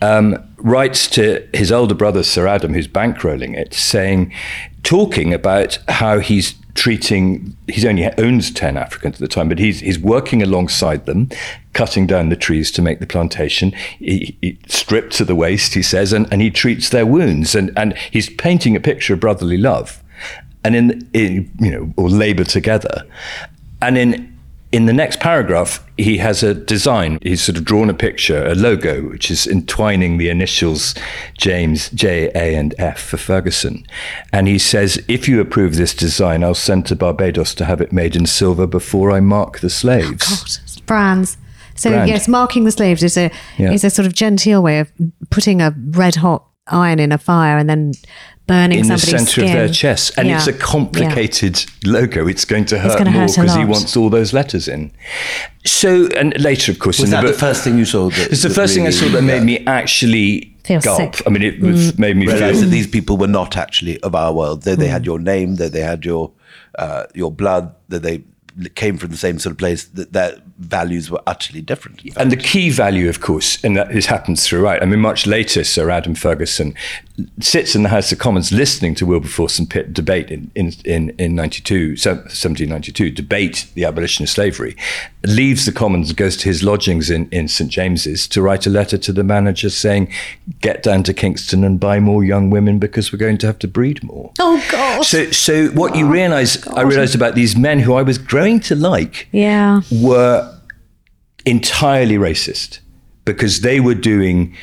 um, 0.00 0.42
writes 0.56 1.06
to 1.08 1.46
his 1.52 1.70
older 1.70 1.94
brother, 1.94 2.22
Sir 2.22 2.46
Adam, 2.46 2.72
who's 2.72 2.88
bankrolling 2.88 3.54
it, 3.54 3.74
saying, 3.74 4.32
talking 4.82 5.34
about 5.34 5.78
how 5.88 6.20
he's 6.20 6.54
treating 6.74 7.56
he's 7.68 7.84
only 7.84 8.06
owns 8.18 8.50
10 8.50 8.76
africans 8.76 9.14
at 9.16 9.20
the 9.20 9.28
time 9.28 9.48
but 9.48 9.58
he's 9.58 9.80
he's 9.80 9.98
working 9.98 10.42
alongside 10.42 11.04
them 11.06 11.28
cutting 11.72 12.06
down 12.06 12.28
the 12.28 12.36
trees 12.36 12.70
to 12.72 12.82
make 12.82 13.00
the 13.00 13.06
plantation. 13.06 13.72
He, 13.98 14.36
he 14.40 14.58
stripped 14.68 15.12
to 15.14 15.24
the 15.24 15.34
waist 15.34 15.74
he 15.74 15.82
says 15.82 16.12
and, 16.12 16.30
and 16.32 16.42
he 16.42 16.50
treats 16.50 16.88
their 16.88 17.06
wounds. 17.06 17.54
And 17.54 17.72
and 17.76 17.96
he's 18.10 18.28
painting 18.28 18.76
a 18.76 18.80
picture 18.80 19.14
of 19.14 19.20
brotherly 19.20 19.56
love. 19.56 20.02
And 20.64 20.76
in, 20.76 21.08
in 21.12 21.50
you 21.58 21.70
know 21.70 21.94
or 21.96 22.08
labor 22.08 22.44
together. 22.44 23.06
And 23.80 23.96
in 23.96 24.29
in 24.72 24.86
the 24.86 24.92
next 24.92 25.18
paragraph, 25.18 25.84
he 25.96 26.18
has 26.18 26.42
a 26.42 26.54
design. 26.54 27.18
He's 27.22 27.42
sort 27.42 27.58
of 27.58 27.64
drawn 27.64 27.90
a 27.90 27.94
picture, 27.94 28.46
a 28.46 28.54
logo, 28.54 29.02
which 29.02 29.30
is 29.30 29.46
entwining 29.46 30.16
the 30.16 30.28
initials 30.28 30.94
James, 31.36 31.90
J, 31.90 32.30
A, 32.34 32.54
and 32.54 32.74
F 32.78 33.00
for 33.00 33.16
Ferguson. 33.16 33.84
And 34.32 34.46
he 34.46 34.58
says, 34.58 35.02
If 35.08 35.28
you 35.28 35.40
approve 35.40 35.74
this 35.74 35.92
design, 35.92 36.44
I'll 36.44 36.54
send 36.54 36.86
to 36.86 36.96
Barbados 36.96 37.54
to 37.56 37.64
have 37.64 37.80
it 37.80 37.92
made 37.92 38.14
in 38.14 38.26
silver 38.26 38.66
before 38.66 39.10
I 39.10 39.18
mark 39.18 39.58
the 39.58 39.70
slaves. 39.70 40.26
Oh 40.28 40.44
God, 40.44 40.86
brands. 40.86 41.36
So, 41.74 41.90
Brand. 41.90 42.08
yes, 42.08 42.28
marking 42.28 42.64
the 42.64 42.72
slaves 42.72 43.02
is 43.02 43.16
a, 43.16 43.30
yeah. 43.56 43.72
is 43.72 43.84
a 43.84 43.90
sort 43.90 44.06
of 44.06 44.14
genteel 44.14 44.62
way 44.62 44.80
of 44.80 44.92
putting 45.30 45.62
a 45.62 45.74
red 45.90 46.16
hot 46.16 46.46
iron 46.66 47.00
in 47.00 47.10
a 47.10 47.18
fire 47.18 47.58
and 47.58 47.68
then 47.68 47.92
burning 48.50 48.80
in 48.80 48.88
the 48.88 48.98
center 48.98 49.26
skin. 49.26 49.44
of 49.44 49.52
their 49.52 49.68
chest, 49.68 50.12
and 50.16 50.28
yeah. 50.28 50.36
it's 50.36 50.46
a 50.46 50.52
complicated 50.52 51.64
yeah. 51.82 51.92
logo. 51.92 52.26
It's 52.26 52.44
going 52.44 52.64
to 52.66 52.78
hurt 52.78 53.04
more 53.06 53.26
because 53.26 53.54
he 53.54 53.64
wants 53.64 53.96
all 53.96 54.10
those 54.10 54.32
letters 54.32 54.68
in. 54.68 54.92
So, 55.64 56.08
and 56.16 56.38
later, 56.40 56.72
of 56.72 56.78
course, 56.78 56.98
was 56.98 57.10
in 57.10 57.12
that 57.12 57.22
the, 57.22 57.32
the 57.32 57.38
first 57.38 57.64
thing 57.64 57.78
you 57.78 57.84
saw? 57.84 58.10
That, 58.10 58.32
it's 58.32 58.42
the 58.42 58.50
first 58.50 58.76
really, 58.76 58.90
thing 58.90 59.06
I 59.06 59.08
saw 59.08 59.08
that 59.16 59.22
made 59.22 59.42
me 59.42 59.64
actually 59.66 60.54
Feel 60.64 60.80
gulp. 60.80 61.16
Sick. 61.16 61.26
I 61.26 61.30
mean, 61.30 61.42
it 61.42 61.60
was, 61.60 61.92
mm. 61.92 61.98
made 61.98 62.16
me 62.16 62.26
realize 62.26 62.56
feel 62.56 62.64
that 62.64 62.70
these 62.70 62.86
people 62.86 63.16
were 63.16 63.26
not 63.26 63.56
actually 63.56 64.00
of 64.02 64.14
our 64.14 64.32
world. 64.32 64.62
That 64.62 64.76
mm. 64.76 64.82
they 64.82 64.88
had 64.88 65.06
your 65.06 65.18
name, 65.18 65.56
that 65.56 65.72
they 65.72 65.80
had 65.80 66.04
your 66.04 66.32
uh, 66.78 67.04
your 67.14 67.30
blood, 67.30 67.74
that 67.88 68.02
they 68.02 68.22
came 68.74 68.96
from 68.96 69.10
the 69.10 69.16
same 69.16 69.38
sort 69.38 69.52
of 69.52 69.58
place, 69.58 69.84
that 69.84 70.12
their 70.12 70.36
values 70.58 71.10
were 71.10 71.22
utterly 71.26 71.62
different. 71.62 72.02
And 72.16 72.30
the 72.30 72.36
key 72.36 72.70
value, 72.70 73.08
of 73.08 73.20
course, 73.20 73.62
and 73.64 73.76
that 73.76 73.92
this 73.92 74.06
happens 74.06 74.46
throughout. 74.46 74.82
I 74.82 74.86
mean, 74.86 75.00
much 75.00 75.26
later, 75.26 75.64
Sir 75.64 75.90
Adam 75.90 76.14
Ferguson 76.14 76.74
sits 77.40 77.74
in 77.74 77.82
the 77.82 77.88
House 77.88 78.12
of 78.12 78.18
Commons 78.18 78.52
listening 78.52 78.94
to 78.96 79.06
Wilberforce 79.06 79.58
and 79.58 79.68
Pitt 79.68 79.92
debate 79.92 80.30
in, 80.30 80.50
in, 80.54 80.72
in, 80.84 81.10
in 81.18 81.34
92, 81.34 81.90
1792, 81.90 83.10
debate 83.10 83.66
the 83.74 83.84
abolition 83.84 84.22
of 84.22 84.28
slavery, 84.28 84.76
leaves 85.24 85.66
the 85.66 85.72
Commons, 85.72 86.12
goes 86.12 86.36
to 86.38 86.44
his 86.44 86.62
lodgings 86.62 87.10
in, 87.10 87.28
in 87.30 87.48
St. 87.48 87.70
James's 87.70 88.26
to 88.28 88.42
write 88.42 88.66
a 88.66 88.70
letter 88.70 88.96
to 88.98 89.12
the 89.12 89.24
manager 89.24 89.70
saying, 89.70 90.12
get 90.60 90.82
down 90.82 91.02
to 91.04 91.14
Kingston 91.14 91.64
and 91.64 91.80
buy 91.80 92.00
more 92.00 92.24
young 92.24 92.50
women 92.50 92.78
because 92.78 93.12
we're 93.12 93.18
going 93.18 93.38
to 93.38 93.46
have 93.46 93.58
to 93.60 93.68
breed 93.68 94.02
more. 94.02 94.32
Oh, 94.38 94.64
God. 94.70 95.04
So, 95.04 95.30
so 95.30 95.68
what 95.68 95.92
oh, 95.92 95.96
you 95.96 96.06
realize, 96.06 96.66
I 96.68 96.82
realized 96.82 97.14
about 97.14 97.34
these 97.34 97.56
men 97.56 97.80
who 97.80 97.94
I 97.94 98.02
was 98.02 98.18
growing 98.40 98.60
to 98.60 98.74
like 98.74 99.28
yeah. 99.32 99.80
were 99.90 100.58
entirely 101.44 102.16
racist 102.16 102.80
because 103.24 103.60
they 103.60 103.80
were 103.80 103.94
doing 103.94 104.56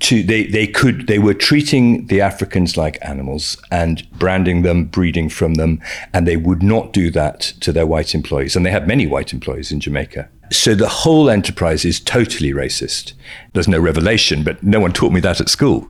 to 0.00 0.22
they 0.22 0.46
they 0.46 0.66
could 0.66 1.06
they 1.06 1.18
were 1.18 1.34
treating 1.34 2.06
the 2.06 2.20
Africans 2.20 2.76
like 2.76 2.98
animals 3.02 3.56
and 3.70 4.10
branding 4.18 4.62
them, 4.62 4.86
breeding 4.86 5.28
from 5.28 5.54
them, 5.54 5.80
and 6.12 6.26
they 6.26 6.36
would 6.36 6.62
not 6.62 6.92
do 6.92 7.10
that 7.10 7.40
to 7.60 7.72
their 7.72 7.86
white 7.86 8.14
employees. 8.14 8.56
And 8.56 8.64
they 8.64 8.70
had 8.70 8.88
many 8.88 9.06
white 9.06 9.32
employees 9.32 9.70
in 9.70 9.80
Jamaica. 9.80 10.28
So 10.50 10.74
the 10.74 10.88
whole 10.88 11.30
enterprise 11.30 11.84
is 11.84 12.00
totally 12.00 12.52
racist. 12.52 13.12
There's 13.52 13.68
no 13.68 13.78
revelation, 13.78 14.42
but 14.42 14.62
no 14.62 14.80
one 14.80 14.92
taught 14.92 15.12
me 15.12 15.20
that 15.20 15.40
at 15.40 15.48
school. 15.48 15.88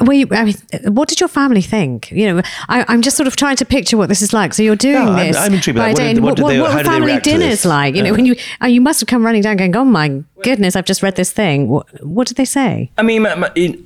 Well, 0.00 0.26
I 0.32 0.44
mean, 0.44 0.54
what 0.92 1.08
did 1.08 1.20
your 1.20 1.28
family 1.28 1.62
think? 1.62 2.10
You 2.10 2.34
know, 2.34 2.42
I, 2.68 2.92
am 2.92 3.02
just 3.02 3.16
sort 3.16 3.26
of 3.26 3.36
trying 3.36 3.56
to 3.56 3.64
picture 3.64 3.96
what 3.96 4.08
this 4.08 4.22
is 4.22 4.32
like. 4.32 4.54
So 4.54 4.62
you're 4.62 4.76
doing 4.76 5.06
no, 5.06 5.16
this. 5.16 5.36
I'm, 5.36 5.44
I'm 5.44 5.54
intrigued 5.54 5.78
by 5.78 5.88
What, 5.88 5.96
did, 5.96 6.18
what, 6.18 6.40
what, 6.40 6.58
what, 6.58 6.74
what 6.74 6.86
family 6.86 7.18
dinners 7.20 7.64
like? 7.64 7.94
You 7.94 8.02
know, 8.02 8.12
when 8.12 8.26
you 8.26 8.36
uh, 8.62 8.66
you 8.66 8.80
must 8.80 9.00
have 9.00 9.06
come 9.08 9.24
running 9.24 9.42
down, 9.42 9.56
going, 9.56 9.74
"Oh 9.76 9.84
my 9.84 10.22
goodness, 10.42 10.76
I've 10.76 10.84
just 10.84 11.02
read 11.02 11.16
this 11.16 11.32
thing." 11.32 11.68
What, 11.68 12.04
what 12.04 12.26
did 12.26 12.36
they 12.36 12.44
say? 12.44 12.90
I 12.98 13.02
mean, 13.02 13.26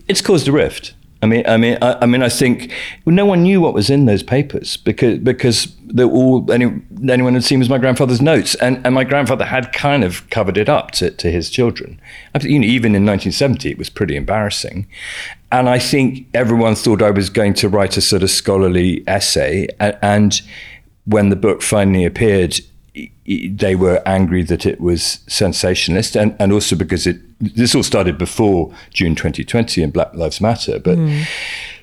it's 0.09 0.21
caused 0.21 0.49
a 0.49 0.53
rift. 0.53 0.95
I 1.25 1.27
mean, 1.27 1.43
I 1.47 1.57
mean, 1.57 1.79
I, 1.81 1.97
I, 2.03 2.07
mean, 2.07 2.23
I 2.23 2.29
think 2.29 2.71
no 3.07 3.25
one 3.25 3.43
knew 3.43 3.59
what 3.59 3.73
was 3.73 3.89
in 3.89 4.05
those 4.05 4.23
papers 4.23 4.77
because 4.77 5.19
because 5.21 5.75
they 5.87 6.05
all 6.05 6.53
any, 6.53 6.83
anyone 7.09 7.33
had 7.33 7.45
seen 7.45 7.61
was 7.61 7.71
my 7.71 7.79
grandfather's 7.79 8.21
notes, 8.21 8.55
and, 8.57 8.85
and 8.85 8.95
my 8.95 9.05
grandfather 9.05 9.47
had 9.47 9.73
kind 9.73 10.05
of 10.05 10.29
covered 10.29 10.59
it 10.59 10.69
up 10.69 10.91
to, 10.93 11.11
to 11.13 11.31
his 11.31 11.49
children. 11.49 11.99
You 12.43 12.59
know, 12.59 12.67
even 12.67 12.95
in 12.95 13.07
1970, 13.07 13.71
it 13.71 13.79
was 13.79 13.89
pretty 13.89 14.17
embarrassing, 14.17 14.87
and 15.51 15.67
I 15.67 15.79
think 15.79 16.27
everyone 16.35 16.75
thought 16.75 17.01
I 17.01 17.11
was 17.11 17.31
going 17.31 17.55
to 17.55 17.71
write 17.71 17.97
a 17.97 18.03
sort 18.03 18.23
of 18.23 18.31
scholarly 18.31 19.03
essay, 19.07 19.67
and, 19.81 19.97
and 20.03 20.43
when 21.07 21.31
the 21.31 21.37
book 21.37 21.63
finally 21.63 22.05
appeared, 22.05 22.61
they 23.27 23.75
were 23.75 24.03
angry 24.07 24.43
that 24.43 24.67
it 24.67 24.81
was 24.81 25.21
sensationalist, 25.27 26.17
and, 26.17 26.37
and 26.39 26.53
also 26.53 26.77
because 26.77 27.07
it 27.07 27.19
this 27.41 27.75
all 27.75 27.83
started 27.83 28.17
before 28.17 28.73
June 28.91 29.15
2020 29.15 29.83
and 29.83 29.93
Black 29.93 30.15
Lives 30.15 30.41
Matter, 30.41 30.79
but. 30.79 30.99
Mm. 30.99 31.27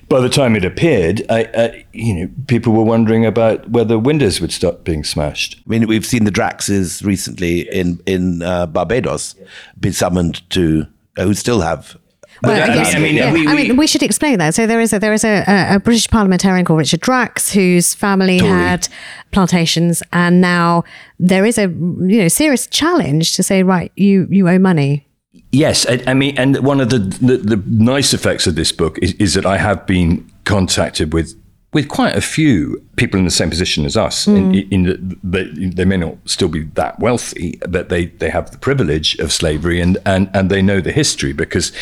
By 0.08 0.20
the 0.20 0.28
time 0.28 0.56
it 0.56 0.64
appeared, 0.64 1.22
I, 1.30 1.48
I, 1.56 1.84
you 1.94 2.12
know, 2.14 2.30
people 2.46 2.74
were 2.74 2.82
wondering 2.82 3.24
about 3.24 3.70
whether 3.70 3.98
windows 3.98 4.42
would 4.42 4.52
start 4.52 4.84
being 4.84 5.04
smashed. 5.04 5.58
I 5.64 5.70
mean, 5.70 5.86
we've 5.86 6.04
seen 6.04 6.24
the 6.24 6.30
Draxes 6.30 7.02
recently 7.02 7.60
in 7.60 7.98
in 8.04 8.42
uh, 8.42 8.66
Barbados 8.66 9.36
be 9.80 9.90
summoned 9.90 10.42
to, 10.50 10.86
uh, 11.16 11.22
who 11.22 11.32
still 11.32 11.62
have 11.62 11.96
well, 12.42 12.70
uh, 12.70 12.74
yes, 12.74 12.94
I 12.94 12.98
mean, 12.98 13.14
yeah. 13.14 13.32
we, 13.32 13.46
we, 13.46 13.52
I 13.52 13.54
mean, 13.54 13.76
we 13.76 13.86
should 13.86 14.02
explain 14.02 14.38
that. 14.38 14.54
So 14.54 14.66
there 14.66 14.80
is 14.80 14.92
a 14.92 14.98
there 14.98 15.12
is 15.12 15.24
a, 15.24 15.44
a, 15.46 15.80
British 15.80 16.08
parliamentarian 16.08 16.64
called 16.64 16.78
Richard 16.78 17.00
Drax 17.00 17.52
whose 17.52 17.94
family 17.94 18.38
Tory. 18.38 18.50
had 18.50 18.88
plantations, 19.30 20.02
and 20.12 20.40
now 20.40 20.84
there 21.18 21.44
is 21.44 21.58
a 21.58 21.62
you 21.62 22.18
know 22.22 22.28
serious 22.28 22.66
challenge 22.66 23.34
to 23.36 23.42
say, 23.42 23.62
right, 23.62 23.92
you 23.96 24.26
you 24.30 24.48
owe 24.48 24.58
money. 24.58 25.06
Yes, 25.52 25.86
I, 25.86 26.02
I 26.06 26.14
mean, 26.14 26.36
and 26.38 26.58
one 26.64 26.80
of 26.80 26.88
the, 26.88 26.98
the, 26.98 27.36
the 27.36 27.62
nice 27.66 28.14
effects 28.14 28.46
of 28.46 28.54
this 28.54 28.72
book 28.72 28.98
is, 29.02 29.12
is 29.14 29.34
that 29.34 29.44
I 29.44 29.58
have 29.58 29.86
been 29.86 30.30
contacted 30.44 31.12
with 31.12 31.38
with 31.72 31.88
quite 31.88 32.14
a 32.14 32.20
few 32.20 32.82
people 32.96 33.18
in 33.18 33.24
the 33.24 33.30
same 33.30 33.48
position 33.48 33.86
as 33.86 33.96
us, 33.96 34.26
mm. 34.26 34.36
in, 34.70 34.84
in 34.84 35.18
the, 35.22 35.72
they 35.74 35.86
may 35.86 35.96
not 35.96 36.16
still 36.26 36.48
be 36.48 36.64
that 36.64 36.98
wealthy, 37.00 37.58
but 37.68 37.88
they, 37.88 38.06
they 38.06 38.28
have 38.28 38.50
the 38.50 38.58
privilege 38.58 39.18
of 39.18 39.32
slavery 39.32 39.80
and, 39.80 39.96
and, 40.04 40.28
and 40.34 40.50
they 40.50 40.60
know 40.60 40.82
the 40.82 40.92
history 40.92 41.32
because 41.32 41.72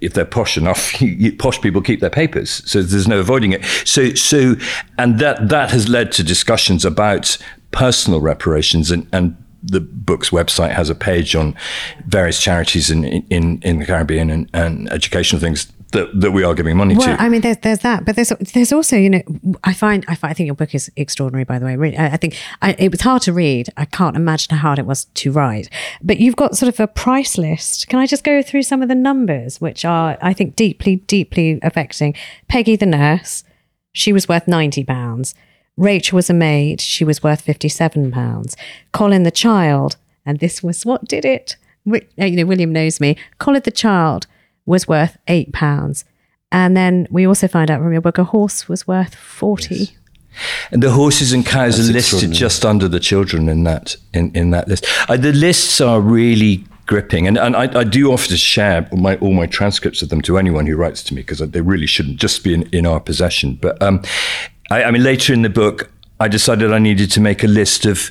if 0.00 0.12
they're 0.12 0.24
posh 0.24 0.58
enough, 0.58 1.00
you, 1.02 1.32
posh 1.32 1.60
people 1.60 1.80
keep 1.80 2.00
their 2.00 2.10
papers, 2.10 2.62
so 2.70 2.82
there's 2.82 3.08
no 3.08 3.20
avoiding 3.20 3.52
it. 3.52 3.64
So 3.84 4.14
so 4.14 4.54
and 4.98 5.18
that 5.18 5.48
that 5.48 5.70
has 5.70 5.88
led 5.88 6.12
to 6.12 6.22
discussions 6.22 6.84
about 6.84 7.36
personal 7.70 8.20
reparations 8.20 8.90
and 8.90 9.06
and 9.12 9.36
the 9.62 9.80
book's 9.80 10.30
website 10.30 10.70
has 10.70 10.88
a 10.88 10.94
page 10.94 11.34
on 11.36 11.54
various 12.06 12.42
charities 12.42 12.90
in 12.90 13.04
in, 13.04 13.60
in 13.62 13.78
the 13.78 13.86
Caribbean 13.86 14.30
and, 14.30 14.50
and 14.52 14.90
educational 14.90 15.40
things 15.40 15.70
that, 15.90 16.08
that 16.20 16.32
we 16.32 16.44
are 16.44 16.54
giving 16.54 16.76
money 16.76 16.96
well, 16.96 17.16
to. 17.16 17.22
I 17.22 17.28
mean, 17.28 17.40
there's, 17.40 17.58
there's 17.58 17.80
that, 17.80 18.04
but 18.04 18.16
there's 18.16 18.30
there's 18.54 18.72
also, 18.72 18.96
you 18.96 19.10
know, 19.10 19.22
I 19.64 19.72
find 19.72 20.04
I, 20.08 20.14
find, 20.14 20.30
I 20.30 20.34
think 20.34 20.46
your 20.46 20.54
book 20.54 20.74
is 20.74 20.90
extraordinary. 20.96 21.44
By 21.44 21.58
the 21.58 21.66
way, 21.66 21.96
I, 21.96 22.06
I 22.08 22.16
think 22.16 22.36
I, 22.62 22.72
it 22.78 22.90
was 22.90 23.00
hard 23.00 23.22
to 23.22 23.32
read. 23.32 23.68
I 23.76 23.84
can't 23.84 24.16
imagine 24.16 24.56
how 24.56 24.68
hard 24.68 24.78
it 24.78 24.86
was 24.86 25.04
to 25.04 25.32
write. 25.32 25.68
But 26.02 26.18
you've 26.18 26.36
got 26.36 26.56
sort 26.56 26.72
of 26.72 26.80
a 26.80 26.86
price 26.86 27.38
list. 27.38 27.88
Can 27.88 27.98
I 27.98 28.06
just 28.06 28.24
go 28.24 28.42
through 28.42 28.62
some 28.62 28.82
of 28.82 28.88
the 28.88 28.94
numbers, 28.94 29.60
which 29.60 29.84
are 29.84 30.18
I 30.20 30.32
think 30.32 30.56
deeply, 30.56 30.96
deeply 30.96 31.58
affecting? 31.62 32.14
Peggy 32.48 32.76
the 32.76 32.86
nurse, 32.86 33.44
she 33.92 34.12
was 34.12 34.28
worth 34.28 34.48
ninety 34.48 34.84
pounds. 34.84 35.34
Rachel 35.76 36.16
was 36.16 36.28
a 36.28 36.34
maid. 36.34 36.80
She 36.80 37.04
was 37.04 37.22
worth 37.22 37.40
fifty-seven 37.40 38.10
pounds. 38.12 38.56
Colin 38.92 39.22
the 39.22 39.30
child, 39.30 39.96
and 40.26 40.38
this 40.38 40.62
was 40.62 40.84
what 40.84 41.06
did 41.06 41.24
it. 41.24 41.56
Uh, 41.90 42.00
you 42.18 42.36
know, 42.36 42.44
William 42.44 42.72
knows 42.72 43.00
me. 43.00 43.16
Colin 43.38 43.62
the 43.64 43.70
child 43.70 44.26
was 44.70 44.88
worth 44.88 45.18
eight 45.28 45.52
pounds. 45.52 46.04
And 46.52 46.76
then 46.76 47.06
we 47.10 47.26
also 47.26 47.46
find 47.46 47.70
out 47.70 47.80
from 47.80 47.92
your 47.92 48.00
book 48.00 48.18
a 48.18 48.24
horse 48.24 48.68
was 48.68 48.86
worth 48.86 49.14
40. 49.14 49.74
Yes. 49.74 49.92
And 50.70 50.82
the 50.82 50.92
horses 50.92 51.32
and 51.32 51.44
cows 51.44 51.76
That's 51.76 51.90
are 51.90 51.92
listed 51.92 52.32
just 52.32 52.64
under 52.64 52.88
the 52.88 53.00
children 53.00 53.48
in 53.48 53.64
that 53.64 53.96
in, 54.14 54.30
in 54.34 54.50
that 54.50 54.68
list. 54.68 54.86
Uh, 55.08 55.16
the 55.16 55.32
lists 55.32 55.80
are 55.80 56.00
really 56.00 56.64
gripping, 56.86 57.26
and, 57.26 57.36
and 57.36 57.56
I, 57.56 57.80
I, 57.80 57.84
do 57.84 58.12
offer 58.12 58.28
to 58.28 58.36
share 58.36 58.88
my, 58.92 59.16
all 59.16 59.32
my 59.32 59.46
transcripts 59.46 60.02
of 60.02 60.08
them 60.08 60.20
to 60.22 60.38
anyone 60.38 60.66
who 60.66 60.76
writes 60.76 61.02
to 61.04 61.14
me 61.14 61.22
because 61.22 61.38
they 61.38 61.60
really 61.60 61.86
shouldn't 61.86 62.16
just 62.16 62.42
be 62.42 62.54
in, 62.54 62.62
in 62.72 62.86
our 62.86 63.00
possession. 63.00 63.58
But 63.60 63.80
um, 63.82 64.02
I, 64.70 64.84
I 64.84 64.90
mean, 64.92 65.02
later 65.02 65.32
in 65.32 65.42
the 65.42 65.50
book, 65.50 65.90
I 66.20 66.28
decided 66.28 66.72
I 66.72 66.78
needed 66.78 67.10
to 67.12 67.20
make 67.20 67.42
a 67.42 67.48
list 67.48 67.86
of 67.86 68.10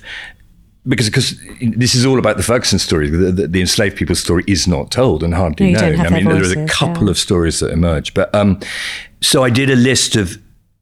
because 0.88 1.08
because 1.08 1.40
this 1.62 1.96
is 1.96 2.06
all 2.06 2.20
about 2.20 2.38
the 2.38 2.44
Ferguson 2.44 2.80
story. 2.80 3.10
The, 3.10 3.32
the, 3.32 3.48
the 3.48 3.62
enslaved 3.62 3.98
people's 3.98 4.20
story 4.20 4.44
is 4.48 4.68
not 4.68 4.92
told 4.92 5.24
and 5.24 5.34
hardly 5.34 5.72
no, 5.72 5.80
known. 5.80 6.00
I 6.00 6.10
mean, 6.10 6.24
voices, 6.26 6.54
there 6.54 6.62
are 6.62 6.66
a 6.66 6.68
couple 6.68 7.06
yeah. 7.06 7.12
of 7.12 7.18
stories 7.18 7.60
that 7.60 7.72
emerge, 7.72 8.14
but 8.14 8.34
um, 8.34 8.60
so 9.22 9.44
I 9.44 9.50
did 9.50 9.70
a 9.70 9.76
list 9.76 10.16
of. 10.16 10.38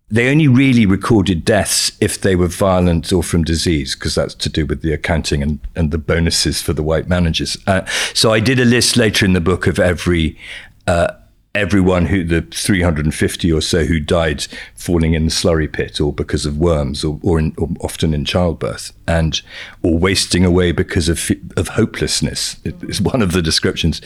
They 0.09 0.29
only 0.29 0.47
really 0.47 0.85
recorded 0.85 1.43
deaths 1.43 1.91
if 1.99 2.21
they 2.21 2.37
were 2.37 2.47
violent 2.47 3.11
or 3.11 3.21
from 3.21 3.43
disease, 3.43 3.93
because 3.93 4.15
that's 4.15 4.33
to 4.35 4.47
do 4.47 4.65
with 4.65 4.81
the 4.81 4.93
accounting 4.93 5.43
and, 5.43 5.59
and 5.75 5.91
the 5.91 5.97
bonuses 5.97 6.61
for 6.61 6.71
the 6.71 6.81
white 6.81 7.09
managers. 7.09 7.57
Uh, 7.67 7.83
so 8.13 8.31
I 8.31 8.39
did 8.39 8.57
a 8.57 8.63
list 8.63 8.95
later 8.95 9.25
in 9.25 9.33
the 9.33 9.41
book 9.41 9.67
of 9.67 9.79
every 9.79 10.39
uh, 10.87 11.09
everyone 11.55 12.05
who 12.05 12.23
the 12.23 12.41
350 12.41 13.51
or 13.51 13.61
so 13.61 13.85
who 13.85 13.99
died 13.99 14.45
falling 14.75 15.13
in 15.13 15.25
the 15.25 15.31
slurry 15.31 15.71
pit 15.71 15.99
or 15.99 16.13
because 16.13 16.45
of 16.45 16.57
worms 16.57 17.03
or, 17.03 17.19
or, 17.23 17.39
in, 17.39 17.53
or 17.57 17.69
often 17.81 18.13
in 18.13 18.25
childbirth 18.25 18.93
and 19.07 19.41
or 19.83 19.97
wasting 19.97 20.45
away 20.45 20.71
because 20.71 21.09
of 21.09 21.31
of 21.55 21.69
hopelessness. 21.69 22.57
Is 22.63 23.01
one 23.01 23.21
of 23.21 23.31
the 23.31 23.41
descriptions. 23.41 24.01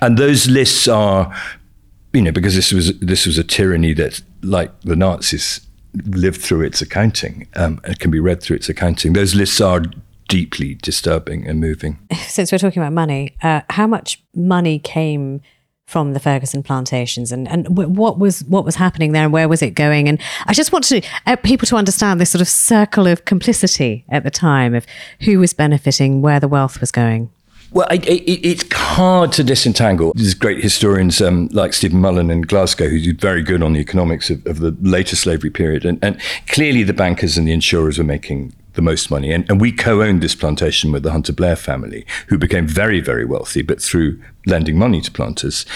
And 0.00 0.18
those 0.18 0.48
lists 0.48 0.86
are 0.88 1.34
you 2.12 2.22
know 2.22 2.32
because 2.32 2.54
this 2.54 2.72
was 2.72 2.98
this 2.98 3.26
was 3.26 3.38
a 3.38 3.44
tyranny 3.44 3.94
that 3.94 4.20
like 4.42 4.78
the 4.82 4.96
Nazis 4.96 5.66
lived 6.06 6.40
through 6.40 6.62
its 6.62 6.80
accounting 6.80 7.48
um, 7.56 7.80
and 7.84 7.98
can 7.98 8.10
be 8.10 8.20
read 8.20 8.42
through 8.42 8.56
its 8.56 8.68
accounting. 8.68 9.12
Those 9.12 9.34
lists 9.34 9.60
are 9.60 9.82
deeply 10.28 10.74
disturbing 10.74 11.46
and 11.46 11.58
moving. 11.58 11.98
Since 12.28 12.52
we're 12.52 12.58
talking 12.58 12.82
about 12.82 12.92
money 12.92 13.34
uh, 13.42 13.62
how 13.70 13.86
much 13.86 14.22
money 14.34 14.78
came 14.78 15.40
from 15.90 16.12
the 16.12 16.20
Ferguson 16.20 16.62
plantations 16.62 17.32
and, 17.32 17.48
and 17.48 17.76
what 17.76 18.16
was 18.18 18.44
what 18.44 18.64
was 18.64 18.76
happening 18.76 19.10
there 19.10 19.24
and 19.24 19.32
where 19.32 19.48
was 19.48 19.60
it 19.60 19.70
going 19.70 20.08
and 20.08 20.20
I 20.46 20.54
just 20.54 20.70
want 20.70 20.84
to 20.84 21.02
uh, 21.26 21.34
people 21.34 21.66
to 21.66 21.76
understand 21.76 22.20
this 22.20 22.30
sort 22.30 22.40
of 22.40 22.48
circle 22.48 23.08
of 23.08 23.24
complicity 23.24 24.04
at 24.08 24.22
the 24.22 24.30
time 24.30 24.74
of 24.74 24.86
who 25.22 25.40
was 25.40 25.52
benefiting 25.52 26.22
where 26.22 26.38
the 26.38 26.46
wealth 26.46 26.80
was 26.80 26.92
going 26.92 27.30
well, 27.72 27.86
it's 27.90 28.64
hard 28.72 29.30
to 29.32 29.44
disentangle. 29.44 30.12
There's 30.16 30.34
great 30.34 30.60
historians 30.60 31.20
um, 31.20 31.48
like 31.52 31.72
Stephen 31.72 32.00
Mullen 32.00 32.28
in 32.28 32.42
Glasgow 32.42 32.88
who 32.88 33.14
very 33.14 33.42
good 33.42 33.62
on 33.62 33.74
the 33.74 33.80
economics 33.80 34.28
of, 34.28 34.44
of 34.44 34.58
the 34.58 34.76
later 34.80 35.14
slavery 35.14 35.50
period. 35.50 35.84
And, 35.84 36.02
and, 36.02 36.20
clearly 36.48 36.82
the 36.82 36.92
bankers 36.92 37.38
and 37.38 37.46
the 37.46 37.52
insurers 37.52 37.96
were 37.96 38.04
making 38.04 38.52
the 38.80 38.90
most 38.90 39.10
money. 39.10 39.30
And, 39.30 39.48
and 39.50 39.60
we 39.60 39.72
co 39.72 40.02
owned 40.02 40.22
this 40.22 40.34
plantation 40.34 40.90
with 40.90 41.02
the 41.02 41.12
Hunter 41.12 41.32
Blair 41.32 41.56
family, 41.56 42.06
who 42.28 42.38
became 42.38 42.66
very, 42.66 43.00
very 43.00 43.26
wealthy, 43.26 43.62
but 43.62 43.80
through 43.80 44.20
lending 44.46 44.78
money 44.78 45.02
to 45.02 45.10
planters. 45.10 45.66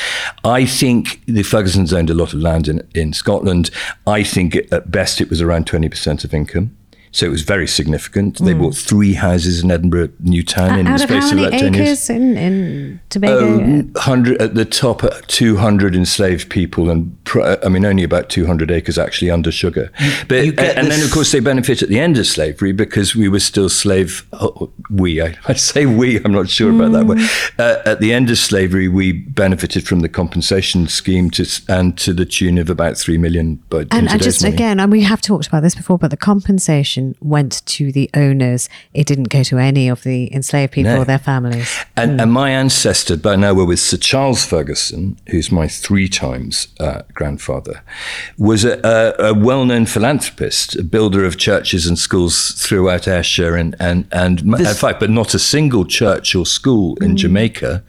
I 0.42 0.64
think 0.64 1.24
the 1.26 1.42
Fergusons 1.42 1.92
owned 1.92 2.08
a 2.08 2.14
lot 2.14 2.32
of 2.32 2.40
land 2.40 2.66
in, 2.66 2.86
in 2.94 3.12
Scotland. 3.12 3.70
I 4.06 4.22
think 4.22 4.56
at 4.72 4.90
best 4.90 5.20
it 5.20 5.28
was 5.28 5.42
around 5.42 5.66
20% 5.66 6.24
of 6.24 6.32
income. 6.32 6.74
So 7.14 7.26
it 7.26 7.28
was 7.30 7.42
very 7.42 7.68
significant. 7.68 8.38
Mm. 8.38 8.44
They 8.44 8.52
hmm. 8.54 8.62
bought 8.62 8.74
three 8.74 9.14
houses 9.14 9.62
in 9.62 9.70
Edinburgh 9.70 10.08
Newtown 10.18 10.70
uh, 10.72 10.78
in 10.78 10.86
the 10.86 10.98
space 10.98 11.30
of, 11.30 11.38
of 11.38 11.44
about 11.46 11.60
10 11.60 11.74
years. 11.74 12.10
In, 12.10 12.36
in 12.36 13.00
Tobago? 13.08 13.60
Um, 13.60 13.92
100 13.92 14.42
at 14.42 14.56
the 14.56 14.64
top, 14.64 15.04
uh, 15.04 15.20
200 15.28 15.94
enslaved 15.94 16.50
people, 16.50 16.90
and 16.90 17.16
I 17.36 17.68
mean, 17.68 17.84
only 17.84 18.02
about 18.02 18.30
200 18.30 18.72
acres 18.72 18.98
actually 18.98 19.30
under 19.30 19.52
sugar. 19.52 19.92
But, 20.26 20.58
and 20.58 20.90
then, 20.90 21.04
of 21.04 21.12
course, 21.12 21.30
they 21.30 21.38
benefit 21.38 21.82
at 21.82 21.88
the 21.88 22.00
end 22.00 22.18
of 22.18 22.26
slavery 22.26 22.72
because 22.72 23.14
we 23.14 23.28
were 23.28 23.38
still 23.38 23.68
slave. 23.68 24.26
Oh, 24.32 24.72
we, 24.90 25.22
I, 25.22 25.36
I, 25.46 25.52
say 25.52 25.86
we, 25.86 26.16
I'm 26.24 26.32
not 26.32 26.48
sure 26.48 26.72
mm. 26.72 26.80
about 26.80 26.98
that. 26.98 27.06
But 27.06 27.18
hmm. 27.18 27.60
uh, 27.60 27.92
at 27.92 28.00
the 28.00 28.12
end 28.12 28.28
of 28.28 28.38
slavery, 28.38 28.88
we 28.88 29.12
benefited 29.12 29.86
from 29.86 30.00
the 30.00 30.08
compensation 30.08 30.88
scheme 30.88 31.30
to, 31.30 31.46
and 31.68 31.96
to 31.98 32.12
the 32.12 32.26
tune 32.26 32.58
of 32.58 32.68
about 32.68 32.96
3 32.98 33.18
million. 33.18 33.62
By, 33.70 33.86
and, 33.92 34.08
and 34.10 34.20
just 34.20 34.42
money. 34.42 34.52
again, 34.52 34.80
and 34.80 34.90
we 34.90 35.02
have 35.02 35.20
talked 35.20 35.46
about 35.46 35.62
this 35.62 35.76
before, 35.76 35.96
but 35.96 36.10
the 36.10 36.16
compensation 36.16 37.03
went 37.20 37.64
to 37.66 37.92
the 37.92 38.08
owners. 38.14 38.68
It 38.92 39.06
didn't 39.06 39.28
go 39.28 39.42
to 39.44 39.58
any 39.58 39.88
of 39.88 40.02
the 40.02 40.32
enslaved 40.34 40.72
people 40.72 40.92
no. 40.92 41.02
or 41.02 41.04
their 41.04 41.18
families. 41.18 41.76
And, 41.96 42.18
mm. 42.18 42.22
and, 42.22 42.32
my 42.32 42.50
ancestor, 42.50 43.16
by 43.16 43.36
now, 43.36 43.54
were 43.54 43.64
with 43.64 43.80
Sir 43.80 43.96
Charles 43.96 44.44
Ferguson, 44.44 45.18
who's 45.28 45.52
my 45.52 45.68
three 45.68 46.08
times 46.08 46.68
uh, 46.80 47.02
grandfather, 47.12 47.82
was 48.38 48.64
a, 48.64 48.80
a, 48.82 49.30
a 49.30 49.34
well 49.34 49.64
known 49.64 49.86
philanthropist, 49.86 50.76
a 50.76 50.84
builder 50.84 51.24
of 51.24 51.36
churches 51.36 51.86
and 51.86 51.98
schools 51.98 52.52
throughout 52.52 53.06
Ayrshire 53.06 53.56
and, 53.56 53.76
and, 53.78 54.06
and 54.12 54.38
this, 54.38 54.68
in 54.68 54.74
fact, 54.74 55.00
but 55.00 55.10
not 55.10 55.34
a 55.34 55.38
single 55.38 55.84
church 55.84 56.34
or 56.34 56.46
school 56.46 56.96
in 57.02 57.12
mm. 57.12 57.16
Jamaica 57.16 57.82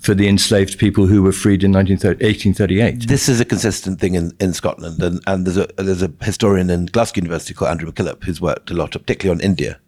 for 0.00 0.14
the 0.14 0.26
enslaved 0.26 0.78
people 0.78 1.06
who 1.06 1.22
were 1.22 1.32
freed 1.32 1.62
in 1.62 1.72
1838. 1.72 3.06
This 3.06 3.28
is 3.28 3.38
a 3.38 3.44
consistent 3.44 4.00
thing 4.00 4.14
in, 4.14 4.32
in 4.40 4.54
Scotland, 4.54 5.02
and, 5.02 5.20
and 5.26 5.46
there's 5.46 5.58
a 5.58 5.68
there's 5.76 6.02
a 6.02 6.12
historian 6.22 6.70
in 6.70 6.86
Glasgow 6.86 7.20
University 7.20 7.54
called 7.54 7.70
Andrew 7.70 7.92
MacKillop 7.92 8.24
who's 8.24 8.40
worked 8.40 8.70
a 8.70 8.74
lot, 8.74 8.92
particularly 8.92 9.38
on 9.38 9.44
India, 9.44 9.78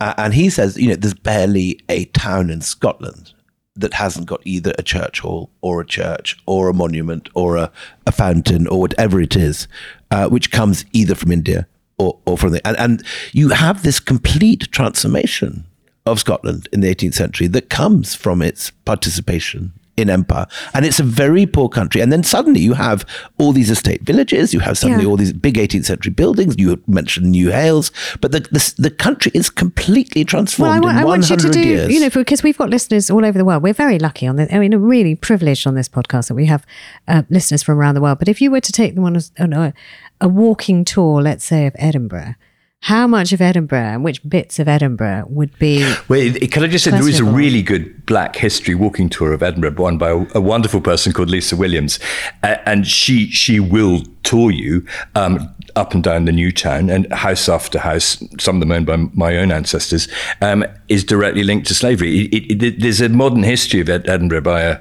uh, 0.00 0.14
and 0.16 0.34
he 0.34 0.48
says, 0.48 0.78
you 0.78 0.88
know, 0.88 0.96
there's 0.96 1.14
barely 1.14 1.80
a 1.88 2.04
town 2.06 2.50
in 2.50 2.60
Scotland 2.60 3.32
that 3.74 3.94
hasn't 3.94 4.26
got 4.26 4.40
either 4.44 4.72
a 4.78 4.82
church 4.82 5.20
hall 5.20 5.50
or 5.60 5.80
a 5.80 5.86
church 5.86 6.36
or 6.46 6.68
a 6.68 6.74
monument 6.74 7.28
or 7.34 7.56
a, 7.56 7.70
a 8.06 8.12
fountain 8.12 8.66
or 8.66 8.80
whatever 8.80 9.20
it 9.20 9.36
is, 9.36 9.68
uh, 10.10 10.28
which 10.28 10.50
comes 10.50 10.84
either 10.92 11.14
from 11.14 11.30
India 11.30 11.66
or, 11.96 12.18
or 12.26 12.38
from 12.38 12.52
the 12.52 12.66
and, 12.66 12.76
and 12.78 13.04
you 13.32 13.50
have 13.50 13.82
this 13.82 14.00
complete 14.00 14.70
transformation 14.72 15.64
of 16.08 16.20
Scotland 16.20 16.68
in 16.72 16.80
the 16.80 16.94
18th 16.94 17.14
century 17.14 17.46
that 17.48 17.70
comes 17.70 18.14
from 18.14 18.42
its 18.42 18.70
participation 18.70 19.72
in 19.98 20.08
empire. 20.08 20.46
And 20.74 20.86
it's 20.86 21.00
a 21.00 21.02
very 21.02 21.44
poor 21.44 21.68
country. 21.68 22.00
And 22.00 22.12
then 22.12 22.22
suddenly 22.22 22.60
you 22.60 22.74
have 22.74 23.04
all 23.38 23.52
these 23.52 23.68
estate 23.68 24.02
villages, 24.02 24.54
you 24.54 24.60
have 24.60 24.78
suddenly 24.78 25.04
yeah. 25.04 25.10
all 25.10 25.16
these 25.16 25.32
big 25.32 25.56
18th 25.56 25.86
century 25.86 26.12
buildings. 26.12 26.54
You 26.56 26.80
mentioned 26.86 27.34
Newhailes, 27.34 27.90
but 28.20 28.30
the, 28.30 28.40
the, 28.40 28.74
the 28.78 28.90
country 28.90 29.32
is 29.34 29.50
completely 29.50 30.24
transformed 30.24 30.84
well, 30.84 30.94
I, 30.94 30.98
in 31.00 31.02
I 31.02 31.04
want 31.04 31.28
you 31.28 31.36
to 31.36 31.50
do, 31.50 31.60
years. 31.60 31.92
You 31.92 32.00
know, 32.00 32.10
because 32.10 32.42
we've 32.42 32.56
got 32.56 32.70
listeners 32.70 33.10
all 33.10 33.24
over 33.24 33.36
the 33.36 33.44
world. 33.44 33.62
We're 33.62 33.72
very 33.72 33.98
lucky 33.98 34.26
on 34.26 34.36
this. 34.36 34.48
I 34.52 34.58
mean, 34.58 34.74
really 34.76 35.16
privileged 35.16 35.66
on 35.66 35.74
this 35.74 35.88
podcast 35.88 36.28
that 36.28 36.34
we 36.34 36.46
have 36.46 36.64
uh, 37.08 37.24
listeners 37.28 37.62
from 37.62 37.78
around 37.78 37.96
the 37.96 38.00
world. 38.00 38.20
But 38.20 38.28
if 38.28 38.40
you 38.40 38.50
were 38.50 38.60
to 38.60 38.72
take 38.72 38.94
them 38.94 39.04
on 39.04 39.16
a, 39.16 39.20
on 39.40 39.52
a, 39.52 39.74
a 40.20 40.28
walking 40.28 40.84
tour, 40.84 41.20
let's 41.20 41.44
say, 41.44 41.66
of 41.66 41.74
Edinburgh, 41.76 42.34
how 42.82 43.06
much 43.06 43.32
of 43.32 43.40
Edinburgh 43.40 43.78
and 43.78 44.04
which 44.04 44.26
bits 44.28 44.58
of 44.58 44.68
Edinburgh 44.68 45.26
would 45.28 45.56
be. 45.58 45.82
Well, 46.08 46.32
can 46.50 46.62
I 46.62 46.68
just 46.68 46.84
say 46.84 46.90
there 46.92 47.08
is 47.08 47.20
a 47.20 47.24
really 47.24 47.62
good 47.62 48.06
Black 48.06 48.36
History 48.36 48.74
walking 48.74 49.08
tour 49.08 49.32
of 49.32 49.42
Edinburgh, 49.42 49.72
one 49.72 49.98
by 49.98 50.10
a, 50.10 50.26
a 50.34 50.40
wonderful 50.40 50.80
person 50.80 51.12
called 51.12 51.28
Lisa 51.28 51.56
Williams, 51.56 51.98
uh, 52.42 52.56
and 52.66 52.86
she 52.86 53.30
she 53.30 53.60
will 53.60 54.02
tour 54.22 54.50
you. 54.50 54.86
Um, 55.14 55.54
up 55.76 55.94
and 55.94 56.02
down 56.02 56.24
the 56.24 56.32
new 56.32 56.50
town 56.50 56.90
and 56.90 57.12
house 57.12 57.48
after 57.48 57.78
house, 57.78 58.22
some 58.40 58.56
of 58.56 58.60
them 58.60 58.72
owned 58.72 58.86
by 58.86 58.96
my 59.14 59.36
own 59.36 59.52
ancestors, 59.52 60.08
um, 60.40 60.64
is 60.88 61.04
directly 61.04 61.44
linked 61.44 61.68
to 61.68 61.74
slavery. 61.74 62.22
It, 62.22 62.62
it, 62.62 62.80
there's 62.80 63.00
a 63.00 63.08
modern 63.08 63.44
history 63.44 63.80
of 63.80 63.88
Edinburgh 63.88 64.40
by 64.40 64.62
a, 64.62 64.80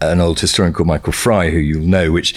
an 0.00 0.20
old 0.20 0.40
historian 0.40 0.72
called 0.72 0.86
Michael 0.86 1.12
Fry, 1.12 1.50
who 1.50 1.58
you'll 1.58 1.86
know, 1.86 2.10
which 2.10 2.34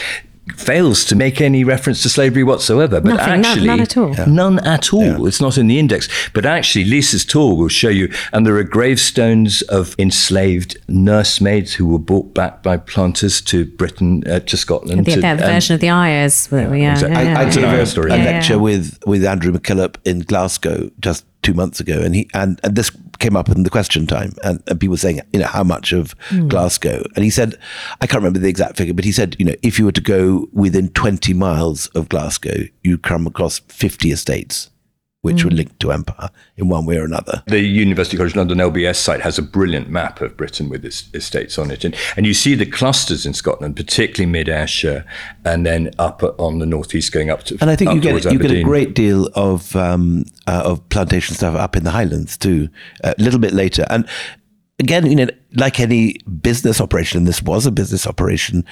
fails 0.55 1.05
to 1.05 1.15
make 1.15 1.39
any 1.39 1.63
reference 1.63 2.01
to 2.03 2.09
slavery 2.09 2.43
whatsoever. 2.43 2.99
But 2.99 3.15
Nothing, 3.15 3.45
actually, 3.45 3.67
none, 3.67 3.77
none, 3.77 3.79
at 3.81 3.97
all. 3.97 4.13
Yeah. 4.13 4.25
None 4.25 4.59
at 4.59 4.93
all. 4.93 5.03
Yeah. 5.03 5.25
It's 5.27 5.41
not 5.41 5.57
in 5.57 5.67
the 5.67 5.79
index. 5.79 6.09
But 6.31 6.45
actually, 6.45 6.85
Lisa's 6.85 7.25
tour 7.25 7.55
will 7.55 7.69
show 7.69 7.89
you, 7.89 8.13
and 8.33 8.45
there 8.45 8.57
are 8.57 8.63
gravestones 8.63 9.61
of 9.63 9.95
enslaved 9.97 10.77
nursemaids 10.87 11.73
who 11.73 11.87
were 11.87 11.99
brought 11.99 12.33
back 12.33 12.61
by 12.61 12.77
planters 12.77 13.41
to 13.41 13.65
Britain, 13.65 14.23
uh, 14.27 14.39
to 14.41 14.57
Scotland. 14.57 15.05
The, 15.05 15.15
to, 15.15 15.21
the 15.21 15.35
version 15.37 15.75
of 15.75 15.81
the 15.81 15.89
Ayers. 15.89 16.49
Yeah, 16.51 16.73
yeah, 16.73 16.91
exactly. 16.93 17.15
I, 17.15 17.41
I, 17.41 17.49
did 17.49 17.63
a, 17.63 18.13
a 18.13 18.17
lecture 18.17 18.59
with, 18.59 18.99
with 19.05 19.23
Andrew 19.23 19.51
MacKillop 19.51 19.95
in 20.05 20.19
Glasgow 20.19 20.89
just 20.99 21.25
two 21.43 21.53
months 21.53 21.79
ago, 21.79 22.01
and 22.01 22.15
he 22.15 22.29
and, 22.33 22.59
and 22.63 22.75
this 22.75 22.89
came 23.23 23.37
up 23.37 23.47
in 23.47 23.63
the 23.63 23.69
question 23.69 24.05
time, 24.05 24.33
and, 24.43 24.61
and 24.67 24.79
people 24.81 24.97
saying, 24.97 25.21
you 25.31 25.39
know, 25.39 25.47
how 25.47 25.63
much 25.63 25.93
of 25.93 26.17
mm. 26.27 26.47
Glasgow? 26.49 27.03
And 27.15 27.23
he 27.23 27.29
said, 27.29 27.57
I 28.01 28.05
can't 28.05 28.21
remember 28.21 28.39
the 28.39 28.49
exact 28.49 28.75
figure, 28.75 28.93
but 28.93 29.05
he 29.05 29.13
said, 29.13 29.37
you 29.39 29.45
know, 29.45 29.55
if 29.63 29.79
you 29.79 29.85
were 29.85 29.93
to 29.93 30.01
go 30.01 30.49
within 30.51 30.89
20 30.89 31.33
miles 31.33 31.87
of 31.87 32.09
Glasgow, 32.09 32.65
you 32.83 32.97
come 32.97 33.25
across 33.25 33.59
50 33.59 34.11
estates 34.11 34.69
which 35.23 35.37
mm. 35.37 35.45
were 35.45 35.51
linked 35.51 35.79
to 35.79 35.91
empire 35.91 36.29
in 36.57 36.67
one 36.67 36.85
way 36.85 36.97
or 36.97 37.05
another. 37.05 37.43
The 37.47 37.61
University 37.61 38.17
College 38.17 38.35
London 38.35 38.57
LBS 38.57 38.97
site 38.97 39.21
has 39.21 39.37
a 39.37 39.41
brilliant 39.41 39.89
map 39.89 40.19
of 40.19 40.35
Britain 40.35 40.69
with 40.69 40.83
its 40.83 41.09
estates 41.13 41.57
on 41.57 41.71
it. 41.71 41.85
And, 41.85 41.95
and 42.17 42.27
you 42.27 42.33
see 42.33 42.55
the 42.55 42.65
clusters 42.65 43.25
in 43.25 43.33
Scotland, 43.33 43.77
particularly 43.77 44.29
mid 44.29 44.49
Ayrshire, 44.49 45.05
and 45.45 45.65
then 45.65 45.91
up 45.97 46.21
on 46.37 46.59
the 46.59 46.65
northeast 46.65 47.13
going 47.13 47.29
up 47.29 47.43
to 47.43 47.57
And 47.61 47.69
I 47.69 47.77
think 47.77 47.93
you 47.93 48.01
get, 48.01 48.25
you 48.25 48.37
get 48.37 48.51
a 48.51 48.63
great 48.63 48.93
deal 48.93 49.29
of, 49.33 49.73
um, 49.77 50.25
uh, 50.45 50.63
of 50.65 50.87
plantation 50.89 51.35
stuff 51.35 51.55
up 51.55 51.77
in 51.77 51.85
the 51.85 51.91
Highlands 51.91 52.37
too, 52.37 52.67
a 53.01 53.15
little 53.17 53.39
bit 53.39 53.53
later. 53.53 53.85
And 53.89 54.05
again, 54.79 55.05
you 55.05 55.15
know, 55.15 55.27
like 55.55 55.79
any 55.79 56.17
business 56.41 56.81
operation, 56.81 57.19
and 57.19 57.27
this 57.27 57.41
was 57.41 57.65
a 57.65 57.71
business 57.71 58.05
operation, 58.05 58.65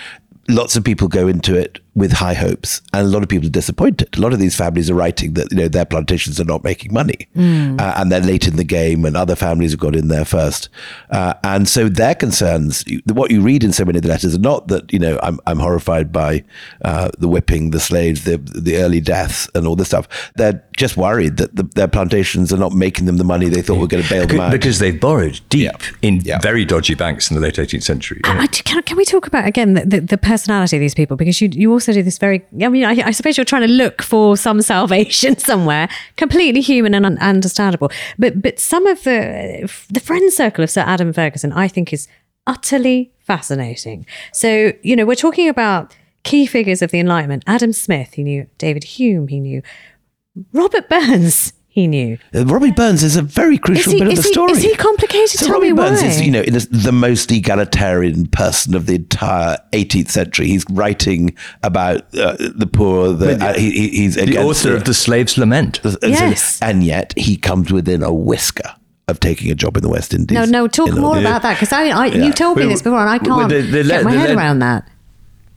lots 0.47 0.75
of 0.75 0.83
people 0.83 1.07
go 1.07 1.27
into 1.27 1.55
it 1.55 1.79
with 1.93 2.13
high 2.13 2.33
hopes, 2.33 2.81
and 2.93 3.05
a 3.05 3.09
lot 3.09 3.21
of 3.21 3.27
people 3.27 3.47
are 3.47 3.51
disappointed. 3.51 4.17
A 4.17 4.21
lot 4.21 4.31
of 4.31 4.39
these 4.39 4.55
families 4.55 4.89
are 4.89 4.93
writing 4.95 5.33
that 5.33 5.51
you 5.51 5.57
know 5.57 5.67
their 5.67 5.85
plantations 5.85 6.39
are 6.39 6.45
not 6.45 6.63
making 6.63 6.93
money, 6.93 7.27
mm. 7.35 7.79
uh, 7.79 7.93
and 7.97 8.11
they're 8.11 8.21
late 8.21 8.47
in 8.47 8.55
the 8.55 8.63
game, 8.63 9.03
and 9.03 9.17
other 9.17 9.35
families 9.35 9.71
have 9.71 9.79
got 9.79 9.95
in 9.95 10.07
there 10.07 10.23
first, 10.23 10.69
uh, 11.09 11.33
and 11.43 11.67
so 11.67 11.89
their 11.89 12.15
concerns. 12.15 12.85
What 13.05 13.31
you 13.31 13.41
read 13.41 13.63
in 13.63 13.73
so 13.73 13.83
many 13.83 13.97
of 13.97 14.03
the 14.03 14.09
letters 14.09 14.35
are 14.35 14.39
not 14.39 14.67
that 14.69 14.91
you 14.91 14.99
know 14.99 15.19
I'm 15.21 15.39
I'm 15.45 15.59
horrified 15.59 16.11
by 16.11 16.43
uh, 16.83 17.11
the 17.17 17.27
whipping, 17.27 17.71
the 17.71 17.79
slaves, 17.79 18.23
the 18.23 18.37
the 18.37 18.77
early 18.77 19.01
deaths, 19.01 19.49
and 19.53 19.67
all 19.67 19.75
this 19.75 19.87
stuff. 19.87 20.31
They're 20.35 20.63
just 20.77 20.95
worried 20.95 21.37
that 21.37 21.55
the, 21.55 21.63
their 21.63 21.87
plantations 21.87 22.53
are 22.53 22.57
not 22.57 22.71
making 22.71 23.05
them 23.05 23.17
the 23.17 23.23
money 23.23 23.49
they 23.49 23.61
thought 23.61 23.79
were 23.79 23.87
going 23.87 24.03
to 24.03 24.09
bail 24.09 24.25
them 24.25 24.39
out 24.39 24.51
because 24.51 24.79
they've 24.79 24.99
borrowed 24.99 25.39
deep 25.49 25.71
yeah. 25.71 25.77
in 26.01 26.21
yeah. 26.21 26.39
very 26.39 26.65
dodgy 26.65 26.95
banks 26.95 27.29
in 27.29 27.35
the 27.35 27.41
late 27.41 27.55
18th 27.55 27.83
century. 27.83 28.19
Yeah. 28.23 28.47
Can, 28.47 28.81
can, 28.81 28.97
we 28.97 29.05
talk 29.05 29.27
about 29.27 29.45
again 29.45 29.73
the, 29.73 29.85
the, 29.85 29.99
the 29.99 30.17
personality 30.31 30.77
of 30.77 30.79
these 30.79 30.95
people 30.95 31.17
because 31.17 31.41
you 31.41 31.49
you 31.51 31.71
also 31.73 31.91
do 31.91 32.01
this 32.01 32.17
very. 32.17 32.41
I 32.63 32.69
mean, 32.69 32.85
I, 32.85 33.07
I, 33.07 33.11
suppose 33.11 33.37
you're 33.37 33.51
trying 33.53 33.67
to 33.67 33.73
look 33.83 34.01
for 34.01 34.37
some 34.37 34.61
salvation 34.73 35.37
somewhere. 35.37 35.89
Completely 36.15 36.61
human 36.61 36.95
and 36.95 37.05
un- 37.05 37.17
understandable. 37.17 37.91
But 38.17 38.41
but 38.41 38.57
some 38.57 38.87
of 38.87 39.03
the 39.03 39.69
the 39.89 39.99
friend 39.99 40.31
circle 40.31 40.63
of 40.63 40.69
Sir 40.69 40.81
Adam 40.87 41.11
Ferguson, 41.11 41.51
I 41.51 41.67
think, 41.67 41.91
is 41.91 42.07
utterly 42.47 43.11
fascinating. 43.19 44.05
So 44.31 44.71
you 44.83 44.95
know, 44.95 45.05
we're 45.05 45.15
talking 45.27 45.49
about 45.49 45.95
key 46.23 46.45
figures 46.45 46.81
of 46.81 46.91
the 46.91 46.99
Enlightenment. 46.99 47.43
Adam 47.45 47.73
Smith, 47.73 48.13
he 48.13 48.23
knew 48.23 48.47
David 48.57 48.85
Hume, 48.85 49.27
he 49.27 49.41
knew 49.41 49.61
Robert 50.53 50.87
Burns 50.87 51.51
he 51.73 51.87
knew. 51.87 52.17
Uh, 52.35 52.45
Robbie 52.45 52.71
Burns 52.71 53.01
is 53.01 53.15
a 53.15 53.21
very 53.21 53.57
crucial 53.57 53.93
he, 53.93 53.99
bit 53.99 54.09
of 54.09 54.15
the 54.17 54.21
he, 54.21 54.33
story. 54.33 54.51
Is 54.51 54.61
he 54.61 54.75
complicated? 54.75 55.29
So 55.29 55.45
Tell 55.45 55.55
Robbie 55.55 55.71
Burns 55.71 56.01
why. 56.01 56.09
is, 56.09 56.21
you 56.21 56.29
know, 56.29 56.43
the 56.43 56.91
most 56.91 57.31
egalitarian 57.31 58.27
person 58.27 58.75
of 58.75 58.87
the 58.87 58.95
entire 58.95 59.57
18th 59.71 60.09
century. 60.09 60.47
He's 60.47 60.65
writing 60.69 61.33
about 61.63 62.13
uh, 62.13 62.35
the 62.37 62.69
poor. 62.71 63.13
The, 63.13 63.41
uh, 63.41 63.53
he, 63.53 63.87
he's 63.87 64.15
the 64.15 64.37
author 64.37 64.75
of 64.75 64.83
the 64.83 64.93
Slave's 64.93 65.37
Lament. 65.37 65.79
yes, 66.01 66.61
and 66.61 66.83
yet 66.83 67.17
he 67.17 67.37
comes 67.37 67.71
within 67.71 68.03
a 68.03 68.13
whisker 68.13 68.75
of 69.07 69.21
taking 69.21 69.49
a 69.49 69.55
job 69.55 69.77
in 69.77 69.83
the 69.83 69.89
West 69.89 70.13
Indies. 70.13 70.35
No, 70.35 70.43
no, 70.43 70.67
talk 70.67 70.91
more 70.91 71.17
about 71.17 71.41
that 71.43 71.53
because 71.53 71.71
I, 71.71 71.83
I 71.87 72.05
yeah. 72.07 72.25
you 72.25 72.33
told 72.33 72.57
me 72.57 72.65
this 72.65 72.81
before, 72.81 72.99
and 72.99 73.09
I 73.09 73.17
can't 73.17 73.47
the, 73.47 73.61
the, 73.61 73.83
get 73.85 74.03
my 74.03 74.11
head 74.11 74.35
around 74.35 74.59
that. 74.59 74.89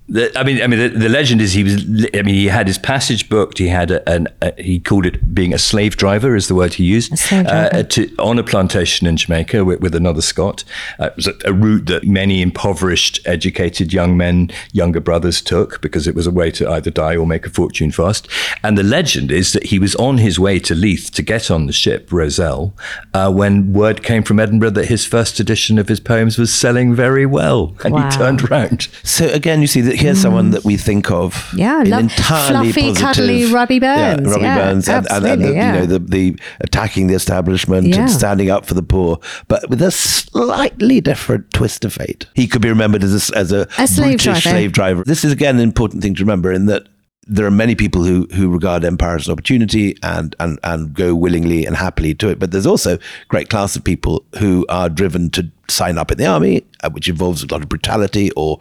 The, 0.06 0.38
I 0.38 0.44
mean, 0.44 0.60
I 0.60 0.66
mean, 0.66 0.78
the, 0.78 0.88
the, 0.88 1.08
legend 1.08 1.40
is 1.40 1.54
he 1.54 1.64
was. 1.64 1.82
I 2.14 2.20
mean, 2.20 2.34
he 2.34 2.46
had 2.46 2.66
his 2.66 2.76
passage 2.76 3.30
booked. 3.30 3.56
He 3.56 3.68
had 3.68 3.90
a, 3.90 4.06
an, 4.06 4.28
a, 4.42 4.52
he 4.60 4.78
called 4.78 5.06
it 5.06 5.34
being 5.34 5.54
a 5.54 5.58
slave 5.58 5.96
driver, 5.96 6.36
is 6.36 6.48
the 6.48 6.54
word 6.54 6.74
he 6.74 6.84
used, 6.84 7.12
uh, 7.32 7.84
to, 7.84 8.14
on 8.18 8.38
a 8.38 8.42
plantation 8.42 9.06
in 9.06 9.16
Jamaica 9.16 9.64
with, 9.64 9.80
with 9.80 9.94
another 9.94 10.20
Scot. 10.20 10.62
Uh, 10.98 11.06
it 11.06 11.16
was 11.16 11.26
a, 11.26 11.34
a, 11.46 11.54
route 11.54 11.86
that 11.86 12.04
many 12.04 12.42
impoverished, 12.42 13.18
educated 13.24 13.94
young 13.94 14.14
men, 14.14 14.50
younger 14.72 15.00
brothers 15.00 15.40
took 15.40 15.80
because 15.80 16.06
it 16.06 16.14
was 16.14 16.26
a 16.26 16.30
way 16.30 16.50
to 16.50 16.68
either 16.70 16.90
die 16.90 17.16
or 17.16 17.26
make 17.26 17.46
a 17.46 17.50
fortune 17.50 17.90
fast. 17.90 18.28
And 18.62 18.76
the 18.76 18.82
legend 18.82 19.32
is 19.32 19.54
that 19.54 19.66
he 19.66 19.78
was 19.78 19.94
on 19.96 20.18
his 20.18 20.38
way 20.38 20.58
to 20.60 20.74
Leith 20.74 21.12
to 21.12 21.22
get 21.22 21.50
on 21.50 21.64
the 21.66 21.72
ship 21.72 22.12
Roselle 22.12 22.74
uh, 23.14 23.32
when 23.32 23.72
word 23.72 24.02
came 24.02 24.22
from 24.22 24.38
Edinburgh 24.38 24.70
that 24.70 24.86
his 24.86 25.06
first 25.06 25.40
edition 25.40 25.78
of 25.78 25.88
his 25.88 26.00
poems 26.00 26.36
was 26.36 26.52
selling 26.52 26.94
very 26.94 27.24
well, 27.24 27.74
and 27.84 27.94
wow. 27.94 28.10
he 28.10 28.16
turned 28.16 28.50
round. 28.50 28.88
So 29.02 29.28
again, 29.28 29.60
you 29.60 29.66
see 29.66 29.80
that 29.82 29.93
here's 29.94 30.18
mm. 30.18 30.22
someone 30.22 30.50
that 30.50 30.64
we 30.64 30.76
think 30.76 31.10
of. 31.10 31.52
Yeah, 31.56 31.82
love 31.86 32.00
entirely 32.00 32.72
fluffy, 32.72 32.88
positive, 32.88 32.96
cuddly 32.96 33.52
Robbie 33.52 33.78
Burns. 33.78 34.26
Yeah, 34.26 34.32
Robbie 34.32 34.44
yeah, 34.44 34.56
Burns, 34.56 34.88
and, 34.88 35.10
and, 35.10 35.26
and 35.26 35.42
the, 35.42 35.52
yeah. 35.52 35.74
you 35.74 35.80
know 35.80 35.86
the, 35.86 35.98
the 35.98 36.38
attacking 36.60 37.06
the 37.06 37.14
establishment 37.14 37.86
yeah. 37.86 38.00
and 38.00 38.10
standing 38.10 38.50
up 38.50 38.66
for 38.66 38.74
the 38.74 38.82
poor, 38.82 39.18
but 39.48 39.68
with 39.68 39.82
a 39.82 39.90
slightly 39.90 41.00
different 41.00 41.50
twist 41.52 41.84
of 41.84 41.92
fate. 41.92 42.26
He 42.34 42.46
could 42.46 42.62
be 42.62 42.68
remembered 42.68 43.02
as 43.02 43.30
a, 43.30 43.36
as 43.36 43.52
a, 43.52 43.68
a 43.78 43.86
slave 43.86 44.18
British 44.18 44.24
driver. 44.24 44.40
slave 44.40 44.72
driver. 44.72 45.04
This 45.04 45.24
is 45.24 45.32
again 45.32 45.56
an 45.56 45.62
important 45.62 46.02
thing 46.02 46.14
to 46.14 46.22
remember 46.22 46.52
in 46.52 46.66
that 46.66 46.86
there 47.26 47.46
are 47.46 47.50
many 47.50 47.74
people 47.74 48.04
who 48.04 48.26
who 48.34 48.48
regard 48.48 48.84
empire 48.84 49.16
as 49.16 49.26
an 49.26 49.32
opportunity 49.32 49.96
and 50.02 50.34
and 50.40 50.58
and 50.62 50.94
go 50.94 51.14
willingly 51.14 51.64
and 51.66 51.76
happily 51.76 52.14
to 52.14 52.28
it. 52.28 52.38
But 52.38 52.50
there's 52.50 52.66
also 52.66 52.96
a 52.96 53.00
great 53.28 53.48
class 53.48 53.76
of 53.76 53.84
people 53.84 54.24
who 54.38 54.66
are 54.68 54.88
driven 54.88 55.30
to 55.30 55.50
sign 55.68 55.98
up 55.98 56.10
in 56.10 56.18
the 56.18 56.26
army, 56.26 56.64
uh, 56.82 56.90
which 56.90 57.08
involves 57.08 57.42
a 57.42 57.46
lot 57.46 57.62
of 57.62 57.68
brutality, 57.68 58.30
or 58.32 58.58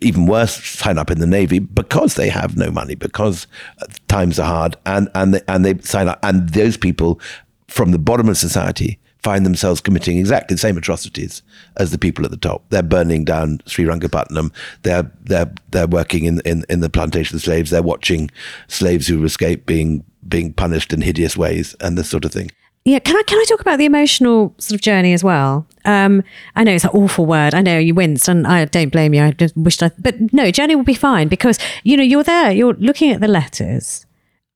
even 0.00 0.26
worse, 0.26 0.54
sign 0.54 0.98
up 0.98 1.10
in 1.10 1.20
the 1.20 1.26
navy 1.26 1.58
because 1.58 2.14
they 2.14 2.28
have 2.28 2.56
no 2.56 2.70
money, 2.70 2.94
because 2.94 3.46
uh, 3.80 3.86
times 4.08 4.38
are 4.38 4.46
hard, 4.46 4.76
and 4.86 5.08
and 5.14 5.34
they, 5.34 5.40
and 5.48 5.64
they 5.64 5.78
sign 5.78 6.08
up, 6.08 6.18
and 6.22 6.50
those 6.50 6.76
people 6.76 7.20
from 7.68 7.92
the 7.92 7.98
bottom 7.98 8.28
of 8.28 8.36
society 8.36 8.99
find 9.22 9.44
themselves 9.44 9.80
committing 9.80 10.18
exactly 10.18 10.54
the 10.54 10.60
same 10.60 10.76
atrocities 10.76 11.42
as 11.76 11.90
the 11.90 11.98
people 11.98 12.24
at 12.24 12.30
the 12.30 12.36
top. 12.36 12.64
They're 12.70 12.82
burning 12.82 13.24
down 13.24 13.60
Sri 13.66 13.84
Srirangapatnam. 13.84 14.52
They're 14.82 15.10
they're 15.22 15.52
they're 15.70 15.86
working 15.86 16.24
in, 16.24 16.40
in, 16.44 16.64
in 16.68 16.80
the 16.80 16.90
plantation 16.90 17.38
slaves. 17.38 17.70
They're 17.70 17.82
watching 17.82 18.30
slaves 18.68 19.06
who 19.06 19.24
escape 19.24 19.66
being 19.66 20.04
being 20.28 20.52
punished 20.52 20.92
in 20.92 21.00
hideous 21.00 21.36
ways 21.36 21.74
and 21.80 21.96
this 21.96 22.08
sort 22.08 22.24
of 22.24 22.32
thing. 22.32 22.50
Yeah, 22.84 22.98
can 22.98 23.14
I 23.14 23.22
can 23.24 23.38
I 23.38 23.44
talk 23.44 23.60
about 23.60 23.78
the 23.78 23.84
emotional 23.84 24.54
sort 24.56 24.74
of 24.74 24.80
journey 24.80 25.12
as 25.12 25.22
well? 25.22 25.66
Um, 25.84 26.22
I 26.56 26.64
know 26.64 26.72
it's 26.72 26.84
an 26.84 26.90
awful 26.90 27.26
word. 27.26 27.52
I 27.54 27.60
know 27.60 27.78
you 27.78 27.94
winced, 27.94 28.26
and 28.26 28.46
I 28.46 28.64
don't 28.64 28.90
blame 28.90 29.12
you. 29.12 29.22
I 29.22 29.32
just 29.32 29.54
wished 29.54 29.82
I, 29.82 29.90
but 29.98 30.32
no, 30.32 30.50
journey 30.50 30.74
will 30.74 30.82
be 30.82 30.94
fine 30.94 31.28
because 31.28 31.58
you 31.84 31.96
know 31.96 32.02
you're 32.02 32.24
there. 32.24 32.50
You're 32.50 32.72
looking 32.74 33.12
at 33.12 33.20
the 33.20 33.28
letters 33.28 34.06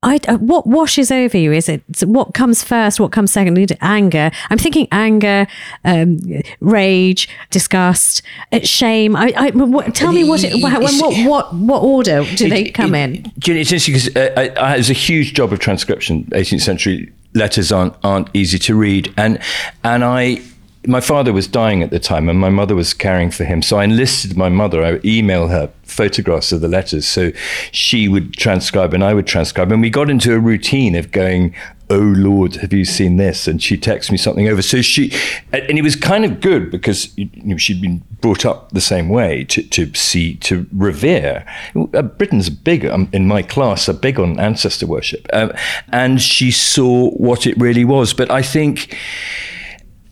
I, 0.04 0.20
uh, 0.28 0.36
what 0.36 0.66
washes 0.66 1.10
over 1.10 1.36
you? 1.38 1.52
Is 1.52 1.68
it 1.68 1.82
what 2.04 2.34
comes 2.34 2.62
first? 2.62 3.00
What 3.00 3.10
comes 3.10 3.32
second? 3.32 3.54
Anger. 3.80 4.30
I'm 4.50 4.58
thinking 4.58 4.86
anger, 4.92 5.46
um, 5.84 6.18
rage, 6.60 7.28
disgust, 7.50 8.22
uh, 8.52 8.60
shame. 8.60 9.16
I, 9.16 9.32
I 9.36 9.50
what, 9.50 9.94
tell 9.94 10.12
me 10.12 10.24
what, 10.24 10.44
it, 10.44 10.62
when, 10.62 10.72
what, 10.98 11.26
what, 11.26 11.54
what 11.54 11.82
order 11.82 12.24
do 12.36 12.48
they 12.48 12.70
come 12.70 12.94
in? 12.94 13.32
It's 13.36 13.48
interesting 13.48 13.94
because 13.94 14.16
uh, 14.16 14.52
I, 14.60 14.74
there's 14.74 14.90
a 14.90 14.92
huge 14.92 15.32
job 15.32 15.52
of 15.52 15.58
transcription. 15.58 16.24
18th 16.24 16.60
century 16.60 17.12
letters 17.34 17.72
aren't 17.72 17.94
aren't 18.04 18.28
easy 18.34 18.58
to 18.58 18.74
read, 18.74 19.12
and 19.16 19.38
and 19.82 20.04
I 20.04 20.40
my 20.86 21.00
father 21.00 21.32
was 21.32 21.46
dying 21.46 21.82
at 21.82 21.90
the 21.90 21.98
time 21.98 22.28
and 22.28 22.38
my 22.38 22.50
mother 22.50 22.74
was 22.74 22.92
caring 22.92 23.30
for 23.30 23.44
him. 23.44 23.62
So 23.62 23.78
I 23.78 23.84
enlisted 23.84 24.36
my 24.36 24.48
mother. 24.48 24.82
I 24.84 24.92
would 24.92 25.04
email 25.04 25.48
her 25.48 25.70
photographs 25.84 26.52
of 26.52 26.60
the 26.60 26.68
letters. 26.68 27.06
So 27.06 27.32
she 27.72 28.08
would 28.08 28.34
transcribe 28.34 28.92
and 28.92 29.02
I 29.02 29.14
would 29.14 29.26
transcribe. 29.26 29.72
And 29.72 29.80
we 29.80 29.90
got 29.90 30.10
into 30.10 30.34
a 30.34 30.38
routine 30.38 30.94
of 30.94 31.10
going, 31.10 31.54
Oh 31.90 32.14
Lord, 32.16 32.56
have 32.56 32.72
you 32.72 32.84
seen 32.84 33.18
this? 33.18 33.46
And 33.46 33.62
she 33.62 33.76
texted 33.76 34.10
me 34.10 34.16
something 34.16 34.48
over. 34.48 34.62
So 34.62 34.80
she, 34.82 35.12
and 35.52 35.78
it 35.78 35.82
was 35.82 35.96
kind 35.96 36.24
of 36.24 36.40
good 36.40 36.70
because 36.70 37.16
you 37.16 37.28
know, 37.34 37.58
she'd 37.58 37.82
been 37.82 38.02
brought 38.20 38.46
up 38.46 38.70
the 38.72 38.80
same 38.80 39.10
way 39.10 39.44
to, 39.44 39.62
to 39.62 39.92
see, 39.94 40.36
to 40.36 40.66
revere. 40.72 41.46
Uh, 41.74 42.02
Britain's 42.02 42.48
big, 42.48 42.86
um, 42.86 43.08
in 43.12 43.28
my 43.28 43.42
class, 43.42 43.88
are 43.88 43.94
big 43.94 44.18
on 44.18 44.40
ancestor 44.40 44.86
worship. 44.86 45.26
Um, 45.32 45.52
and 45.92 46.22
she 46.22 46.50
saw 46.50 47.10
what 47.10 47.46
it 47.46 47.56
really 47.58 47.84
was. 47.84 48.14
But 48.14 48.30
I 48.30 48.40
think, 48.40 48.96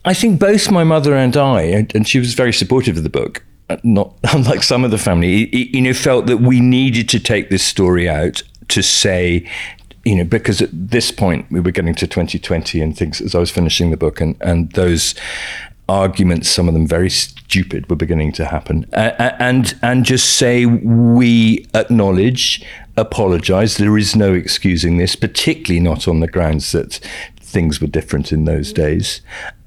I 0.05 0.15
think 0.15 0.41
both 0.41 0.71
my 0.71 0.85
mother 0.85 1.15
and 1.15 1.37
I, 1.37 1.87
and 1.95 2.09
she 2.09 2.19
was 2.19 2.35
very 2.35 2.53
supportive 2.53 2.97
of 2.97 3.03
the 3.03 3.11
book, 3.11 3.45
uh, 3.71 3.77
not 3.83 4.15
unlike 4.33 4.63
some 4.63 4.85
of 4.85 4.91
the 4.91 4.99
family, 4.99 5.55
you 5.55 5.81
know, 5.81 5.95
felt 5.95 6.27
that 6.27 6.39
we 6.39 6.61
needed 6.61 7.09
to 7.11 7.21
take 7.21 7.51
this 7.51 7.63
story 7.63 8.09
out 8.09 8.43
to 8.69 8.83
say, 8.83 9.49
you 10.05 10.17
know, 10.17 10.25
because 10.25 10.61
at 10.61 10.71
this 10.73 11.11
point 11.11 11.51
we 11.51 11.61
were 11.61 11.71
getting 11.71 11.95
to 11.95 12.07
2020 12.07 12.81
and 12.81 12.97
things 12.97 13.21
as 13.21 13.35
I 13.35 13.39
was 13.39 13.51
finishing 13.51 13.91
the 13.91 13.97
book, 13.97 14.21
and 14.21 14.37
and 14.41 14.73
those 14.73 15.15
arguments, 15.89 16.49
some 16.49 16.69
of 16.69 16.75
them 16.75 16.87
very 16.87 17.11
stupid, 17.11 17.89
were 17.89 17.97
beginning 17.97 18.33
to 18.33 18.47
happen, 18.47 18.87
uh, 18.93 19.33
and 19.39 19.79
and 19.83 20.05
just 20.05 20.37
say 20.37 20.67
we 20.67 21.67
acknowledge, 21.75 22.65
apologize. 22.97 23.77
There 23.77 23.97
is 23.97 24.17
no 24.17 24.33
excusing 24.33 24.97
this, 24.97 25.15
particularly 25.15 25.81
not 25.81 26.09
on 26.09 26.19
the 26.19 26.29
grounds 26.29 26.73
that 26.73 26.99
things 27.53 27.81
were 27.81 27.87
different 27.87 28.33
in 28.33 28.45
those 28.45 28.73
days, 28.73 29.21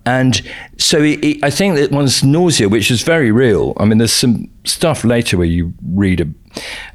and 0.05 0.41
so 0.77 1.01
it, 1.01 1.23
it, 1.23 1.43
I 1.43 1.49
think 1.49 1.75
that 1.75 1.91
one's 1.91 2.23
nausea, 2.23 2.69
which 2.69 2.91
is 2.91 3.01
very 3.01 3.31
real. 3.31 3.73
I 3.77 3.85
mean, 3.85 3.97
there's 3.97 4.13
some 4.13 4.49
stuff 4.63 5.03
later 5.03 5.37
where 5.37 5.47
you 5.47 5.73
read 5.83 6.21
a, 6.21 6.27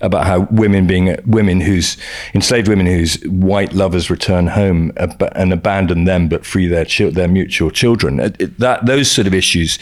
about 0.00 0.26
how 0.26 0.46
women 0.50 0.86
being 0.86 1.16
women 1.26 1.60
whose 1.60 1.96
enslaved 2.34 2.68
women 2.68 2.86
whose 2.86 3.20
white 3.24 3.72
lovers 3.72 4.10
return 4.10 4.46
home 4.46 4.92
ab- 4.96 5.32
and 5.34 5.52
abandon 5.52 6.04
them 6.04 6.28
but 6.28 6.46
free 6.46 6.68
their 6.68 6.84
chi- 6.84 7.10
their 7.10 7.28
mutual 7.28 7.70
children. 7.70 8.20
It, 8.20 8.58
that 8.58 8.86
those 8.86 9.10
sort 9.10 9.26
of 9.26 9.34
issues, 9.34 9.78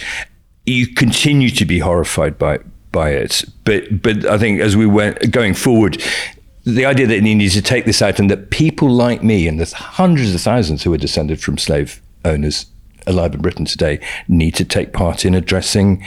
you 0.65 0.87
continue 0.87 1.51
to 1.51 1.67
be 1.67 1.81
horrified 1.81 2.39
by 2.39 2.61
by 2.93 3.11
it. 3.11 3.45
But 3.65 4.01
but 4.03 4.25
I 4.25 4.39
think 4.39 4.61
as 4.61 4.75
we 4.75 4.87
went 4.87 5.31
going 5.31 5.53
forward, 5.53 6.03
the 6.75 6.85
idea 6.85 7.07
that 7.07 7.23
you 7.23 7.35
need 7.35 7.51
to 7.51 7.63
take 7.63 7.87
this 7.87 8.03
out 8.03 8.19
and 8.19 8.31
that 8.31 8.51
people 8.51 8.91
like 8.91 9.23
me 9.23 9.49
and 9.49 9.59
there's 9.59 9.73
hundreds 9.73 10.35
of 10.35 10.41
thousands 10.41 10.83
who 10.83 10.93
are 10.93 10.99
descended 10.99 11.41
from 11.41 11.57
slave 11.57 12.03
owners 12.25 12.67
alive 13.07 13.35
in 13.35 13.41
Britain 13.41 13.65
today 13.65 13.99
need 14.29 14.55
to 14.55 14.65
take 14.65 14.93
part 14.93 15.25
in 15.25 15.35
addressing 15.35 16.05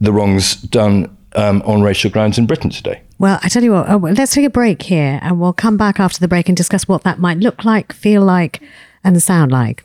the 0.00 0.12
wrongs 0.12 0.54
done 0.54 1.16
um, 1.34 1.60
on 1.62 1.82
racial 1.82 2.10
grounds 2.10 2.38
in 2.38 2.46
Britain 2.46 2.70
today. 2.70 3.02
Well, 3.18 3.40
I 3.42 3.48
tell 3.48 3.64
you 3.64 3.72
what, 3.72 3.88
oh, 3.88 3.96
let's 3.96 4.32
take 4.32 4.46
a 4.46 4.50
break 4.50 4.82
here 4.82 5.18
and 5.22 5.40
we'll 5.40 5.52
come 5.52 5.76
back 5.76 5.98
after 5.98 6.20
the 6.20 6.28
break 6.28 6.48
and 6.48 6.56
discuss 6.56 6.86
what 6.86 7.02
that 7.02 7.18
might 7.18 7.38
look 7.38 7.64
like, 7.64 7.92
feel 7.92 8.22
like, 8.22 8.62
and 9.02 9.20
sound 9.20 9.50
like. 9.50 9.84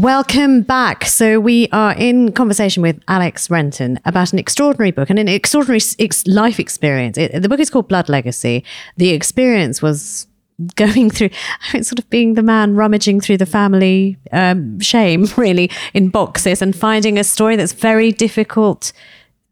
Welcome 0.00 0.62
back. 0.62 1.04
So 1.04 1.38
we 1.40 1.68
are 1.72 1.92
in 1.92 2.32
conversation 2.32 2.82
with 2.82 2.98
Alex 3.06 3.50
Renton 3.50 4.00
about 4.06 4.32
an 4.32 4.38
extraordinary 4.38 4.92
book 4.92 5.10
and 5.10 5.18
an 5.18 5.28
extraordinary 5.28 5.82
ex- 5.98 6.26
life 6.26 6.58
experience. 6.58 7.18
It, 7.18 7.38
the 7.42 7.50
book 7.50 7.60
is 7.60 7.68
called 7.68 7.86
Blood 7.88 8.08
Legacy. 8.08 8.64
The 8.96 9.10
experience 9.10 9.82
was 9.82 10.26
going 10.74 11.10
through, 11.14 11.28
I 11.68 11.74
mean, 11.74 11.84
sort 11.84 11.98
of 11.98 12.08
being 12.08 12.32
the 12.32 12.42
man 12.42 12.76
rummaging 12.76 13.20
through 13.20 13.36
the 13.36 13.44
family 13.44 14.16
um, 14.32 14.80
shame, 14.80 15.26
really, 15.36 15.70
in 15.92 16.08
boxes 16.08 16.62
and 16.62 16.74
finding 16.74 17.18
a 17.18 17.24
story 17.24 17.56
that's 17.56 17.74
very 17.74 18.10
difficult 18.10 18.94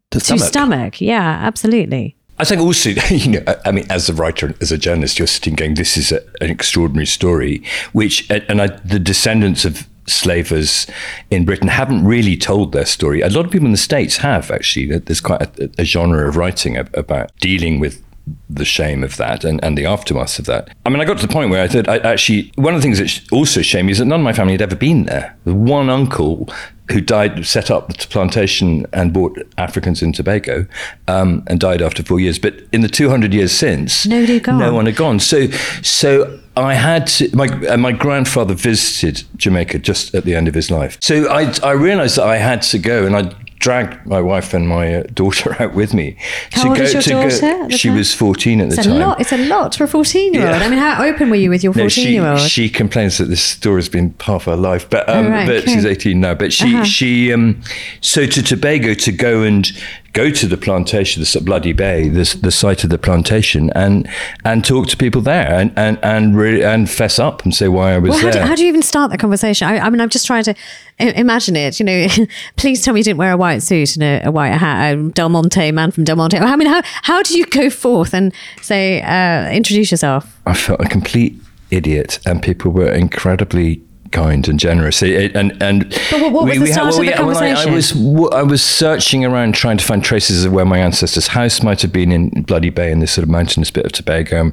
To 0.09 0.19
to 0.19 0.25
stomach. 0.25 0.47
stomach. 0.47 0.99
Yeah, 1.01 1.37
absolutely. 1.43 2.15
I 2.39 2.43
think 2.45 2.59
also, 2.59 2.89
you 3.11 3.31
know, 3.33 3.55
I 3.65 3.71
mean, 3.71 3.85
as 3.91 4.09
a 4.09 4.13
writer, 4.15 4.55
as 4.61 4.71
a 4.71 4.79
journalist, 4.79 5.19
you're 5.19 5.27
sitting 5.27 5.53
going, 5.53 5.75
this 5.75 5.95
is 5.95 6.11
a, 6.11 6.23
an 6.41 6.49
extraordinary 6.49 7.05
story, 7.05 7.61
which, 7.91 8.27
and 8.31 8.59
I, 8.63 8.67
the 8.83 8.97
descendants 8.97 9.63
of 9.63 9.87
slavers 10.09 10.87
in 11.29 11.45
Britain 11.45 11.67
haven't 11.67 12.05
really 12.05 12.35
told 12.35 12.71
their 12.71 12.85
story. 12.85 13.21
A 13.21 13.29
lot 13.29 13.45
of 13.45 13.51
people 13.51 13.67
in 13.67 13.71
the 13.71 13.77
States 13.77 14.17
have, 14.17 14.51
actually. 14.51 14.97
There's 14.97 15.21
quite 15.21 15.41
a, 15.59 15.69
a 15.77 15.85
genre 15.85 16.27
of 16.27 16.35
writing 16.35 16.77
about 16.77 17.31
dealing 17.39 17.79
with 17.79 18.03
the 18.49 18.65
shame 18.65 19.03
of 19.03 19.17
that 19.17 19.43
and, 19.43 19.63
and 19.63 19.77
the 19.77 19.85
aftermath 19.85 20.39
of 20.39 20.45
that. 20.45 20.69
I 20.85 20.89
mean, 20.89 21.01
I 21.01 21.05
got 21.05 21.17
to 21.17 21.27
the 21.27 21.33
point 21.33 21.49
where 21.49 21.63
I 21.63 21.67
thought, 21.67 21.87
I 21.87 21.97
actually, 21.97 22.51
one 22.55 22.75
of 22.75 22.81
the 22.81 22.83
things 22.83 22.99
that 22.99 23.31
also 23.31 23.61
shamed 23.61 23.87
me 23.87 23.91
is 23.91 23.97
that 23.99 24.05
none 24.05 24.19
of 24.19 24.23
my 24.23 24.33
family 24.33 24.53
had 24.53 24.61
ever 24.61 24.75
been 24.75 25.05
there. 25.05 25.37
One 25.45 25.89
uncle 25.89 26.49
who 26.91 27.01
died, 27.01 27.45
set 27.45 27.69
up 27.69 27.87
the 27.93 28.07
plantation 28.07 28.85
and 28.93 29.13
brought 29.13 29.37
Africans 29.57 30.01
in 30.01 30.11
Tobago 30.13 30.65
um, 31.07 31.43
and 31.47 31.59
died 31.59 31.81
after 31.81 32.01
four 32.03 32.19
years. 32.19 32.39
But 32.39 32.55
in 32.71 32.81
the 32.81 32.87
200 32.87 33.33
years 33.33 33.51
since, 33.51 34.05
Nobody 34.05 34.39
gone. 34.39 34.57
no 34.57 34.73
one 34.73 34.85
had 34.85 34.95
gone. 34.95 35.19
So, 35.19 35.47
so 35.81 36.39
I 36.57 36.73
had 36.73 37.07
to, 37.07 37.35
my, 37.35 37.45
and 37.67 37.81
my 37.81 37.91
grandfather 37.91 38.53
visited 38.53 39.23
Jamaica 39.37 39.79
just 39.79 40.15
at 40.15 40.25
the 40.25 40.35
end 40.35 40.47
of 40.47 40.53
his 40.55 40.71
life. 40.71 40.97
So 41.01 41.29
I, 41.29 41.53
I 41.63 41.71
realized 41.71 42.17
that 42.17 42.25
I 42.25 42.37
had 42.37 42.61
to 42.63 42.79
go 42.79 43.05
and 43.05 43.15
I 43.15 43.31
dragged 43.59 44.05
my 44.05 44.21
wife 44.21 44.53
and 44.53 44.67
my 44.67 44.95
uh, 44.95 45.03
daughter 45.13 45.53
out 45.61 45.73
with 45.73 45.93
me 45.93 46.15
How 46.53 46.63
to 46.63 46.69
old 46.69 46.77
go 46.77 46.83
is 46.83 46.93
your 46.93 47.01
to 47.01 47.09
daughter 47.09 47.67
go. 47.69 47.69
She 47.75 47.89
time? 47.89 47.97
was 47.97 48.13
14 48.13 48.61
at 48.61 48.69
the 48.69 48.75
It's 48.77 48.85
a 48.85 48.89
time. 48.89 48.99
lot. 48.99 49.19
It's 49.21 49.31
a 49.33 49.37
lot 49.47 49.75
for 49.75 49.83
a 49.83 49.87
14 49.87 50.33
year 50.33 50.43
old. 50.47 50.51
Yeah. 50.55 50.65
I 50.65 50.69
mean, 50.69 50.79
how 50.79 51.03
open 51.03 51.29
were 51.29 51.35
you 51.35 51.49
with 51.49 51.63
your 51.63 51.73
No, 51.75 51.83
14 51.83 52.07
year 52.13 52.25
old? 52.25 52.39
she, 52.39 52.47
she 52.49 52.69
complains 52.69 53.17
that 53.17 53.25
this 53.25 53.43
story's 53.43 53.89
been 53.89 54.11
part 54.13 54.43
of 54.43 54.45
her 54.45 54.55
life, 54.55 54.89
but 54.89 55.07
um, 55.09 55.27
Oh, 55.27 55.29
right, 55.29 55.45
but 55.47 55.55
okay. 55.57 55.73
she's 55.73 55.85
18 55.85 56.19
now. 56.19 56.33
But 56.33 56.53
she 56.53 56.73
Uh-huh. 56.73 56.83
she 56.85 57.33
um, 57.33 57.61
so 58.01 58.25
to 58.25 58.41
Tobago 58.41 58.93
to 58.93 59.11
go 59.11 59.43
and 59.43 59.69
go 60.13 60.29
to 60.31 60.47
the 60.47 60.57
plantation, 60.57 61.21
the 61.21 61.41
Bloody 61.41 61.73
Bay, 61.73 62.09
the, 62.09 62.37
the 62.41 62.51
site 62.51 62.83
of 62.83 62.89
the 62.89 62.97
plantation, 62.97 63.69
and 63.71 64.07
and 64.43 64.63
talk 64.65 64.87
to 64.87 64.97
people 64.97 65.21
there 65.21 65.53
and 65.53 65.71
and 65.75 65.99
and 66.03 66.37
really, 66.37 66.63
and 66.63 66.89
fess 66.89 67.19
up 67.19 67.43
and 67.43 67.53
say 67.53 67.67
why 67.67 67.93
I 67.93 67.97
was 67.97 68.11
Well, 68.11 68.19
how 68.19 68.31
do, 68.31 68.39
how 68.39 68.55
do 68.55 68.63
you 68.63 68.69
even 68.69 68.81
start 68.81 69.11
that 69.11 69.19
conversation? 69.19 69.67
I, 69.67 69.79
I 69.79 69.89
mean, 69.89 70.01
I'm 70.01 70.09
just 70.09 70.25
trying 70.25 70.43
to 70.43 70.55
imagine 70.99 71.55
it. 71.55 71.79
You 71.79 71.85
know, 71.85 72.07
please 72.55 72.83
tell 72.83 72.93
me 72.93 73.01
you 73.01 73.03
didn't 73.03 73.19
wear 73.19 73.31
a 73.31 73.37
white 73.37 73.63
suit 73.63 73.95
and 73.95 74.03
a, 74.03 74.27
a 74.27 74.31
white 74.31 74.49
hat, 74.49 74.93
a 74.93 75.09
Del 75.09 75.29
Monte 75.29 75.71
man 75.71 75.91
from 75.91 76.03
Del 76.03 76.15
Monte. 76.15 76.37
I 76.37 76.55
mean, 76.55 76.67
how 76.67 76.81
how 77.03 77.23
do 77.23 77.37
you 77.37 77.45
go 77.45 77.69
forth 77.69 78.13
and 78.13 78.33
say, 78.61 79.01
uh, 79.01 79.49
introduce 79.51 79.91
yourself? 79.91 80.39
I 80.45 80.53
felt 80.53 80.81
a 80.81 80.85
complete 80.85 81.39
idiot, 81.71 82.19
and 82.25 82.41
people 82.41 82.71
were 82.71 82.91
incredibly 82.91 83.81
kind 84.11 84.47
and 84.47 84.59
generous. 84.59 85.01
It- 85.01 85.35
and 85.35 85.51
and 85.61 85.89
But 86.11 86.21
what- 86.21 86.31
what 86.33 86.45
was 86.45 86.59
the 86.59 86.65
had- 86.65 86.73
start 86.73 86.89
of 86.93 86.95
the 86.99 87.05
yeah, 87.05 87.21
well, 87.21 87.29
I- 87.37 87.39
conversation? 87.49 87.71
I, 87.71 87.75
was 87.75 87.91
w- 87.91 88.29
I 88.29 88.43
was 88.43 88.61
searching 88.61 89.25
around 89.25 89.53
trying 89.55 89.77
to 89.77 89.83
find 89.83 90.03
traces 90.03 90.45
of 90.45 90.51
where 90.51 90.65
my 90.65 90.77
ancestors' 90.79 91.27
house 91.27 91.61
might 91.63 91.81
have 91.81 91.91
been 91.91 92.11
in 92.11 92.29
Bloody 92.43 92.69
Bay 92.69 92.91
in 92.91 92.99
this 92.99 93.11
sort 93.11 93.23
of 93.23 93.29
mountainous 93.29 93.71
bit 93.71 93.85
of 93.85 93.91
Tobago, 93.91 94.41
um, 94.41 94.51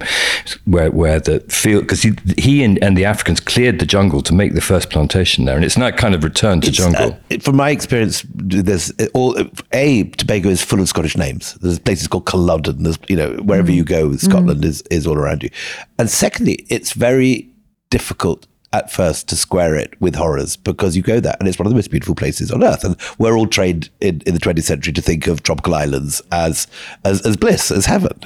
where 0.64 0.90
where 0.90 1.20
the 1.20 1.40
field 1.48 1.82
because 1.82 2.02
he 2.02 2.12
he 2.38 2.62
and, 2.64 2.82
and 2.82 2.96
the 2.96 3.04
Africans 3.04 3.40
cleared 3.40 3.78
the 3.78 3.86
jungle 3.86 4.22
to 4.22 4.34
make 4.34 4.54
the 4.54 4.60
first 4.60 4.90
plantation 4.90 5.44
there, 5.44 5.56
and 5.56 5.64
it's 5.64 5.76
now 5.78 5.90
kind 5.90 6.14
of 6.14 6.22
returned 6.24 6.62
to 6.62 6.68
It's, 6.68 6.78
jungle. 6.78 7.16
uh, 7.30 7.38
from 7.40 7.56
my 7.56 7.70
experience, 7.70 8.24
there's 8.34 8.92
all 9.14 9.36
a 9.72 10.04
Tobago 10.04 10.48
is 10.48 10.62
full 10.62 10.80
of 10.80 10.88
Scottish 10.88 11.16
names. 11.16 11.54
There's 11.60 11.78
places 11.78 12.08
called 12.08 12.26
Culloden. 12.26 12.82
There's 12.82 12.98
you 13.08 13.16
know 13.16 13.30
wherever 13.44 13.70
you 13.70 13.84
go, 13.84 14.14
Scotland 14.16 14.64
is 14.64 14.82
is 14.90 15.06
all 15.06 15.16
around 15.16 15.42
you. 15.42 15.50
And 15.98 16.10
secondly, 16.10 16.66
it's 16.68 16.92
very 16.92 17.48
difficult 17.90 18.46
at 18.76 18.92
first 18.92 19.28
to 19.28 19.36
square 19.36 19.74
it 19.74 19.98
with 20.00 20.14
horrors 20.14 20.56
because 20.56 20.96
you 20.96 21.02
go 21.02 21.18
there 21.20 21.34
and 21.38 21.48
it's 21.48 21.58
one 21.58 21.66
of 21.66 21.70
the 21.70 21.76
most 21.76 21.90
beautiful 21.90 22.14
places 22.14 22.50
on 22.52 22.62
earth. 22.62 22.84
And 22.84 22.96
we're 23.18 23.36
all 23.36 23.46
trained 23.46 23.88
in, 24.00 24.22
in 24.26 24.34
the 24.34 24.40
20th 24.40 24.64
century 24.64 24.92
to 24.92 25.02
think 25.02 25.26
of 25.26 25.42
tropical 25.42 25.74
islands 25.74 26.20
as, 26.30 26.66
as 27.04 27.24
as 27.26 27.36
bliss, 27.36 27.70
as 27.70 27.86
heaven. 27.86 28.18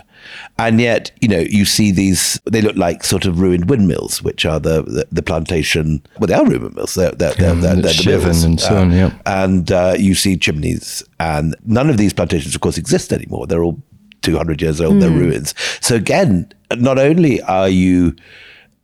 And 0.58 0.80
yet, 0.80 1.10
you 1.22 1.28
know, 1.28 1.38
you 1.38 1.64
see 1.64 1.90
these, 1.92 2.38
they 2.44 2.60
look 2.60 2.76
like 2.76 3.04
sort 3.04 3.24
of 3.24 3.40
ruined 3.40 3.70
windmills, 3.70 4.22
which 4.22 4.44
are 4.44 4.60
the, 4.60 4.82
the, 4.82 5.06
the 5.10 5.22
plantation, 5.22 6.02
well, 6.18 6.26
they 6.26 6.34
are 6.34 6.44
ruined 6.46 6.74
mills. 6.76 6.94
They're, 6.94 7.12
they're, 7.12 7.32
they're, 7.34 7.54
Yeah, 7.54 7.60
they're, 7.60 7.76
the 7.76 7.82
they're 7.82 7.92
the 8.18 8.18
mills. 8.24 8.44
and 8.44 8.60
so 8.60 8.76
on, 8.76 8.92
yeah. 8.92 9.16
And 9.24 9.72
uh, 9.72 9.94
you 9.98 10.14
see 10.14 10.36
chimneys. 10.36 11.02
And 11.18 11.56
none 11.64 11.88
of 11.88 11.96
these 11.96 12.12
plantations, 12.12 12.54
of 12.54 12.60
course, 12.60 12.76
exist 12.76 13.12
anymore. 13.12 13.46
They're 13.46 13.64
all 13.64 13.82
200 14.22 14.60
years 14.60 14.80
old, 14.82 15.00
they're 15.00 15.10
ruins. 15.10 15.54
So 15.80 15.94
again, 15.96 16.52
not 16.76 16.98
only 16.98 17.40
are 17.42 17.70
you 17.70 18.14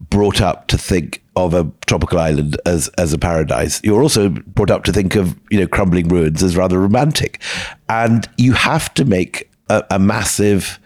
brought 0.01 0.41
up 0.41 0.67
to 0.69 0.79
think 0.79 1.23
of 1.37 1.55
a 1.55 1.71
tropical 1.87 2.19
island 2.19 2.57
as 2.67 2.89
as 2.99 3.13
a 3.13 3.19
paradise. 3.19 3.81
You're 3.85 4.03
also 4.03 4.29
brought 4.29 4.71
up 4.71 4.85
to 4.85 4.93
think 4.93 5.17
of 5.17 5.39
you 5.51 5.61
know 5.61 5.67
crumbling 5.67 6.09
ruins 6.09 6.43
as 6.43 6.57
rather 6.57 6.79
romantic, 6.81 7.41
and 7.89 8.29
you 8.37 8.53
have 8.53 8.93
to 8.95 9.05
make 9.05 9.51
a, 9.69 9.85
a 9.91 9.99
massive 9.99 10.79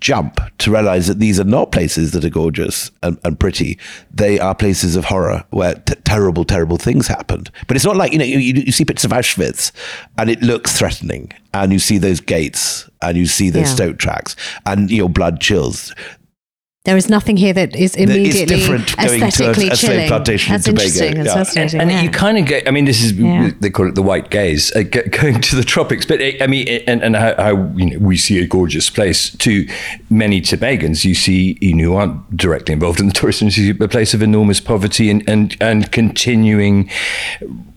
jump 0.00 0.40
to 0.56 0.70
realize 0.72 1.06
that 1.06 1.18
these 1.18 1.38
are 1.38 1.44
not 1.44 1.70
places 1.70 2.12
that 2.12 2.24
are 2.24 2.30
gorgeous 2.30 2.90
and, 3.02 3.18
and 3.24 3.38
pretty. 3.38 3.78
They 4.10 4.38
are 4.38 4.54
places 4.54 4.96
of 4.96 5.04
horror 5.04 5.44
where 5.50 5.74
t- 5.74 5.94
terrible, 6.04 6.44
terrible 6.46 6.78
things 6.78 7.08
happened. 7.08 7.50
But 7.66 7.76
it's 7.76 7.84
not 7.84 7.96
like, 7.96 8.12
you 8.12 8.18
know, 8.18 8.24
you, 8.24 8.38
you 8.38 8.72
see 8.72 8.84
bits 8.84 9.04
of 9.04 9.10
Auschwitz 9.10 9.70
and 10.16 10.30
it 10.30 10.40
looks 10.40 10.78
threatening 10.78 11.30
and 11.52 11.72
you 11.74 11.78
see 11.78 11.98
those 11.98 12.20
gates 12.20 12.88
and 13.02 13.18
you 13.18 13.26
see 13.26 13.50
those 13.50 13.68
Yeah. 13.68 13.74
stoat 13.74 13.98
tracks 13.98 14.34
and 14.64 14.90
your 14.90 15.10
blood 15.10 15.40
chills. 15.42 15.94
There 16.84 16.96
is 16.96 17.08
nothing 17.08 17.36
here 17.36 17.52
that 17.52 17.76
is 17.76 17.92
That 17.92 18.00
is 18.00 18.10
immediately 18.10 18.56
different 18.56 18.96
going 18.96 19.20
to 19.20 19.24
a- 19.24 19.26
aesthetically 19.28 19.68
a 19.68 19.76
slave 19.76 19.90
chilling. 19.92 20.08
plantation 20.08 20.52
in 20.52 20.60
That's 20.60 20.64
Tobago. 20.66 20.82
interesting. 20.84 21.14
That's 21.14 21.26
Yeah. 21.28 21.34
fascinating. 21.34 21.80
and 21.80 21.90
yeah. 21.92 22.02
you 22.02 22.10
kind 22.10 22.38
of 22.38 22.44
get 22.46 22.66
i 22.66 22.72
mean 22.72 22.86
this 22.86 23.04
is 23.04 23.12
Yeah. 23.12 23.50
they 23.60 23.70
call 23.70 23.86
it 23.86 23.94
the 23.94 24.02
white 24.02 24.30
gaze 24.30 24.74
uh, 24.74 24.82
go- 24.82 25.02
going 25.12 25.40
to 25.42 25.54
the 25.54 25.62
tropics 25.62 26.04
but 26.04 26.20
i 26.40 26.46
mean 26.48 26.66
and, 26.88 27.00
and 27.04 27.14
how, 27.14 27.34
how 27.36 27.70
you 27.76 27.86
know 27.90 27.98
we 28.00 28.16
see 28.16 28.40
a 28.40 28.48
gorgeous 28.48 28.90
place 28.90 29.30
to 29.36 29.64
many 30.10 30.40
tobagans 30.40 31.04
you 31.04 31.14
see 31.14 31.56
you 31.60 31.72
know 31.72 31.84
who 31.84 31.94
aren't 31.94 32.36
directly 32.36 32.72
involved 32.72 32.98
in 32.98 33.06
the 33.06 33.12
tourist 33.12 33.42
industry 33.42 33.70
a 33.80 33.86
place 33.86 34.12
of 34.12 34.20
enormous 34.20 34.58
poverty 34.58 35.08
and 35.08 35.22
and, 35.28 35.56
and 35.60 35.92
continuing 35.92 36.90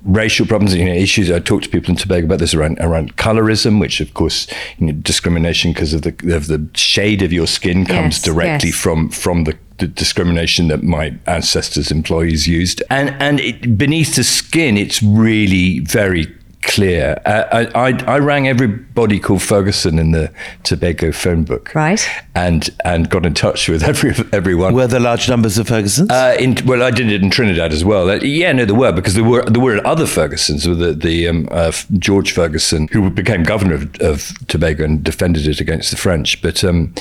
racial 0.06 0.45
problems, 0.45 0.74
you 0.76 0.86
know, 0.86 0.93
issues. 0.93 1.30
I 1.32 1.39
talk 1.39 1.64
to 1.64 1.70
people 1.70 1.89
in 1.89 1.97
Tobago 1.97 2.26
about 2.26 2.39
this 2.39 2.53
around 2.53 2.78
around 2.80 3.18
colorism, 3.18 3.80
which 3.80 3.99
of 3.99 4.14
course, 4.14 4.47
you 4.78 4.88
know, 4.88 4.93
discrimination 4.93 5.74
because 5.74 5.93
of 5.93 6.03
the 6.03 6.16
of 6.36 6.47
the 6.47 6.70
shade 6.76 7.22
of 7.22 7.34
your 7.34 7.47
skin 7.47 7.86
comes 7.86 8.16
Yes, 8.16 8.22
directly 8.22 8.70
yes. 8.70 8.78
from 8.78 9.10
from 9.10 9.43
the, 9.45 9.58
the 9.80 9.88
discrimination 9.88 10.68
that 10.70 10.84
my 10.84 11.18
ancestors' 11.26 11.91
employees 11.91 12.47
used, 12.47 12.82
and 12.89 13.10
and 13.20 13.39
it, 13.39 13.78
beneath 13.78 14.16
the 14.16 14.24
skin, 14.24 14.78
it's 14.78 15.01
really 15.03 15.80
very 15.80 16.28
clear. 16.66 17.20
Uh, 17.26 17.68
I, 17.74 17.88
I 17.89 18.16
I 18.16 18.20
rang 18.20 18.47
everybody 18.47 19.20
called 19.20 19.41
Ferguson 19.41 19.99
in 19.99 20.11
the 20.11 20.32
Tobago 20.63 21.11
phone 21.11 21.43
book, 21.43 21.74
Right. 21.76 22.05
and 22.36 22.70
and 22.84 23.09
got 23.09 23.26
in 23.26 23.34
touch 23.34 23.68
with 23.70 23.84
every 23.84 24.13
everyone. 24.34 24.74
Were 24.74 24.88
there 24.88 24.99
large 24.99 25.30
numbers 25.30 25.57
of 25.57 25.68
Fergusons? 25.68 26.09
Uh, 26.11 26.36
in, 26.39 26.55
well, 26.66 26.84
I 26.84 26.91
did 26.91 27.11
it 27.11 27.22
in 27.22 27.30
Trinidad 27.30 27.72
as 27.72 27.84
well. 27.86 28.09
Uh, 28.09 28.16
yeah, 28.16 28.51
no, 28.51 28.66
there 28.66 28.76
were 28.76 28.91
because 28.91 29.13
there 29.13 29.24
were 29.24 29.43
there 29.45 29.61
were 29.61 29.86
other 29.86 30.05
Fergusons. 30.05 30.68
With 30.68 30.80
the, 30.80 30.93
the 30.93 31.28
um, 31.28 31.47
uh, 31.51 31.72
George 31.99 32.32
Ferguson, 32.34 32.88
who 32.91 33.09
became 33.09 33.43
governor 33.43 33.76
of, 33.76 33.95
of 34.01 34.47
Tobago 34.47 34.84
and 34.84 35.03
defended 35.03 35.47
it 35.47 35.59
against 35.59 35.91
the 35.91 35.97
French. 35.97 36.41
But 36.41 36.63
um, 36.63 36.93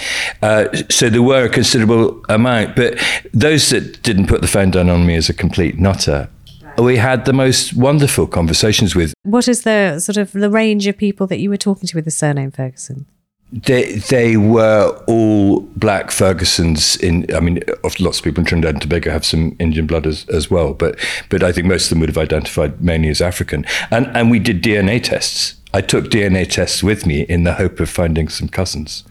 uh, 0.43 0.69
so 0.91 1.09
there 1.11 1.23
were 1.23 1.45
a 1.45 1.49
considerable 1.49 2.23
amount. 2.29 2.77
But 2.77 2.99
those 3.33 3.71
that 3.71 4.03
didn't 4.03 4.27
put 4.27 4.41
the 4.41 4.49
phone 4.49 4.71
down 4.71 4.89
on 4.91 5.07
me 5.07 5.15
as 5.17 5.29
a 5.29 5.35
complete 5.35 5.79
nutter, 5.79 6.29
we 6.79 6.97
had 6.97 7.25
the 7.25 7.33
most 7.33 7.75
wonderful 7.75 8.27
conversations 8.27 8.95
with. 8.95 9.15
What 9.23 9.49
is 9.49 9.63
the 9.63 9.99
sort 10.01 10.17
of 10.17 10.33
the 10.33 10.51
range 10.51 10.87
of 10.87 10.97
people 10.97 11.27
that 11.29 11.39
you 11.39 11.51
were 11.51 11.57
talking 11.57 11.87
to 11.87 11.97
with 11.97 12.05
the 12.05 12.11
surname 12.11 12.51
Ferguson? 12.51 13.07
They 13.53 13.97
they 13.97 14.37
were 14.37 15.01
all 15.07 15.61
black 15.61 16.11
Fergusons. 16.11 17.01
In 17.01 17.33
I 17.35 17.41
mean, 17.41 17.61
lots 18.01 18.19
of 18.19 18.25
people 18.25 18.41
in 18.41 18.47
Trinidad 18.47 18.75
and 18.75 18.83
Tobago 18.83 19.11
have 19.13 19.25
some 19.25 19.55
Indian 19.61 19.87
blood 19.87 20.07
as, 20.07 20.29
as 20.29 20.51
well, 20.51 20.75
but 20.75 20.99
but 21.29 21.45
I 21.45 21.53
think 21.53 21.67
most 21.67 21.85
of 21.85 21.91
them 21.91 22.01
would 22.01 22.09
have 22.09 22.19
identified 22.19 22.81
mainly 22.81 23.11
as 23.11 23.21
African. 23.21 23.65
And 23.91 24.07
and 24.17 24.31
we 24.31 24.41
did 24.41 24.63
DNA 24.63 25.03
tests. 25.03 25.55
I 25.73 25.81
took 25.81 26.07
DNA 26.07 26.49
tests 26.49 26.83
with 26.83 27.07
me 27.07 27.23
in 27.23 27.45
the 27.45 27.55
hope 27.55 27.79
of 27.81 27.91
finding 27.91 28.29
some 28.29 28.49
cousins. 28.49 29.05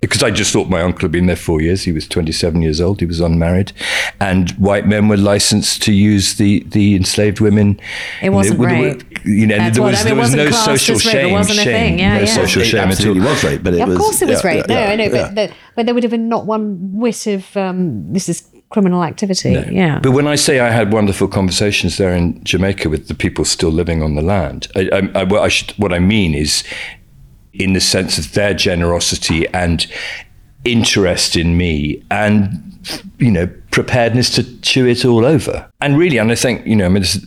Because 0.00 0.22
I 0.22 0.30
just 0.30 0.52
thought 0.52 0.68
my 0.68 0.80
uncle 0.82 1.02
had 1.02 1.12
been 1.12 1.26
there 1.26 1.36
four 1.36 1.60
years. 1.60 1.82
He 1.84 1.92
was 1.92 2.06
27 2.08 2.62
years 2.62 2.80
old. 2.80 3.00
He 3.00 3.06
was 3.06 3.20
unmarried, 3.20 3.72
and 4.20 4.50
white 4.52 4.86
men 4.86 5.08
were 5.08 5.16
licensed 5.16 5.82
to 5.82 5.92
use 5.92 6.34
the, 6.36 6.62
the 6.68 6.94
enslaved 6.96 7.40
women. 7.40 7.80
It 8.22 8.30
wasn't 8.30 8.58
There 8.60 8.68
were- 8.68 8.74
rape. 8.74 9.02
You 9.26 9.46
know, 9.46 9.56
That's 9.56 9.76
there 9.76 9.82
what- 9.82 9.90
was 9.92 10.00
I 10.00 10.04
mean, 10.04 10.06
there 10.06 10.14
it 10.14 10.16
was 10.18 10.24
wasn't 10.30 10.42
no 10.44 10.48
classed 10.50 10.64
social 10.66 10.94
as 10.96 11.06
rape. 11.06 11.14
It 11.14 11.18
shame. 11.22 11.32
wasn't 11.32 11.58
a 11.58 11.62
shame, 11.62 11.72
thing. 11.74 11.98
Yeah, 11.98 12.14
no 12.14 12.20
yeah. 12.20 12.26
social 12.26 12.62
it 12.62 12.64
shame 12.66 12.78
at 12.80 12.84
all. 12.84 12.92
absolutely 12.92 13.22
was 13.22 13.44
rape, 13.44 13.62
but 13.64 13.74
it 13.74 13.80
of 13.80 13.88
was. 13.88 13.98
course 13.98 14.22
it 14.22 14.28
was 14.28 14.44
yeah, 14.44 14.50
rape. 14.50 14.66
yeah, 14.68 14.86
no, 14.86 14.92
I 14.92 14.96
know, 14.96 15.04
yeah. 15.04 15.10
but, 15.10 15.34
but 15.34 15.52
but 15.74 15.86
there 15.86 15.94
would 15.94 16.04
have 16.04 16.10
been 16.12 16.28
not 16.28 16.46
one 16.46 16.78
whit 16.92 17.26
of 17.26 17.56
um, 17.56 18.12
this 18.12 18.28
is 18.28 18.48
criminal 18.70 19.02
activity. 19.04 19.52
No. 19.52 19.64
Yeah. 19.70 19.98
But 20.00 20.10
when 20.12 20.26
I 20.26 20.34
say 20.34 20.58
I 20.60 20.70
had 20.70 20.92
wonderful 20.92 21.28
conversations 21.28 21.98
there 21.98 22.12
in 22.14 22.42
Jamaica 22.44 22.88
with 22.88 23.06
the 23.08 23.14
people 23.14 23.44
still 23.44 23.70
living 23.70 24.02
on 24.02 24.14
the 24.16 24.22
land, 24.22 24.66
I, 24.74 24.88
I, 24.92 25.20
I, 25.20 25.24
what, 25.24 25.42
I 25.42 25.48
should, 25.48 25.70
what 25.78 25.92
I 25.92 25.98
mean 26.00 26.34
is 26.34 26.64
in 27.58 27.72
the 27.72 27.80
sense 27.80 28.18
of 28.18 28.32
their 28.32 28.54
generosity 28.54 29.46
and 29.48 29.86
interest 30.64 31.36
in 31.36 31.56
me 31.56 32.02
and 32.10 32.50
you 33.18 33.30
know 33.30 33.48
preparedness 33.70 34.30
to 34.30 34.60
chew 34.60 34.86
it 34.86 35.04
all 35.04 35.24
over 35.24 35.68
and 35.80 35.98
really 35.98 36.18
and 36.18 36.30
i 36.30 36.34
think 36.34 36.64
you 36.66 36.74
know 36.74 36.86
i 36.86 36.88
mean 36.88 37.02
this, 37.02 37.18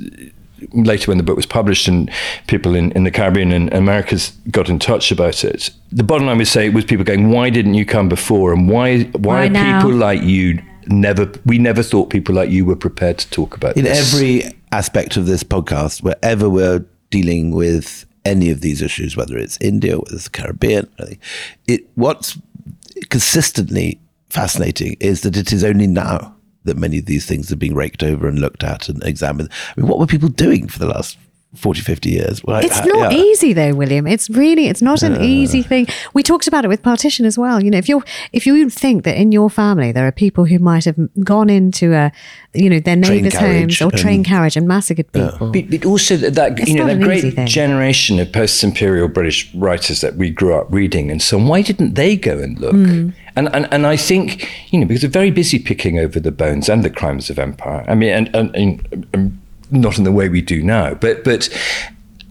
later 0.74 1.10
when 1.12 1.18
the 1.18 1.24
book 1.24 1.36
was 1.36 1.46
published 1.46 1.88
and 1.88 2.12
people 2.48 2.76
in, 2.76 2.92
in 2.92 3.04
the 3.04 3.12
Caribbean 3.12 3.52
and 3.52 3.74
Americas 3.74 4.32
got 4.52 4.70
in 4.70 4.80
touch 4.80 5.12
about 5.12 5.44
it, 5.44 5.70
the 5.92 6.04
bottom 6.04 6.28
line 6.28 6.38
would 6.38 6.48
say 6.48 6.70
was 6.70 6.86
people 6.86 7.06
going, 7.06 7.30
why 7.30 7.50
didn't 7.50 7.76
you 7.76 7.86
come 7.86 8.10
before? 8.10 8.54
And 8.54 8.70
why, 8.70 9.04
why, 9.04 9.48
why 9.48 9.48
are 9.48 9.80
people 9.80 9.94
like 9.94 10.22
you 10.22 10.62
never, 10.88 11.32
we 11.46 11.58
never 11.58 11.84
thought 11.84 12.10
people 12.10 12.36
like 12.36 12.50
you 12.50 12.66
were 12.66 12.76
prepared 12.76 13.18
to 13.20 13.30
talk 13.30 13.56
about 13.56 13.78
in 13.78 13.86
this. 13.86 14.14
every 14.14 14.44
aspect 14.72 15.18
of 15.18 15.26
this 15.26 15.44
podcast, 15.44 16.04
wherever 16.04 16.50
we're 16.50 16.86
dealing 17.10 17.52
with 17.52 18.06
any 18.26 18.50
of 18.50 18.62
these 18.62 18.82
issues, 18.82 19.16
whether 19.16 19.38
it's 19.38 19.58
India, 19.62 19.98
whether 19.98 20.16
it's 20.16 20.26
the 20.26 20.30
Caribbean, 20.30 20.90
it, 21.68 21.88
what's 21.96 22.38
consistently 23.10 24.00
fascinating 24.30 24.98
is 25.00 25.22
that 25.22 25.38
it 25.38 25.52
is 25.52 25.64
only 25.64 25.88
now 25.88 26.36
that 26.66 26.78
many 26.78 27.00
of 27.00 27.06
these 27.06 27.26
things 27.26 27.52
are 27.52 27.56
being 27.56 27.74
raked 27.74 28.04
over 28.04 28.28
and 28.28 28.40
looked 28.40 28.64
at 28.64 28.90
and 28.90 29.04
examined. 29.04 29.50
I 29.76 29.80
mean, 29.80 29.88
what 29.88 30.00
were 30.00 30.06
people 30.06 30.30
doing 30.30 30.68
for 30.68 30.80
the 30.80 30.88
last 30.88 31.18
40, 31.56 31.82
50 31.82 32.10
years? 32.12 32.44
Well, 32.44 32.64
it's 32.64 32.86
not 32.86 33.12
yeah. 33.12 33.18
easy 33.18 33.54
though, 33.54 33.74
William. 33.74 34.06
It's 34.06 34.30
really, 34.30 34.68
it's 34.68 34.84
not 34.84 35.02
an 35.02 35.16
uh, 35.16 35.22
easy 35.22 35.64
thing. 35.64 35.88
We 36.14 36.22
talked 36.22 36.48
about 36.48 36.64
it 36.64 36.68
with 36.68 36.84
partition 36.84 37.26
as 37.26 37.40
well. 37.40 37.64
You 37.64 37.72
know, 37.72 37.78
if 37.80 37.90
you're, 37.90 38.04
if 38.34 38.46
you 38.46 38.70
think 38.70 39.04
that 39.06 39.18
in 39.18 39.32
your 39.32 39.50
family 39.50 39.92
there 39.92 40.06
are 40.06 40.12
people 40.12 40.46
who 40.46 40.60
might 40.60 40.86
have 40.86 40.98
gone 41.24 41.50
into 41.50 41.94
a, 41.94 42.12
you 42.54 42.70
know, 42.70 42.80
their 42.80 42.96
neighbours' 42.96 43.36
homes 43.36 43.82
or 43.82 43.90
train 43.90 44.24
carriage 44.24 44.58
and 44.58 44.68
massacred 44.68 45.12
people. 45.12 45.54
Yeah. 45.54 45.62
But, 45.62 45.72
but, 45.72 45.86
also 45.86 46.18
that, 46.18 46.60
it's 46.60 46.70
you 46.70 46.76
know, 46.76 46.86
that 46.86 47.02
great 47.02 47.36
generation 47.48 48.20
of 48.20 48.32
post-imperial 48.32 49.08
British 49.08 49.52
writers 49.56 50.02
that 50.02 50.18
we 50.18 50.30
grew 50.30 50.54
up 50.54 50.68
reading 50.70 51.10
and 51.10 51.20
so 51.20 51.40
on, 51.40 51.48
why 51.48 51.64
didn't 51.64 51.96
they 51.96 52.16
go 52.16 52.38
and 52.38 52.60
look? 52.60 52.76
Mm. 52.76 53.14
And, 53.36 53.56
and, 53.56 53.74
and 53.74 53.88
I 53.88 53.96
think, 53.96 54.50
you 54.72 54.80
know, 54.80 54.86
because 54.86 55.02
they're 55.02 55.10
very 55.10 55.32
busy 55.32 55.60
picking 55.60 55.98
over 55.98 56.20
the 56.20 56.32
bones 56.32 56.70
and 56.70 56.84
the 56.84 56.90
crimes 56.90 57.30
of 57.30 57.40
empire. 57.40 57.86
I 57.88 57.96
mean, 57.96 58.10
and, 58.10 58.36
and, 58.36 58.56
and, 58.56 59.08
and 59.14 59.39
not 59.72 59.98
in 59.98 60.04
the 60.04 60.12
way 60.12 60.30
we 60.30 60.42
do 60.42 60.62
now. 60.62 60.94
But 60.94 61.24
but 61.24 61.50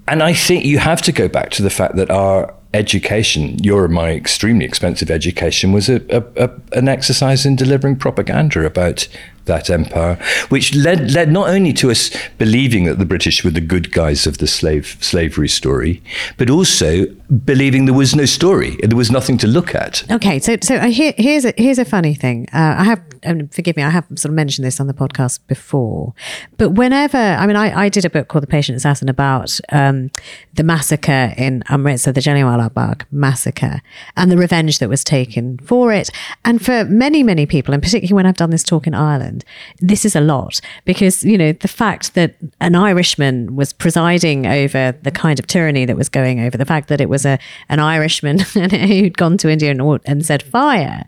and 0.07 0.23
I 0.23 0.33
think 0.33 0.65
you 0.65 0.79
have 0.79 1.03
to 1.03 1.13
go 1.13 1.29
back 1.29 1.51
to 1.51 1.63
the 1.63 1.71
fact 1.71 1.97
that 1.97 2.11
our 2.11 2.55
education, 2.75 3.63
your 3.63 3.85
and 3.85 3.95
my 3.95 4.11
extremely 4.11 4.65
expensive 4.65 5.11
education, 5.11 5.73
was 5.73 5.89
a, 5.89 6.03
a, 6.11 6.45
a, 6.45 6.51
an 6.73 6.89
exercise 6.89 7.47
in 7.47 7.57
delivering 7.57 7.97
propaganda 7.97 8.65
about 8.65 9.09
that 9.49 9.69
empire, 9.69 10.15
which 10.49 10.75
led 10.75 11.11
led 11.11 11.33
not 11.33 11.49
only 11.51 11.73
to 11.75 11.91
us 11.91 12.11
believing 12.39 12.85
that 12.85 12.99
the 12.99 13.05
British 13.05 13.45
were 13.45 13.51
the 13.51 13.61
good 13.61 13.93
guys 13.93 14.27
of 14.27 14.39
the 14.39 14.47
slave 14.47 14.97
slavery 15.01 15.49
story, 15.49 16.01
but 16.37 16.49
also 16.49 17.07
believing 17.45 17.85
there 17.85 17.95
was 17.95 18.15
no 18.15 18.25
story, 18.25 18.77
there 18.83 18.97
was 18.97 19.11
nothing 19.11 19.37
to 19.39 19.47
look 19.47 19.75
at. 19.75 20.11
Okay, 20.11 20.39
so 20.39 20.57
so 20.63 20.77
uh, 20.77 20.87
here, 20.87 21.13
here's 21.17 21.45
a 21.45 21.53
here's 21.57 21.79
a 21.79 21.85
funny 21.85 22.15
thing. 22.15 22.47
Uh, 22.53 22.77
I 22.79 22.85
have, 22.85 23.03
um, 23.25 23.49
forgive 23.49 23.77
me, 23.77 23.83
I 23.83 23.91
have 23.91 24.07
sort 24.11 24.27
of 24.27 24.35
mentioned 24.35 24.65
this 24.65 24.81
on 24.81 24.87
the 24.87 24.95
podcast 24.95 25.41
before, 25.49 26.15
but 26.57 26.71
whenever 26.71 27.19
I 27.19 27.47
mean, 27.47 27.57
I, 27.57 27.85
I 27.85 27.89
did 27.89 28.05
a 28.05 28.11
book 28.11 28.29
called 28.29 28.43
The 28.43 28.49
Patient 28.49 28.77
Assassin 28.77 29.09
about 29.09 29.59
um, 29.71 30.11
the 30.55 30.63
massacre 30.63 31.35
in 31.37 31.63
Amritsar, 31.69 32.13
the 32.13 32.21
Jallianwala 32.21 33.03
massacre, 33.11 33.83
and 34.17 34.31
the 34.31 34.37
revenge 34.37 34.79
that 34.79 34.89
was 34.89 35.03
taken 35.03 35.59
for 35.59 35.93
it, 35.93 36.11
and 36.45 36.65
for 36.65 36.85
many 36.85 37.23
many 37.23 37.47
people, 37.47 37.75
and 37.75 37.83
particularly 37.83 38.15
when 38.15 38.27
I've 38.27 38.37
done 38.37 38.51
this 38.51 38.63
talk 38.63 38.87
in 38.87 38.95
Ireland 38.95 39.38
this 39.79 40.05
is 40.05 40.15
a 40.17 40.21
lot 40.21 40.61
because, 40.85 41.25
you 41.25 41.39
know, 41.39 41.53
the 41.53 41.69
fact 41.69 42.15
that 42.15 42.35
an 42.61 42.75
Irishman 42.75 43.57
was 43.57 43.73
presiding 43.73 44.47
over 44.47 44.95
the 45.03 45.11
kind 45.11 45.39
of 45.39 45.47
tyranny 45.47 45.85
that 45.85 45.97
was 45.97 46.09
going 46.09 46.41
over, 46.41 46.57
the 46.57 46.67
fact 46.67 46.89
that 46.89 47.01
it 47.01 47.09
was 47.09 47.25
a 47.25 47.39
an 47.69 47.81
Irishman 47.81 48.39
who'd 48.53 49.17
gone 49.17 49.37
to 49.39 49.49
India 49.49 49.71
and, 49.71 50.01
and 50.05 50.25
said 50.25 50.43
fire, 50.43 51.05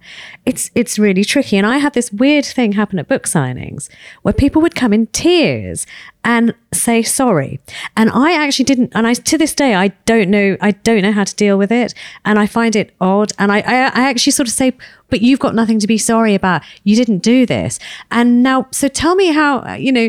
it's 0.46 0.70
it's 0.74 0.98
really 0.98 1.24
tricky. 1.24 1.56
And 1.56 1.66
I 1.66 1.78
had 1.78 1.94
this 1.94 2.12
weird 2.12 2.44
thing 2.44 2.72
happen 2.72 2.98
at 2.98 3.08
book 3.08 3.24
signings 3.24 3.88
where 4.22 4.34
people 4.34 4.62
would 4.62 4.74
come 4.74 4.92
in 4.92 5.06
tears 5.08 5.86
and 6.24 6.54
say 6.72 7.02
sorry. 7.02 7.60
And 7.96 8.10
I 8.10 8.32
actually 8.32 8.66
didn't, 8.66 8.92
and 8.94 9.06
I 9.06 9.14
to 9.14 9.38
this 9.38 9.54
day 9.54 9.74
I 9.74 9.88
don't 10.04 10.30
know, 10.30 10.56
I 10.60 10.72
don't 10.72 11.02
know 11.02 11.12
how 11.12 11.24
to 11.24 11.34
deal 11.34 11.56
with 11.56 11.72
it, 11.72 11.94
and 12.24 12.38
I 12.38 12.46
find 12.46 12.76
it 12.76 12.94
odd. 13.00 13.32
And 13.38 13.50
I, 13.50 13.58
I, 13.60 13.74
I 13.74 14.08
actually 14.08 14.32
sort 14.32 14.48
of 14.48 14.54
say, 14.54 14.72
but 15.10 15.20
you've 15.20 15.40
got 15.40 15.54
nothing 15.54 15.78
to 15.80 15.86
be 15.86 15.98
sorry 15.98 16.34
about. 16.34 16.62
You 16.84 16.96
didn't 16.96 17.18
do 17.18 17.46
this. 17.46 17.78
And 18.10 18.42
now, 18.42 18.68
so 18.70 18.88
tell 18.88 19.14
me 19.14 19.32
how, 19.32 19.60
uh, 19.60 19.74
you 19.74 19.92
know, 19.92 20.08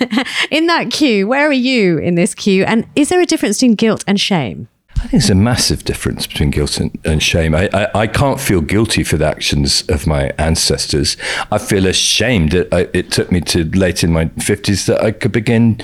in 0.50 0.66
that 0.66 0.90
queue, 0.90 1.26
where 1.26 1.48
are 1.48 1.52
you 1.52 1.98
in 1.98 2.14
this 2.14 2.34
queue? 2.34 2.64
And 2.64 2.86
is 2.94 3.08
there 3.08 3.20
a 3.20 3.26
difference 3.26 3.58
between 3.58 3.74
guilt 3.74 4.04
and 4.06 4.20
shame? 4.20 4.68
I 5.04 5.06
think 5.06 5.22
there's 5.22 5.28
a 5.28 5.34
massive 5.34 5.84
difference 5.84 6.26
between 6.26 6.48
guilt 6.48 6.80
and, 6.80 6.98
and 7.04 7.22
shame. 7.22 7.54
I, 7.54 7.68
I, 7.74 7.88
I, 7.94 8.06
can't 8.06 8.40
feel 8.40 8.62
guilty 8.62 9.04
for 9.04 9.18
the 9.18 9.26
actions 9.26 9.86
of 9.90 10.06
my 10.06 10.32
ancestors. 10.38 11.18
I 11.52 11.58
feel 11.58 11.86
ashamed 11.86 12.52
that 12.52 12.72
I, 12.72 12.88
it 12.94 13.12
took 13.12 13.30
me 13.30 13.42
to 13.42 13.64
late 13.64 14.02
in 14.02 14.14
my 14.14 14.24
50s 14.24 14.86
that 14.86 15.02
I 15.02 15.10
could 15.10 15.30
begin 15.30 15.78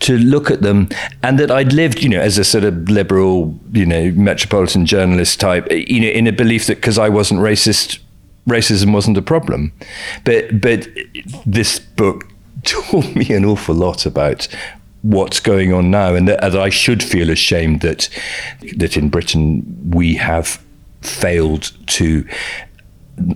to 0.00 0.18
look 0.18 0.50
at 0.50 0.62
them 0.62 0.88
and 1.22 1.38
that 1.38 1.52
I'd 1.52 1.72
lived, 1.72 2.02
you 2.02 2.08
know, 2.08 2.18
as 2.18 2.36
a 2.36 2.42
sort 2.42 2.64
of 2.64 2.90
liberal, 2.90 3.56
you 3.70 3.86
know, 3.86 4.10
metropolitan 4.10 4.86
journalist 4.86 5.38
type, 5.38 5.70
you 5.70 6.00
know, 6.00 6.08
in 6.08 6.26
a 6.26 6.32
belief 6.32 6.66
that 6.66 6.78
because 6.78 6.98
I 6.98 7.08
wasn't 7.08 7.42
racist, 7.42 8.00
racism 8.48 8.92
wasn't 8.92 9.16
a 9.16 9.22
problem. 9.22 9.72
But, 10.24 10.60
but 10.60 10.88
this 11.46 11.78
book 11.78 12.24
taught 12.64 13.14
me 13.14 13.32
an 13.32 13.44
awful 13.44 13.76
lot 13.76 14.04
about 14.04 14.48
what's 15.04 15.38
going 15.38 15.72
on 15.72 15.90
now, 15.90 16.14
and 16.14 16.26
that, 16.26 16.42
I 16.56 16.70
should 16.70 17.02
feel 17.02 17.30
ashamed 17.30 17.82
that 17.82 18.08
that 18.76 18.96
in 18.96 19.10
Britain 19.10 19.90
we 19.90 20.14
have 20.14 20.62
failed 21.02 21.70
to 21.86 22.26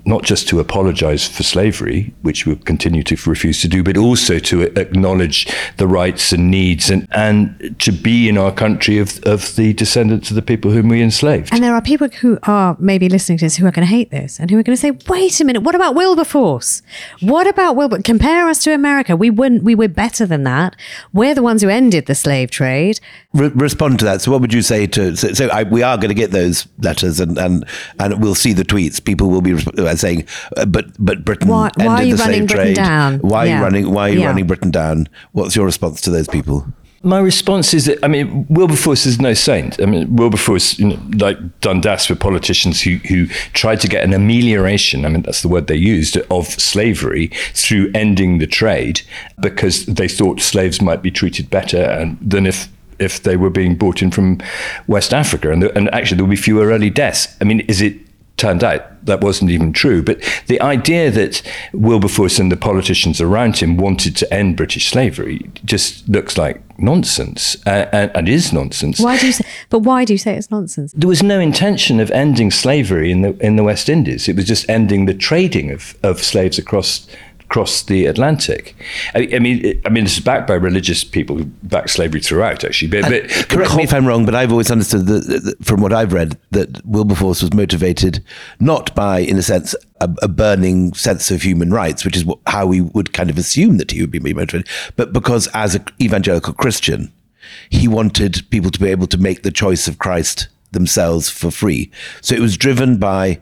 not 0.04 0.24
just 0.24 0.48
to 0.48 0.60
apologize 0.60 1.26
for 1.26 1.42
slavery, 1.42 2.14
which 2.22 2.46
we'll 2.46 2.56
continue 2.56 3.02
to 3.02 3.16
refuse 3.30 3.60
to 3.60 3.68
do, 3.68 3.82
but 3.82 3.96
also 3.96 4.38
to 4.38 4.62
acknowledge 4.78 5.46
the 5.76 5.86
rights 5.86 6.32
and 6.32 6.50
needs 6.50 6.90
and, 6.90 7.06
and 7.12 7.76
to 7.78 7.92
be 7.92 8.28
in 8.28 8.36
our 8.36 8.52
country 8.52 8.98
of, 8.98 9.18
of 9.24 9.54
the 9.56 9.72
descendants 9.74 10.30
of 10.30 10.36
the 10.36 10.42
people 10.42 10.70
whom 10.70 10.88
we 10.88 11.02
enslaved. 11.02 11.52
And 11.52 11.62
there 11.62 11.74
are 11.74 11.82
people 11.82 12.08
who 12.08 12.38
are 12.44 12.76
maybe 12.78 13.08
listening 13.08 13.38
to 13.38 13.44
this 13.44 13.56
who 13.56 13.66
are 13.66 13.70
going 13.70 13.86
to 13.86 13.90
hate 13.90 14.10
this 14.10 14.38
and 14.38 14.50
who 14.50 14.58
are 14.58 14.62
going 14.62 14.76
to 14.76 14.80
say, 14.80 14.92
wait 15.08 15.40
a 15.40 15.44
minute, 15.44 15.62
what 15.62 15.74
about 15.74 15.94
Wilberforce? 15.94 16.82
What 17.20 17.46
about 17.46 17.76
Wilbur? 17.76 18.02
Compare 18.02 18.48
us 18.48 18.62
to 18.64 18.72
America. 18.72 19.16
We 19.16 19.30
wouldn't, 19.30 19.62
we 19.62 19.74
were 19.74 19.88
better 19.88 20.26
than 20.26 20.44
that. 20.44 20.76
We're 21.12 21.34
the 21.34 21.42
ones 21.42 21.62
who 21.62 21.68
ended 21.68 22.06
the 22.06 22.14
slave 22.14 22.50
trade. 22.50 23.00
Re- 23.32 23.52
respond 23.54 23.98
to 24.00 24.04
that. 24.06 24.22
So 24.22 24.32
what 24.32 24.40
would 24.40 24.52
you 24.52 24.62
say 24.62 24.86
to, 24.88 25.16
so, 25.16 25.32
so 25.32 25.48
I, 25.48 25.62
we 25.62 25.82
are 25.82 25.96
going 25.96 26.08
to 26.08 26.14
get 26.14 26.30
those 26.30 26.66
letters 26.78 27.20
and, 27.20 27.38
and, 27.38 27.64
and 27.98 28.22
we'll 28.22 28.34
see 28.34 28.52
the 28.52 28.64
tweets. 28.64 29.02
People 29.02 29.30
will 29.30 29.42
be 29.42 29.54
uh, 29.54 29.67
saying, 29.96 30.26
uh, 30.56 30.66
but 30.66 30.86
but 30.98 31.24
Britain 31.24 31.48
why, 31.48 31.70
ended 31.78 31.86
why 31.86 32.10
the 32.10 32.18
slave 32.18 32.48
trade. 32.48 32.76
Down? 32.76 33.18
Why 33.20 33.44
yeah. 33.44 33.52
are 33.52 33.56
you 33.56 33.62
running? 33.62 33.90
Why 33.92 34.08
are 34.08 34.12
you 34.12 34.20
yeah. 34.20 34.26
running 34.26 34.46
Britain 34.46 34.70
down? 34.70 35.08
What's 35.32 35.56
your 35.56 35.66
response 35.66 36.00
to 36.02 36.10
those 36.10 36.28
people? 36.28 36.66
My 37.02 37.20
response 37.20 37.74
is 37.74 37.86
that 37.86 38.04
I 38.04 38.08
mean 38.08 38.46
Wilberforce 38.48 39.06
is 39.06 39.20
no 39.20 39.32
saint. 39.32 39.80
I 39.80 39.86
mean 39.86 40.16
Wilberforce, 40.16 40.78
you 40.80 40.88
know, 40.88 41.00
like 41.16 41.60
Dundas, 41.60 42.08
were 42.08 42.16
politicians 42.16 42.82
who 42.82 42.96
who 43.08 43.26
tried 43.54 43.80
to 43.82 43.88
get 43.88 44.02
an 44.02 44.12
amelioration. 44.12 45.04
I 45.04 45.08
mean 45.08 45.22
that's 45.22 45.42
the 45.42 45.48
word 45.48 45.68
they 45.68 45.76
used 45.76 46.16
of 46.16 46.46
slavery 46.46 47.28
through 47.54 47.92
ending 47.94 48.38
the 48.38 48.48
trade 48.48 49.02
because 49.40 49.86
they 49.86 50.08
thought 50.08 50.40
slaves 50.40 50.82
might 50.82 51.00
be 51.00 51.12
treated 51.12 51.50
better 51.50 51.82
and, 51.82 52.18
than 52.20 52.46
if 52.46 52.68
if 52.98 53.22
they 53.22 53.36
were 53.36 53.50
being 53.50 53.76
brought 53.76 54.02
in 54.02 54.10
from 54.10 54.40
West 54.88 55.14
Africa, 55.14 55.52
and, 55.52 55.62
the, 55.62 55.76
and 55.76 55.92
actually 55.94 56.16
there 56.16 56.24
would 56.24 56.30
be 56.30 56.36
fewer 56.36 56.66
early 56.66 56.90
deaths. 56.90 57.28
I 57.40 57.44
mean, 57.44 57.60
is 57.60 57.80
it 57.80 57.96
turned 58.38 58.64
out 58.64 59.04
that 59.04 59.20
wasn't 59.20 59.50
even 59.50 59.72
true. 59.72 60.02
But 60.02 60.20
the 60.46 60.60
idea 60.60 61.10
that 61.10 61.42
Wilberforce 61.72 62.38
and 62.38 62.50
the 62.52 62.56
politicians 62.56 63.20
around 63.20 63.56
him 63.58 63.76
wanted 63.76 64.16
to 64.16 64.32
end 64.32 64.56
British 64.56 64.90
slavery 64.90 65.50
just 65.64 66.08
looks 66.08 66.38
like 66.38 66.62
nonsense 66.78 67.56
uh, 67.66 67.88
and, 67.92 68.10
and, 68.14 68.28
is 68.28 68.52
nonsense. 68.52 69.00
Why 69.00 69.18
do 69.18 69.26
you 69.26 69.32
say? 69.32 69.44
But 69.68 69.80
why 69.80 70.04
do 70.04 70.14
you 70.14 70.18
say 70.18 70.36
it's 70.36 70.50
nonsense? 70.50 70.92
There 70.92 71.08
was 71.08 71.22
no 71.22 71.40
intention 71.40 71.98
of 71.98 72.10
ending 72.12 72.50
slavery 72.50 73.10
in 73.10 73.22
the 73.22 73.36
in 73.44 73.56
the 73.56 73.64
West 73.64 73.88
Indies. 73.88 74.28
It 74.28 74.36
was 74.36 74.46
just 74.46 74.68
ending 74.70 75.06
the 75.06 75.14
trading 75.14 75.70
of, 75.70 75.96
of 76.02 76.22
slaves 76.22 76.58
across 76.58 77.06
across 77.48 77.82
the 77.84 78.04
Atlantic. 78.04 78.74
I, 79.14 79.26
I 79.32 79.38
mean, 79.38 79.80
I 79.86 79.88
mean, 79.88 80.04
this 80.04 80.18
is 80.18 80.22
backed 80.22 80.46
by 80.46 80.54
religious 80.54 81.02
people 81.02 81.38
who 81.38 81.46
backed 81.62 81.88
slavery 81.88 82.20
throughout, 82.20 82.62
actually. 82.62 82.88
But, 82.88 83.08
but 83.08 83.48
correct 83.48 83.74
me 83.74 83.84
if 83.84 83.94
I'm 83.94 84.06
wrong, 84.06 84.26
but 84.26 84.34
I've 84.34 84.52
always 84.52 84.70
understood 84.70 85.06
that, 85.06 85.26
that, 85.26 85.64
from 85.64 85.80
what 85.80 85.94
I've 85.94 86.12
read 86.12 86.38
that 86.50 86.84
Wilberforce 86.84 87.40
was 87.40 87.54
motivated 87.54 88.22
not 88.60 88.94
by, 88.94 89.20
in 89.20 89.38
a 89.38 89.42
sense, 89.42 89.74
a, 89.98 90.14
a 90.20 90.28
burning 90.28 90.92
sense 90.92 91.30
of 91.30 91.40
human 91.40 91.70
rights, 91.70 92.04
which 92.04 92.18
is 92.18 92.24
what, 92.26 92.38
how 92.46 92.66
we 92.66 92.82
would 92.82 93.14
kind 93.14 93.30
of 93.30 93.38
assume 93.38 93.78
that 93.78 93.92
he 93.92 94.02
would 94.02 94.10
be 94.10 94.20
motivated, 94.20 94.68
but 94.96 95.14
because 95.14 95.48
as 95.54 95.74
an 95.74 95.86
evangelical 96.02 96.52
Christian, 96.52 97.10
he 97.70 97.88
wanted 97.88 98.42
people 98.50 98.70
to 98.70 98.78
be 98.78 98.90
able 98.90 99.06
to 99.06 99.16
make 99.16 99.42
the 99.42 99.50
choice 99.50 99.88
of 99.88 99.98
Christ 99.98 100.48
themselves 100.72 101.30
for 101.30 101.50
free. 101.50 101.90
So 102.20 102.34
it 102.34 102.42
was 102.42 102.58
driven 102.58 102.98
by 102.98 103.40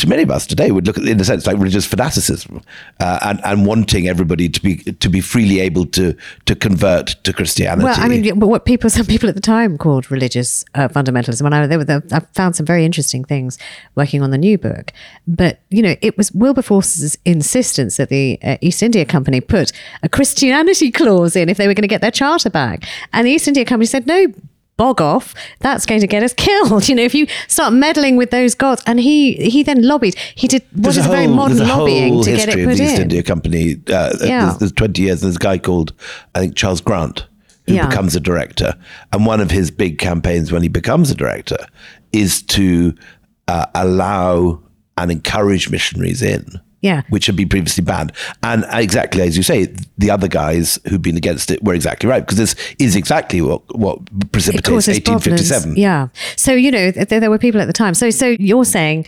to 0.00 0.08
many 0.08 0.22
of 0.22 0.30
us 0.30 0.46
today 0.46 0.70
would 0.70 0.86
look 0.86 0.98
at, 0.98 1.04
in 1.04 1.20
a 1.20 1.24
sense, 1.24 1.46
like 1.46 1.56
religious 1.56 1.86
fanaticism, 1.86 2.62
uh, 3.00 3.18
and 3.22 3.40
and 3.44 3.66
wanting 3.66 4.08
everybody 4.08 4.48
to 4.48 4.62
be 4.62 4.76
to 4.76 5.08
be 5.08 5.20
freely 5.20 5.60
able 5.60 5.86
to 5.86 6.16
to 6.46 6.54
convert 6.54 7.08
to 7.24 7.32
Christianity. 7.32 7.84
Well, 7.84 7.96
I 7.98 8.08
mean, 8.08 8.38
but 8.38 8.48
what 8.48 8.64
people, 8.64 8.90
some 8.98 9.06
people 9.06 9.28
at 9.28 9.34
the 9.34 9.40
time 9.40 9.78
called 9.78 10.10
religious 10.10 10.64
uh, 10.74 10.88
fundamentalism, 10.88 11.44
and 11.44 11.54
I, 11.54 11.66
they 11.66 11.76
were 11.76 12.02
I 12.12 12.20
found 12.34 12.56
some 12.56 12.66
very 12.66 12.84
interesting 12.84 13.24
things 13.24 13.58
working 13.94 14.22
on 14.22 14.30
the 14.30 14.38
new 14.38 14.58
book. 14.58 14.92
But 15.26 15.60
you 15.70 15.82
know, 15.82 15.96
it 16.00 16.16
was 16.16 16.32
Wilberforce's 16.32 17.16
insistence 17.24 17.96
that 17.98 18.08
the 18.08 18.38
uh, 18.42 18.56
East 18.60 18.82
India 18.82 19.04
Company 19.04 19.40
put 19.40 19.72
a 20.02 20.08
Christianity 20.08 20.90
clause 21.00 21.36
in 21.36 21.48
if 21.48 21.56
they 21.56 21.66
were 21.66 21.74
going 21.74 21.82
to 21.82 21.88
get 21.88 22.00
their 22.00 22.10
charter 22.10 22.50
back, 22.50 22.84
and 23.12 23.26
the 23.26 23.30
East 23.30 23.48
India 23.48 23.64
Company 23.64 23.86
said 23.86 24.06
no 24.06 24.26
bog 24.80 25.02
off, 25.02 25.34
that's 25.58 25.84
going 25.84 26.00
to 26.00 26.06
get 26.06 26.22
us 26.22 26.32
killed. 26.32 26.70
You 26.90 26.94
know, 26.96 27.02
if 27.02 27.14
you 27.14 27.26
start 27.46 27.72
meddling 27.74 28.16
with 28.16 28.30
those 28.30 28.54
gods, 28.54 28.82
and 28.86 28.98
he 28.98 29.34
he 29.34 29.62
then 29.62 29.86
lobbied. 29.86 30.16
He 30.34 30.48
did 30.48 30.64
what 30.72 30.96
is 30.96 31.06
a, 31.06 31.08
very 31.08 31.26
modern 31.26 31.68
lobbying 31.68 32.22
to 32.22 32.30
get 32.34 32.48
it 32.48 32.54
put 32.54 32.72
of 32.72 32.78
the 32.78 32.84
East 32.84 32.96
in. 32.96 33.02
India 33.02 33.22
Company. 33.22 33.74
Uh, 33.88 34.16
yeah. 34.22 34.46
there's, 34.46 34.58
there's, 34.58 34.72
twenty 34.72 35.02
years. 35.02 35.20
There's 35.20 35.36
a 35.36 35.38
guy 35.38 35.58
called 35.58 35.92
I 36.34 36.40
think 36.40 36.56
Charles 36.56 36.80
Grant 36.80 37.26
who 37.66 37.74
yeah. 37.74 37.86
becomes 37.86 38.16
a 38.16 38.20
director, 38.20 38.74
and 39.12 39.26
one 39.26 39.40
of 39.40 39.50
his 39.50 39.70
big 39.70 39.98
campaigns 39.98 40.50
when 40.50 40.62
he 40.62 40.68
becomes 40.68 41.10
a 41.10 41.14
director 41.14 41.58
is 42.12 42.42
to 42.42 42.94
uh, 43.46 43.66
allow 43.74 44.60
and 44.96 45.12
encourage 45.12 45.70
missionaries 45.70 46.22
in 46.22 46.60
yeah. 46.80 47.02
which 47.10 47.26
had 47.26 47.36
been 47.36 47.48
previously 47.48 47.84
banned. 47.84 48.12
And 48.42 48.64
uh, 48.64 48.78
exactly 48.78 49.22
as 49.22 49.36
you 49.36 49.42
say, 49.42 49.74
the 49.98 50.10
other 50.10 50.28
guys 50.28 50.78
who'd 50.88 51.02
been 51.02 51.16
against 51.16 51.50
it 51.50 51.62
were 51.62 51.74
exactly 51.74 52.08
right 52.08 52.20
because 52.20 52.38
this 52.38 52.54
is 52.78 52.96
exactly 52.96 53.40
what 53.40 53.62
what 53.76 53.98
precipitates 54.32 54.88
1857. 54.88 55.60
Problems. 55.62 55.78
Yeah. 55.78 56.08
So 56.36 56.52
you 56.52 56.70
know 56.70 56.90
there, 56.90 57.20
there 57.20 57.30
were 57.30 57.38
people 57.38 57.60
at 57.60 57.66
the 57.66 57.72
time. 57.72 57.94
So 57.94 58.10
so 58.10 58.36
you're 58.38 58.64
saying 58.64 59.06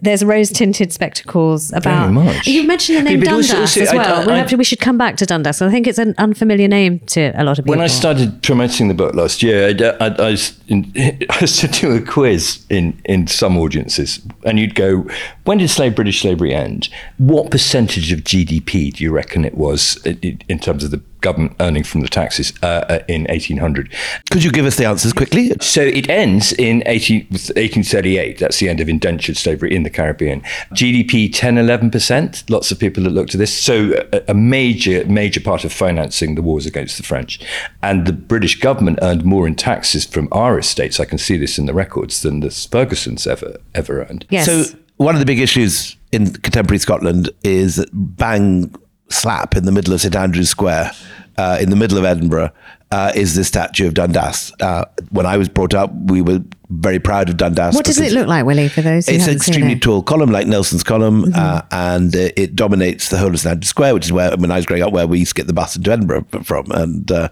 there's 0.00 0.24
rose 0.24 0.50
tinted 0.50 0.92
spectacles 0.92 1.72
about. 1.72 2.46
You 2.46 2.64
mentioned 2.64 2.98
the 2.98 3.02
name 3.02 3.18
yeah, 3.18 3.30
Dundas 3.30 3.50
also, 3.50 3.60
also, 3.60 3.80
as 3.80 3.92
well. 3.92 4.30
I, 4.30 4.40
I, 4.40 4.44
to, 4.44 4.56
we 4.56 4.62
should 4.62 4.78
come 4.78 4.96
back 4.96 5.16
to 5.16 5.26
Dundas. 5.26 5.60
I 5.60 5.70
think 5.70 5.88
it's 5.88 5.98
an 5.98 6.14
unfamiliar 6.18 6.68
name 6.68 7.00
to 7.00 7.32
a 7.34 7.42
lot 7.42 7.58
of 7.58 7.64
people. 7.64 7.72
When 7.72 7.80
I 7.84 7.88
started 7.88 8.42
promoting 8.42 8.86
the 8.86 8.94
book 8.94 9.14
last 9.14 9.42
year, 9.42 9.70
uh, 9.70 9.96
I, 10.00 10.06
I, 10.06 10.26
I 10.28 10.30
was, 10.30 10.60
in, 10.68 10.92
I 10.96 11.38
was 11.40 11.56
to 11.58 11.68
do 11.68 11.96
a 11.96 12.00
quiz 12.00 12.64
in, 12.70 13.00
in 13.06 13.26
some 13.26 13.56
audiences, 13.56 14.20
and 14.44 14.58
you'd 14.58 14.76
go, 14.76 15.04
"When 15.44 15.58
did 15.58 15.68
slave 15.68 15.96
British 15.96 16.22
slavery 16.22 16.54
end? 16.54 16.88
What 17.18 17.50
percentage 17.50 18.12
of 18.12 18.20
GDP 18.20 18.92
do 18.92 19.02
you 19.02 19.10
reckon 19.10 19.44
it 19.44 19.56
was 19.56 19.96
in, 20.06 20.40
in 20.48 20.58
terms 20.60 20.84
of 20.84 20.92
the 20.92 21.02
government 21.22 21.56
earning 21.60 21.84
from 21.84 22.02
the 22.02 22.08
taxes 22.08 22.52
uh, 22.62 22.84
uh 22.88 22.98
in 23.08 23.24
1800. 23.24 23.92
Could 24.30 24.44
you 24.44 24.50
give 24.50 24.66
us 24.66 24.76
the 24.76 24.84
answers 24.84 25.12
quickly? 25.12 25.52
So 25.60 25.82
it 25.82 26.08
ends 26.08 26.52
in 26.52 26.82
18, 26.86 27.26
1838. 27.30 28.38
That's 28.38 28.58
the 28.58 28.68
end 28.68 28.80
of 28.80 28.88
indentured 28.88 29.36
slavery 29.36 29.74
in 29.74 29.82
the 29.82 29.90
Caribbean. 29.90 30.42
GDP 30.72 31.30
10, 31.32 31.56
11%. 31.56 32.50
Lots 32.50 32.70
of 32.70 32.78
people 32.78 33.04
that 33.04 33.10
looked 33.10 33.34
at 33.34 33.38
this. 33.38 33.56
So 33.56 34.06
a, 34.12 34.22
a 34.28 34.34
major, 34.34 35.04
major 35.06 35.40
part 35.40 35.64
of 35.64 35.72
financing 35.72 36.34
the 36.34 36.42
wars 36.42 36.66
against 36.66 36.96
the 36.96 37.02
French. 37.02 37.40
And 37.82 38.06
the 38.06 38.12
British 38.12 38.60
government 38.60 38.98
earned 39.02 39.24
more 39.24 39.46
in 39.46 39.54
taxes 39.54 40.04
from 40.04 40.28
our 40.32 40.58
estates. 40.58 41.00
I 41.00 41.04
can 41.04 41.18
see 41.18 41.36
this 41.36 41.58
in 41.58 41.66
the 41.66 41.74
records 41.74 42.22
than 42.22 42.40
the 42.40 42.48
Fergusons 42.48 43.26
ever, 43.26 43.56
ever 43.74 44.02
earned. 44.02 44.26
Yes. 44.30 44.46
So 44.46 44.64
one 44.96 45.14
of 45.14 45.18
the 45.18 45.26
big 45.26 45.40
issues 45.40 45.96
in 46.12 46.32
contemporary 46.32 46.78
Scotland 46.78 47.30
is 47.42 47.76
that 47.76 47.88
bang 47.92 48.74
slap 49.12 49.56
in 49.56 49.64
the 49.64 49.72
middle 49.72 49.94
of 49.94 50.00
St 50.00 50.14
Andrew's 50.16 50.50
Square, 50.50 50.92
uh, 51.36 51.58
in 51.60 51.70
the 51.70 51.76
middle 51.76 51.98
of 51.98 52.04
Edinburgh, 52.04 52.50
uh, 52.90 53.10
is 53.14 53.34
the 53.34 53.44
statue 53.44 53.86
of 53.86 53.94
Dundas. 53.94 54.52
Uh, 54.60 54.84
when 55.10 55.24
I 55.24 55.36
was 55.38 55.48
brought 55.48 55.74
up, 55.74 55.90
we 55.94 56.20
were 56.20 56.40
very 56.68 56.98
proud 56.98 57.28
of 57.28 57.36
Dundas. 57.36 57.74
What 57.74 57.84
does 57.84 57.98
it 57.98 58.12
look 58.12 58.28
like, 58.28 58.44
Willie? 58.44 58.68
For 58.68 58.82
those, 58.82 59.08
it's 59.08 59.26
an 59.26 59.34
extremely 59.34 59.78
tall 59.78 60.02
column, 60.02 60.30
like 60.30 60.46
Nelson's 60.46 60.82
column, 60.82 61.24
mm-hmm. 61.24 61.32
Uh, 61.34 61.62
and 61.70 62.14
it 62.14 62.54
dominates 62.54 63.08
the 63.08 63.18
whole 63.18 63.30
of 63.30 63.40
St 63.40 63.52
Andrew's 63.52 63.68
Square, 63.68 63.94
which 63.94 64.06
is 64.06 64.12
where 64.12 64.36
when 64.36 64.50
I 64.50 64.56
was 64.56 64.66
growing 64.66 64.82
up, 64.82 64.92
where 64.92 65.06
we 65.06 65.18
used 65.18 65.34
to 65.34 65.40
get 65.40 65.46
the 65.46 65.52
bus 65.52 65.76
into 65.76 65.90
Edinburgh 65.90 66.26
from, 66.44 66.70
and. 66.72 67.10
Uh, 67.10 67.28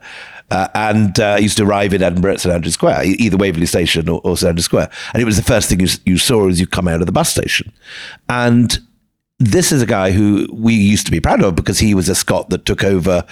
uh, 0.53 0.67
and 0.75 1.21
uh, 1.21 1.37
used 1.39 1.57
to 1.57 1.65
arrive 1.65 1.95
in 1.95 2.03
Edinburgh 2.03 2.33
at 2.33 2.41
St 2.41 2.53
Andrews 2.53 2.75
Square, 2.75 3.05
either 3.05 3.37
Waverley 3.37 3.67
Station 3.67 4.09
or, 4.09 4.21
or 4.25 4.37
St 4.37 4.49
Andrews 4.49 4.65
Square. 4.65 4.91
And 5.13 5.23
it 5.23 5.25
was 5.25 5.37
the 5.37 5.45
first 5.45 5.69
thing 5.69 5.79
you, 5.79 5.87
you 6.05 6.19
saw 6.19 6.49
as 6.49 6.59
you 6.59 6.67
come 6.67 6.89
out 6.89 6.99
of 6.99 7.07
the 7.07 7.13
bus 7.13 7.31
station. 7.31 7.73
And 8.29 8.77
this 9.41 9.73
is 9.73 9.81
a 9.81 9.87
guy 9.87 10.13
who 10.13 10.47
we 10.53 10.75
used 10.75 11.07
to 11.07 11.11
be 11.11 11.19
proud 11.19 11.43
of 11.43 11.57
because 11.57 11.79
he 11.79 11.95
was 11.95 12.09
a 12.09 12.15
Scot 12.15 12.51
that 12.51 12.67
took 12.67 12.85
over 12.85 13.25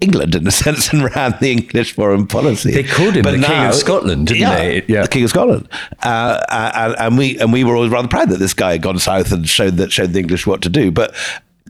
England 0.00 0.34
in 0.34 0.46
a 0.46 0.50
sense 0.50 0.92
and 0.92 1.02
ran 1.16 1.34
the 1.40 1.50
English 1.50 1.94
foreign 1.94 2.26
policy. 2.26 2.70
They 2.70 2.84
called 2.84 3.16
him 3.16 3.22
but 3.22 3.32
the 3.32 3.38
now, 3.38 3.48
King 3.48 3.66
of 3.68 3.74
Scotland, 3.74 4.26
didn't 4.26 4.40
yeah, 4.42 4.54
they? 4.54 4.84
Yeah, 4.86 5.02
the 5.02 5.08
King 5.08 5.24
of 5.24 5.30
Scotland. 5.30 5.68
Uh, 6.02 6.40
and, 6.50 6.94
and, 6.98 7.18
we 7.18 7.38
and 7.40 7.52
we 7.52 7.64
were 7.64 7.74
always 7.74 7.90
rather 7.90 8.06
proud 8.06 8.28
that 8.28 8.38
this 8.38 8.54
guy 8.54 8.72
had 8.72 8.82
gone 8.82 8.98
south 8.98 9.32
and 9.32 9.48
showed 9.48 9.78
that 9.78 9.90
showed 9.90 10.12
the 10.12 10.20
English 10.20 10.46
what 10.46 10.60
to 10.62 10.68
do. 10.68 10.90
But 10.90 11.14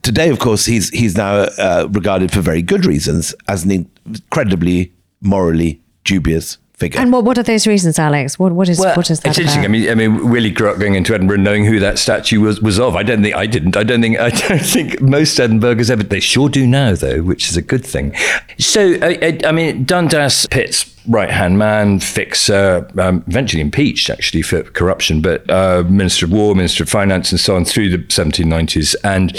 today, 0.03 0.29
of 0.29 0.41
course, 0.41 0.67
he's 0.67 0.91
he's 0.91 1.17
now 1.17 1.35
uh, 1.35 1.89
regarded 1.93 2.33
for 2.33 2.41
very 2.41 2.63
good 2.63 2.85
reasons 2.85 3.35
as 3.47 3.65
an 3.65 3.89
incredibly 4.07 4.93
morally 5.21 5.81
dubious 6.03 6.59
figure. 6.75 7.01
And 7.01 7.13
what, 7.13 7.25
what 7.25 7.39
are 7.39 7.43
those 7.43 7.67
reasons, 7.67 7.99
Alex? 7.99 8.39
What 8.39 8.53
what 8.53 8.69
is 8.69 8.79
well, 8.79 8.97
what 8.97 9.11
is 9.11 9.21
that? 9.21 9.31
It's 9.31 9.39
interesting. 9.39 9.65
About? 9.65 9.71
I 9.71 9.73
mean, 9.73 9.91
I 9.91 9.95
mean, 9.95 10.31
Willie 10.31 10.51
grew 10.51 10.71
up 10.71 10.79
going 10.79 10.95
into 10.95 11.15
Edinburgh, 11.15 11.39
knowing 11.39 11.65
who 11.65 11.79
that 11.81 11.99
statue 11.99 12.41
was 12.41 12.61
was 12.61 12.79
of. 12.79 12.97
I 12.97 13.03
don't 13.03 13.23
think 13.23 13.35
I 13.35 13.47
didn't. 13.47 13.77
I 13.77 13.83
don't 13.83 14.01
think 14.01 14.19
I 14.21 14.31
don't 14.31 14.59
think 14.61 15.01
most 15.01 15.39
Edinburghers 15.39 15.91
ever. 15.91 16.03
They 16.03 16.21
sure 16.21 16.49
do 16.49 16.67
now, 16.67 16.95
though, 16.95 17.23
which 17.23 17.49
is 17.49 17.57
a 17.57 17.63
good 17.63 17.85
thing. 17.85 18.15
So, 18.59 18.99
I, 19.03 19.39
I 19.45 19.53
mean, 19.53 19.85
Dundas 19.85 20.47
Pitt's 20.47 20.95
right 21.07 21.31
hand 21.31 21.59
man, 21.59 22.01
fixer, 22.01 22.89
um, 22.99 23.25
eventually 23.27 23.61
impeached 23.61 24.09
actually 24.09 24.43
for 24.43 24.63
corruption, 24.63 25.21
but 25.21 25.49
uh, 25.51 25.85
Minister 25.89 26.27
of 26.27 26.33
War, 26.33 26.55
Minister 26.55 26.85
of 26.85 26.89
Finance, 26.89 27.31
and 27.31 27.41
so 27.41 27.57
on 27.57 27.65
through 27.65 27.91
the 27.91 27.99
1790s, 27.99 28.95
and 29.05 29.39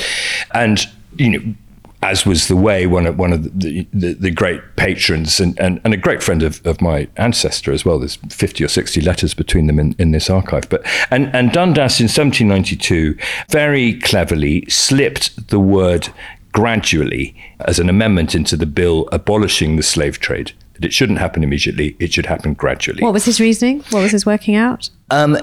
and 0.53 0.87
you 1.17 1.29
know 1.29 1.55
as 2.03 2.25
was 2.25 2.47
the 2.47 2.55
way, 2.55 2.85
one 2.85 3.05
of 3.05 3.17
one 3.17 3.33
of 3.33 3.43
the, 3.59 3.87
the, 3.93 4.13
the 4.13 4.31
great 4.31 4.61
patrons 4.75 5.39
and, 5.39 5.59
and, 5.59 5.81
and, 5.83 5.93
a 5.93 5.97
great 5.97 6.21
friend 6.21 6.43
of, 6.43 6.65
of 6.65 6.81
my 6.81 7.07
ancestor 7.17 7.71
as 7.71 7.83
well. 7.83 7.99
There's 7.99 8.17
50 8.29 8.63
or 8.63 8.67
60 8.67 9.01
letters 9.01 9.33
between 9.33 9.67
them 9.67 9.79
in, 9.79 9.95
in 9.97 10.11
this 10.11 10.29
archive. 10.29 10.69
But 10.69 10.85
and, 11.11 11.33
and 11.35 11.51
Dundas 11.51 11.99
in 11.99 12.05
1792 12.05 13.17
very 13.49 13.99
cleverly 13.99 14.65
slipped 14.69 15.49
the 15.49 15.59
word 15.59 16.09
gradually 16.51 17.35
as 17.61 17.79
an 17.79 17.89
amendment 17.89 18.33
into 18.33 18.55
the 18.55 18.65
bill 18.65 19.09
abolishing 19.11 19.75
the 19.75 19.83
slave 19.83 20.19
trade. 20.19 20.53
That 20.73 20.85
it 20.85 20.93
shouldn't 20.93 21.19
happen 21.19 21.43
immediately, 21.43 21.95
it 21.99 22.13
should 22.13 22.25
happen 22.25 22.53
gradually. 22.53 23.01
What 23.01 23.13
was 23.13 23.25
his 23.25 23.39
reasoning? 23.39 23.81
What 23.91 24.01
was 24.01 24.11
his 24.11 24.25
working 24.25 24.55
out? 24.55 24.89
Um, 25.09 25.37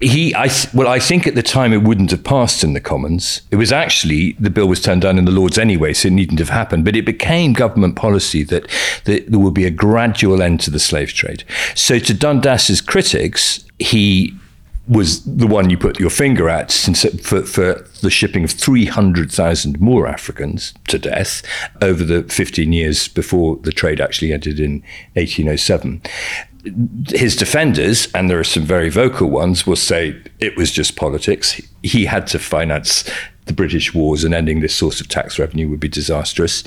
he, 0.00 0.34
I, 0.34 0.48
well, 0.72 0.88
I 0.88 0.98
think 0.98 1.26
at 1.26 1.34
the 1.34 1.42
time 1.42 1.72
it 1.72 1.82
wouldn't 1.82 2.10
have 2.10 2.24
passed 2.24 2.64
in 2.64 2.72
the 2.72 2.80
Commons. 2.80 3.42
It 3.50 3.56
was 3.56 3.70
actually 3.70 4.32
the 4.32 4.48
bill 4.48 4.66
was 4.66 4.80
turned 4.80 5.02
down 5.02 5.18
in 5.18 5.26
the 5.26 5.30
Lords 5.30 5.58
anyway, 5.58 5.92
so 5.92 6.08
it 6.08 6.12
needn't 6.12 6.38
have 6.38 6.48
happened. 6.48 6.84
But 6.86 6.96
it 6.96 7.04
became 7.04 7.52
government 7.52 7.96
policy 7.96 8.42
that, 8.44 8.66
that 9.04 9.30
there 9.30 9.38
would 9.38 9.54
be 9.54 9.66
a 9.66 9.70
gradual 9.70 10.42
end 10.42 10.60
to 10.60 10.70
the 10.70 10.78
slave 10.78 11.12
trade. 11.12 11.44
So 11.74 11.98
to 11.98 12.14
Dundas's 12.14 12.80
critics, 12.80 13.64
he 13.78 14.34
was 14.88 15.22
the 15.24 15.46
one 15.46 15.70
you 15.70 15.78
put 15.78 16.00
your 16.00 16.10
finger 16.10 16.48
at 16.48 16.72
for, 17.22 17.42
for 17.42 17.86
the 18.00 18.10
shipping 18.10 18.42
of 18.42 18.50
300,000 18.50 19.80
more 19.80 20.06
Africans 20.06 20.74
to 20.88 20.98
death 20.98 21.42
over 21.80 22.02
the 22.02 22.24
15 22.24 22.72
years 22.72 23.06
before 23.06 23.56
the 23.58 23.70
trade 23.70 24.00
actually 24.00 24.32
ended 24.32 24.58
in 24.58 24.82
1807 25.14 26.02
his 27.08 27.36
defenders, 27.36 28.08
and 28.14 28.28
there 28.28 28.38
are 28.38 28.44
some 28.44 28.64
very 28.64 28.90
vocal 28.90 29.30
ones, 29.30 29.66
will 29.66 29.76
say 29.76 30.20
it 30.38 30.56
was 30.56 30.70
just 30.70 30.96
politics. 30.96 31.60
He 31.82 32.04
had 32.04 32.26
to 32.28 32.38
finance 32.38 33.08
the 33.46 33.54
British 33.54 33.94
wars, 33.94 34.22
and 34.22 34.32
ending 34.32 34.60
this 34.60 34.74
source 34.74 35.00
of 35.00 35.08
tax 35.08 35.38
revenue 35.38 35.68
would 35.68 35.80
be 35.80 35.88
disastrous. 35.88 36.62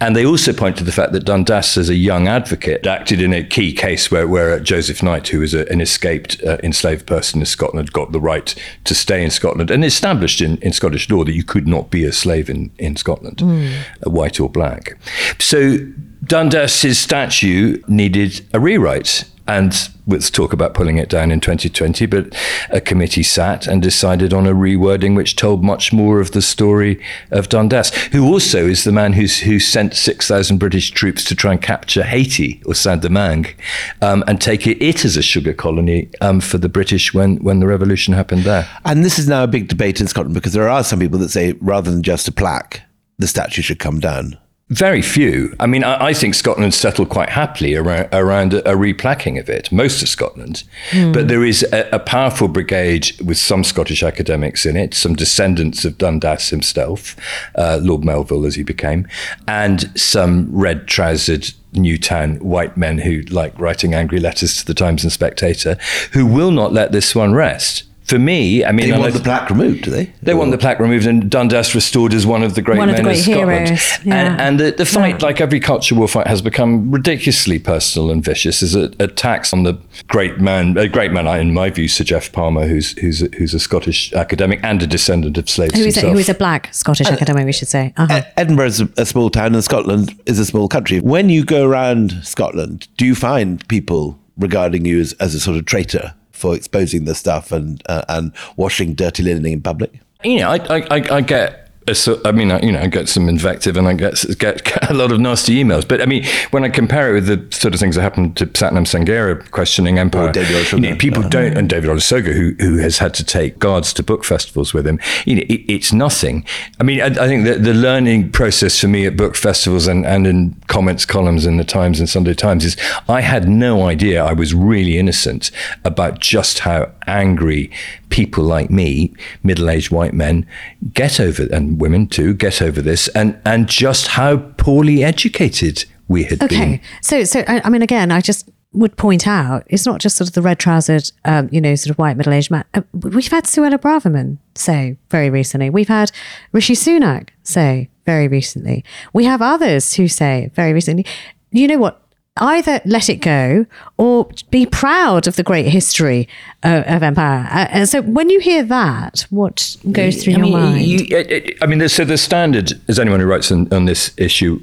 And 0.00 0.14
they 0.14 0.24
also 0.24 0.52
point 0.52 0.76
to 0.76 0.84
the 0.84 0.92
fact 0.92 1.12
that 1.12 1.24
Dundas, 1.24 1.76
as 1.76 1.88
a 1.88 1.96
young 1.96 2.28
advocate, 2.28 2.86
acted 2.86 3.20
in 3.20 3.32
a 3.32 3.42
key 3.42 3.72
case 3.72 4.10
where, 4.10 4.28
where 4.28 4.60
Joseph 4.60 5.02
Knight, 5.02 5.28
who 5.28 5.40
was 5.40 5.54
a, 5.54 5.66
an 5.68 5.80
escaped 5.80 6.40
uh, 6.44 6.58
enslaved 6.62 7.06
person 7.06 7.40
in 7.40 7.46
Scotland, 7.46 7.92
got 7.92 8.12
the 8.12 8.20
right 8.20 8.54
to 8.84 8.94
stay 8.94 9.24
in 9.24 9.30
Scotland 9.30 9.70
and 9.70 9.84
established 9.84 10.40
in, 10.40 10.58
in 10.58 10.72
Scottish 10.72 11.10
law 11.10 11.24
that 11.24 11.32
you 11.32 11.42
could 11.42 11.66
not 11.66 11.90
be 11.90 12.04
a 12.04 12.12
slave 12.12 12.48
in, 12.48 12.70
in 12.78 12.94
Scotland, 12.94 13.38
mm. 13.38 13.82
white 14.04 14.38
or 14.38 14.48
black. 14.48 14.96
So 15.40 15.78
Dundas's 16.24 16.98
statue 16.98 17.82
needed 17.88 18.46
a 18.52 18.60
rewrite 18.60 19.24
and 19.48 19.88
let's 20.06 20.30
talk 20.30 20.52
about 20.52 20.74
pulling 20.74 20.98
it 20.98 21.08
down 21.08 21.32
in 21.32 21.40
2020. 21.40 22.06
But 22.06 22.36
a 22.70 22.80
committee 22.80 23.22
sat 23.22 23.66
and 23.66 23.82
decided 23.82 24.32
on 24.32 24.46
a 24.46 24.52
rewording 24.52 25.16
which 25.16 25.36
told 25.36 25.64
much 25.64 25.92
more 25.92 26.20
of 26.20 26.32
the 26.32 26.42
story 26.42 27.02
of 27.30 27.48
Dundas, 27.48 27.94
who 28.12 28.26
also 28.26 28.66
is 28.66 28.84
the 28.84 28.92
man 28.92 29.14
who's, 29.14 29.40
who 29.40 29.58
sent 29.58 29.94
6,000 29.94 30.58
British 30.58 30.90
troops 30.90 31.24
to 31.24 31.34
try 31.34 31.52
and 31.52 31.62
capture 31.62 32.02
Haiti 32.02 32.62
or 32.66 32.74
Saint 32.74 33.02
Domingue 33.02 33.54
um, 34.02 34.22
and 34.26 34.40
take 34.40 34.66
it, 34.66 34.82
it 34.82 35.04
as 35.04 35.16
a 35.16 35.22
sugar 35.22 35.54
colony 35.54 36.10
um, 36.20 36.40
for 36.40 36.58
the 36.58 36.68
British 36.68 37.14
when, 37.14 37.38
when 37.38 37.60
the 37.60 37.66
revolution 37.66 38.12
happened 38.12 38.42
there. 38.42 38.68
And 38.84 39.02
this 39.02 39.18
is 39.18 39.28
now 39.28 39.44
a 39.44 39.48
big 39.48 39.68
debate 39.68 40.00
in 40.00 40.06
Scotland 40.06 40.34
because 40.34 40.52
there 40.52 40.68
are 40.68 40.84
some 40.84 41.00
people 41.00 41.18
that 41.20 41.30
say 41.30 41.52
rather 41.60 41.90
than 41.90 42.02
just 42.02 42.28
a 42.28 42.32
plaque, 42.32 42.82
the 43.18 43.26
statue 43.26 43.62
should 43.62 43.78
come 43.78 43.98
down. 43.98 44.38
Very 44.70 45.00
few. 45.00 45.56
I 45.58 45.66
mean, 45.66 45.82
I, 45.82 46.08
I, 46.08 46.12
think 46.12 46.34
Scotland 46.34 46.74
settled 46.74 47.08
quite 47.08 47.30
happily 47.30 47.74
around, 47.74 48.08
around 48.12 48.52
a, 48.52 48.70
a 48.70 48.76
replacking 48.76 49.38
of 49.38 49.48
it, 49.48 49.72
most 49.72 50.02
of 50.02 50.10
Scotland. 50.10 50.62
Mm. 50.90 51.14
But 51.14 51.28
there 51.28 51.42
is 51.42 51.62
a, 51.72 51.88
a, 51.90 51.98
powerful 51.98 52.48
brigade 52.48 53.12
with 53.24 53.38
some 53.38 53.64
Scottish 53.64 54.02
academics 54.02 54.66
in 54.66 54.76
it, 54.76 54.92
some 54.92 55.16
descendants 55.16 55.86
of 55.86 55.96
Dundas 55.96 56.50
himself, 56.50 57.16
uh, 57.54 57.80
Lord 57.82 58.04
Melville 58.04 58.44
as 58.44 58.56
he 58.56 58.62
became, 58.62 59.08
and 59.46 59.90
some 59.98 60.54
red 60.54 60.86
trousered 60.86 61.50
New 61.72 61.96
Town 61.96 62.36
white 62.36 62.76
men 62.76 62.98
who 62.98 63.22
like 63.22 63.58
writing 63.58 63.94
angry 63.94 64.20
letters 64.20 64.54
to 64.58 64.66
the 64.66 64.74
Times 64.74 65.02
and 65.02 65.12
Spectator, 65.12 65.78
who 66.12 66.26
will 66.26 66.50
not 66.50 66.74
let 66.74 66.92
this 66.92 67.14
one 67.14 67.32
rest 67.32 67.84
for 68.08 68.18
me, 68.18 68.64
I 68.64 68.72
mean, 68.72 68.90
they 68.90 68.98
want 68.98 69.12
the 69.12 69.20
plaque 69.20 69.50
removed, 69.50 69.84
do 69.84 69.90
they? 69.90 70.10
They 70.22 70.32
or? 70.32 70.36
want 70.36 70.50
the 70.50 70.56
plaque 70.56 70.78
removed, 70.78 71.06
and 71.06 71.30
Dundas 71.30 71.74
restored 71.74 72.14
as 72.14 72.26
one 72.26 72.42
of 72.42 72.54
the 72.54 72.62
great 72.62 72.78
one 72.78 72.88
men 72.88 72.94
of, 72.94 72.96
the 72.96 73.02
great 73.02 73.18
of 73.18 73.24
Scotland. 73.24 73.68
Heroes, 73.68 74.04
yeah. 74.04 74.14
And, 74.14 74.40
and 74.40 74.60
the, 74.60 74.70
the, 74.72 74.86
fight, 74.86 75.20
yeah. 75.20 75.26
like 75.26 75.42
every 75.42 75.60
culture 75.60 75.94
war 75.94 76.08
fight, 76.08 76.26
has 76.26 76.40
become 76.40 76.90
ridiculously 76.90 77.58
personal 77.58 78.10
and 78.10 78.24
vicious. 78.24 78.62
As 78.62 78.74
a, 78.74 78.90
attacks 78.98 79.52
on 79.52 79.64
the 79.64 79.78
great 80.06 80.40
man, 80.40 80.78
a 80.78 80.88
great 80.88 81.12
man, 81.12 81.26
in 81.38 81.52
my 81.52 81.68
view, 81.68 81.86
Sir 81.86 82.02
Geoff 82.02 82.32
Palmer, 82.32 82.66
who's 82.66 82.92
who's 82.98 83.20
a, 83.20 83.26
who's 83.36 83.52
a 83.52 83.60
Scottish 83.60 84.12
academic 84.14 84.60
and 84.62 84.82
a 84.82 84.86
descendant 84.86 85.36
of 85.36 85.50
slaves 85.50 85.74
who 85.74 85.80
is 85.80 85.94
himself. 85.94 86.10
A, 86.10 86.14
who 86.14 86.18
is 86.18 86.28
a 86.30 86.34
black 86.34 86.72
Scottish 86.72 87.08
academic, 87.08 87.44
we 87.44 87.52
should 87.52 87.68
say. 87.68 87.92
Uh-huh. 87.98 88.22
Edinburgh 88.38 88.66
is 88.66 88.80
a, 88.80 88.88
a 88.96 89.04
small 89.04 89.28
town, 89.28 89.54
and 89.54 89.62
Scotland 89.62 90.18
is 90.24 90.38
a 90.38 90.46
small 90.46 90.66
country. 90.66 91.00
When 91.00 91.28
you 91.28 91.44
go 91.44 91.68
around 91.68 92.20
Scotland, 92.22 92.88
do 92.96 93.04
you 93.04 93.14
find 93.14 93.66
people 93.68 94.18
regarding 94.38 94.86
you 94.86 95.00
as, 95.00 95.12
as 95.14 95.34
a 95.34 95.40
sort 95.40 95.58
of 95.58 95.66
traitor 95.66 96.14
for 96.38 96.54
exposing 96.54 97.04
the 97.04 97.14
stuff 97.14 97.52
and 97.52 97.82
uh, 97.88 98.04
and 98.08 98.32
washing 98.56 98.94
dirty 98.94 99.22
linen 99.22 99.46
in 99.46 99.60
public? 99.60 100.00
You 100.24 100.38
know, 100.38 100.50
I 100.50 100.78
I, 100.90 101.16
I 101.16 101.20
get 101.20 101.67
so, 101.92 102.20
I 102.24 102.32
mean, 102.32 102.50
you 102.62 102.72
know, 102.72 102.80
I 102.80 102.86
get 102.86 103.08
some 103.08 103.28
invective 103.28 103.76
and 103.76 103.86
I 103.88 103.94
get, 103.94 104.24
get, 104.38 104.64
get 104.64 104.90
a 104.90 104.94
lot 104.94 105.12
of 105.12 105.20
nasty 105.20 105.62
emails. 105.62 105.86
But 105.86 106.00
I 106.00 106.06
mean, 106.06 106.24
when 106.50 106.64
I 106.64 106.68
compare 106.68 107.10
it 107.10 107.14
with 107.14 107.26
the 107.26 107.56
sort 107.56 107.74
of 107.74 107.80
things 107.80 107.96
that 107.96 108.02
happened 108.02 108.36
to 108.38 108.46
Satnam 108.46 108.86
Sanghera 108.86 109.50
questioning 109.50 109.98
Empire, 109.98 110.32
you 110.72 110.80
know, 110.80 110.96
people 110.96 111.22
don't, 111.22 111.56
and 111.56 111.68
David 111.68 111.90
Olusoga, 111.90 112.32
who 112.32 112.54
who 112.58 112.78
has 112.78 112.98
had 112.98 113.14
to 113.14 113.24
take 113.24 113.58
guards 113.58 113.92
to 113.94 114.02
book 114.02 114.24
festivals 114.24 114.74
with 114.74 114.86
him, 114.86 114.98
you 115.24 115.36
know, 115.36 115.42
it, 115.48 115.64
it's 115.68 115.92
nothing. 115.92 116.44
I 116.80 116.84
mean, 116.84 117.00
I, 117.00 117.06
I 117.06 117.26
think 117.26 117.44
that 117.44 117.64
the 117.64 117.74
learning 117.74 118.32
process 118.32 118.80
for 118.80 118.88
me 118.88 119.06
at 119.06 119.16
book 119.16 119.34
festivals 119.34 119.86
and, 119.86 120.04
and 120.06 120.26
in 120.26 120.54
comments 120.66 121.04
columns 121.04 121.46
in 121.46 121.56
the 121.56 121.64
Times 121.64 122.00
and 122.00 122.08
Sunday 122.08 122.34
Times 122.34 122.64
is 122.64 122.76
I 123.08 123.20
had 123.20 123.48
no 123.48 123.86
idea 123.86 124.22
I 124.22 124.32
was 124.32 124.54
really 124.54 124.98
innocent 124.98 125.50
about 125.84 126.18
just 126.20 126.60
how 126.60 126.92
angry 127.06 127.70
people 128.10 128.44
like 128.44 128.70
me, 128.70 129.12
middle-aged 129.42 129.90
white 129.90 130.14
men, 130.14 130.46
get 130.92 131.20
over 131.20 131.46
and 131.52 131.77
women 131.78 132.06
too 132.06 132.34
get 132.34 132.60
over 132.60 132.82
this, 132.82 133.08
and 133.08 133.40
and 133.44 133.68
just 133.68 134.08
how 134.08 134.36
poorly 134.36 135.02
educated 135.02 135.84
we 136.08 136.24
had 136.24 136.42
okay. 136.42 136.56
been. 136.56 136.74
Okay, 136.74 136.82
so 137.02 137.24
so 137.24 137.44
I, 137.46 137.62
I, 137.64 137.70
mean, 137.70 137.82
again, 137.82 138.10
I 138.10 138.20
just 138.20 138.48
would 138.72 138.96
point 138.96 139.26
out 139.26 139.64
it's 139.68 139.86
not 139.86 140.00
just 140.00 140.16
sort 140.16 140.28
of 140.28 140.34
the 140.34 140.42
red 140.42 140.58
trousered, 140.58 141.10
um, 141.24 141.48
you 141.50 141.60
know, 141.60 141.74
sort 141.74 141.90
of 141.90 141.98
white 141.98 142.16
middle-aged 142.16 142.50
man. 142.50 142.64
Uh, 142.74 142.82
we've 142.92 143.30
had 143.30 143.44
Suella 143.44 143.78
Braverman 143.78 144.38
say 144.54 144.98
very 145.10 145.30
recently. 145.30 145.70
We've 145.70 145.88
had 145.88 146.10
Rishi 146.52 146.74
Sunak 146.74 147.30
say 147.42 147.88
very 148.04 148.28
recently. 148.28 148.84
We 149.12 149.24
have 149.24 149.40
others 149.40 149.94
who 149.94 150.08
say 150.08 150.50
very 150.54 150.72
recently. 150.72 151.06
You 151.50 151.68
know 151.68 151.78
what? 151.78 152.02
Either 152.40 152.80
let 152.84 153.08
it 153.08 153.16
go 153.16 153.66
or 153.96 154.28
be 154.50 154.66
proud 154.66 155.26
of 155.26 155.36
the 155.36 155.42
great 155.42 155.66
history 155.66 156.28
uh, 156.62 156.82
of 156.86 157.02
empire. 157.02 157.48
Uh, 157.50 157.86
so 157.86 158.02
when 158.02 158.30
you 158.30 158.40
hear 158.40 158.62
that, 158.64 159.26
what 159.30 159.76
goes 159.92 160.22
through 160.22 160.34
I 160.34 160.36
your 160.36 160.44
mean, 160.44 160.52
mind? 160.52 160.86
You, 160.86 161.56
I 161.62 161.66
mean, 161.66 161.88
so 161.88 162.04
the 162.04 162.18
standard, 162.18 162.72
as 162.88 162.98
anyone 162.98 163.20
who 163.20 163.26
writes 163.26 163.52
on, 163.52 163.72
on 163.72 163.84
this 163.84 164.12
issue 164.16 164.60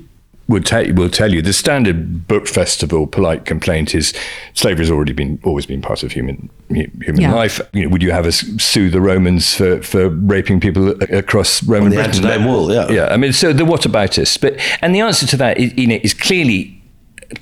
would 0.48 0.66
tell 0.66 0.86
will 0.94 1.10
tell 1.10 1.34
you 1.34 1.42
the 1.42 1.54
standard 1.54 2.28
book 2.28 2.48
festival 2.48 3.08
polite 3.08 3.46
complaint 3.46 3.96
is 3.96 4.14
slavery 4.54 4.84
has 4.84 4.92
already 4.92 5.14
been 5.14 5.40
always 5.44 5.66
been 5.66 5.82
part 5.82 6.04
of 6.04 6.12
human 6.12 6.50
human 6.70 7.22
yeah. 7.22 7.34
life. 7.34 7.60
You 7.74 7.84
know, 7.84 7.90
would 7.90 8.04
you 8.04 8.12
have 8.12 8.26
us 8.26 8.42
sue 8.58 8.90
the 8.90 9.02
Romans 9.02 9.56
for, 9.56 9.82
for 9.82 10.10
raping 10.10 10.60
people 10.60 10.90
across 11.12 11.64
Roman 11.64 11.90
the 11.90 11.96
Britain? 11.96 12.46
Wall, 12.46 12.72
yeah, 12.72 12.90
yeah. 12.90 13.08
I 13.08 13.18
mean, 13.18 13.34
so 13.34 13.54
the 13.54 13.64
whataboutis, 13.64 14.40
but 14.40 14.60
and 14.82 14.94
the 14.94 15.02
answer 15.02 15.26
to 15.28 15.38
that 15.38 15.58
is, 15.58 15.74
you 15.76 15.88
know, 15.88 16.00
is 16.04 16.14
clearly 16.14 16.75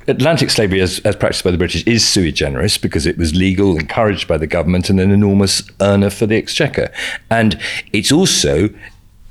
Atlantic 0.07 0.49
slavery, 0.49 0.81
as, 0.81 0.99
as, 0.99 1.15
practiced 1.15 1.43
by 1.43 1.51
the 1.51 1.57
British, 1.57 1.85
is 1.85 2.07
sui 2.07 2.31
generis 2.31 2.77
because 2.77 3.05
it 3.05 3.17
was 3.17 3.35
legal, 3.35 3.77
encouraged 3.77 4.27
by 4.27 4.37
the 4.37 4.47
government, 4.47 4.89
and 4.89 4.99
an 4.99 5.11
enormous 5.11 5.63
earner 5.81 6.09
for 6.09 6.25
the 6.25 6.35
exchequer. 6.35 6.91
And 7.29 7.59
it's 7.91 8.11
also 8.11 8.69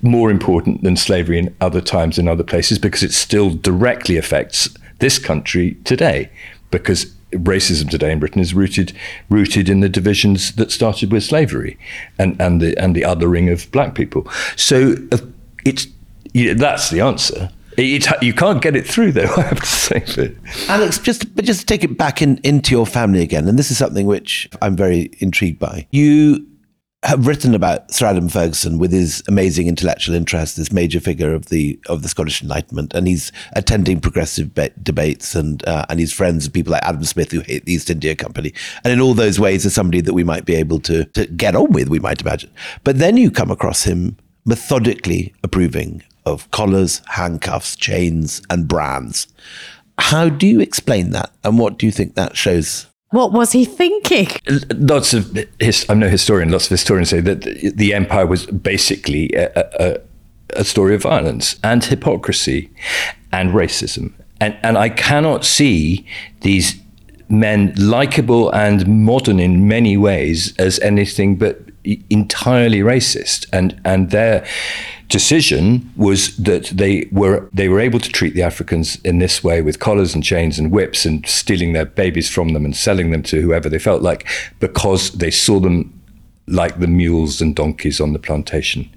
more 0.02 0.30
important 0.30 0.82
than 0.82 0.96
slavery 0.96 1.38
in 1.38 1.54
other 1.60 1.80
times 1.80 2.18
in 2.18 2.26
other 2.26 2.42
places 2.42 2.78
because 2.78 3.02
it 3.02 3.12
still 3.12 3.50
directly 3.50 4.16
affects 4.16 4.68
this 4.98 5.18
country 5.18 5.76
today. 5.84 6.30
Because 6.70 7.14
racism 7.32 7.88
today 7.88 8.12
in 8.12 8.18
Britain 8.18 8.40
is 8.40 8.52
rooted 8.52 8.92
rooted 9.30 9.68
in 9.68 9.80
the 9.80 9.88
divisions 9.88 10.52
that 10.56 10.70
started 10.70 11.10
with 11.10 11.22
slavery 11.22 11.78
and, 12.18 12.38
and 12.40 12.60
the 12.60 12.76
and 12.76 12.94
the 12.94 13.02
othering 13.02 13.50
of 13.50 13.70
black 13.72 13.94
people. 13.94 14.28
So 14.56 14.94
uh, 15.12 15.18
it's 15.64 15.86
you 16.32 16.48
know, 16.48 16.54
that's 16.54 16.90
the 16.90 17.00
answer. 17.00 17.50
It, 17.76 18.22
you 18.22 18.34
can't 18.34 18.60
get 18.60 18.76
it 18.76 18.86
through, 18.86 19.12
though. 19.12 19.32
I 19.36 19.42
have 19.42 19.60
to 19.60 19.66
say. 19.66 20.36
Alex, 20.68 20.98
just 20.98 21.34
but 21.34 21.44
just 21.44 21.60
to 21.60 21.66
take 21.66 21.84
it 21.84 21.96
back 21.96 22.22
in, 22.22 22.38
into 22.38 22.72
your 22.72 22.86
family 22.86 23.22
again, 23.22 23.48
and 23.48 23.58
this 23.58 23.70
is 23.70 23.78
something 23.78 24.06
which 24.06 24.48
I'm 24.60 24.76
very 24.76 25.10
intrigued 25.18 25.58
by. 25.58 25.86
You 25.90 26.46
have 27.04 27.26
written 27.26 27.52
about 27.52 27.90
Sir 27.90 28.06
Adam 28.06 28.28
Ferguson 28.28 28.78
with 28.78 28.92
his 28.92 29.24
amazing 29.26 29.66
intellectual 29.66 30.14
interest, 30.14 30.56
this 30.56 30.70
major 30.70 31.00
figure 31.00 31.34
of 31.34 31.46
the 31.46 31.78
of 31.88 32.02
the 32.02 32.08
Scottish 32.08 32.42
Enlightenment, 32.42 32.94
and 32.94 33.08
he's 33.08 33.32
attending 33.54 34.00
progressive 34.00 34.54
be- 34.54 34.70
debates, 34.82 35.34
and 35.34 35.66
uh, 35.66 35.84
and 35.88 35.98
he's 35.98 36.12
friends 36.12 36.48
people 36.48 36.72
like 36.72 36.84
Adam 36.84 37.04
Smith 37.04 37.32
who 37.32 37.40
hate 37.40 37.64
the 37.64 37.72
East 37.72 37.90
India 37.90 38.14
Company, 38.14 38.52
and 38.84 38.92
in 38.92 39.00
all 39.00 39.14
those 39.14 39.40
ways, 39.40 39.64
is 39.64 39.74
somebody 39.74 40.00
that 40.00 40.14
we 40.14 40.24
might 40.24 40.44
be 40.44 40.54
able 40.54 40.78
to 40.80 41.04
to 41.06 41.26
get 41.26 41.56
on 41.56 41.72
with, 41.72 41.88
we 41.88 41.98
might 41.98 42.20
imagine. 42.20 42.50
But 42.84 42.98
then 42.98 43.16
you 43.16 43.30
come 43.30 43.50
across 43.50 43.84
him 43.84 44.16
methodically 44.44 45.32
approving 45.42 46.02
of 46.24 46.50
collars, 46.50 47.02
handcuffs, 47.08 47.76
chains, 47.76 48.42
and 48.50 48.68
brands. 48.68 49.26
How 49.98 50.28
do 50.28 50.46
you 50.46 50.60
explain 50.60 51.10
that? 51.10 51.32
And 51.44 51.58
what 51.58 51.78
do 51.78 51.86
you 51.86 51.92
think 51.92 52.14
that 52.14 52.36
shows? 52.36 52.86
What 53.10 53.32
was 53.32 53.52
he 53.52 53.64
thinking? 53.64 54.28
Lots 54.70 55.12
of, 55.12 55.38
his, 55.60 55.84
I'm 55.88 55.98
no 55.98 56.08
historian, 56.08 56.50
lots 56.50 56.66
of 56.66 56.70
historians 56.70 57.10
say 57.10 57.20
that 57.20 57.42
the 57.76 57.92
empire 57.92 58.26
was 58.26 58.46
basically 58.46 59.30
a, 59.34 59.50
a, 59.78 60.00
a 60.60 60.64
story 60.64 60.94
of 60.94 61.02
violence 61.02 61.58
and 61.62 61.84
hypocrisy 61.84 62.70
and 63.30 63.50
racism. 63.50 64.12
And, 64.40 64.56
and 64.62 64.78
I 64.78 64.88
cannot 64.88 65.44
see 65.44 66.06
these 66.40 66.80
men, 67.28 67.74
likable 67.76 68.50
and 68.50 68.86
modern 68.86 69.38
in 69.38 69.68
many 69.68 69.96
ways, 69.96 70.56
as 70.58 70.78
anything 70.80 71.36
but 71.36 71.60
entirely 72.10 72.80
racist. 72.80 73.46
And, 73.52 73.80
and 73.84 74.10
their 74.10 74.46
decision 75.12 75.92
was 75.94 76.36
that 76.38 76.64
they 76.64 77.06
were 77.12 77.48
they 77.52 77.68
were 77.68 77.78
able 77.78 78.00
to 78.00 78.08
treat 78.08 78.34
the 78.34 78.42
Africans 78.42 78.96
in 79.04 79.18
this 79.18 79.44
way 79.44 79.60
with 79.60 79.78
collars 79.78 80.14
and 80.14 80.24
chains 80.24 80.58
and 80.58 80.72
whips 80.72 81.04
and 81.04 81.24
stealing 81.28 81.74
their 81.74 81.84
babies 81.84 82.30
from 82.30 82.54
them 82.54 82.64
and 82.64 82.74
selling 82.74 83.10
them 83.10 83.22
to 83.24 83.42
whoever 83.42 83.68
they 83.68 83.78
felt 83.78 84.02
like 84.02 84.26
because 84.58 85.12
they 85.12 85.30
saw 85.30 85.60
them 85.60 85.92
like 86.46 86.80
the 86.80 86.86
mules 86.86 87.42
and 87.42 87.54
donkeys 87.54 88.00
on 88.00 88.14
the 88.14 88.18
plantation. 88.18 88.88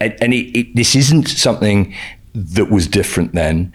And, 0.00 0.16
and 0.20 0.34
it, 0.34 0.58
it, 0.58 0.76
this 0.76 0.96
isn't 0.96 1.28
something 1.28 1.94
that 2.34 2.70
was 2.70 2.88
different 2.88 3.32
then. 3.32 3.72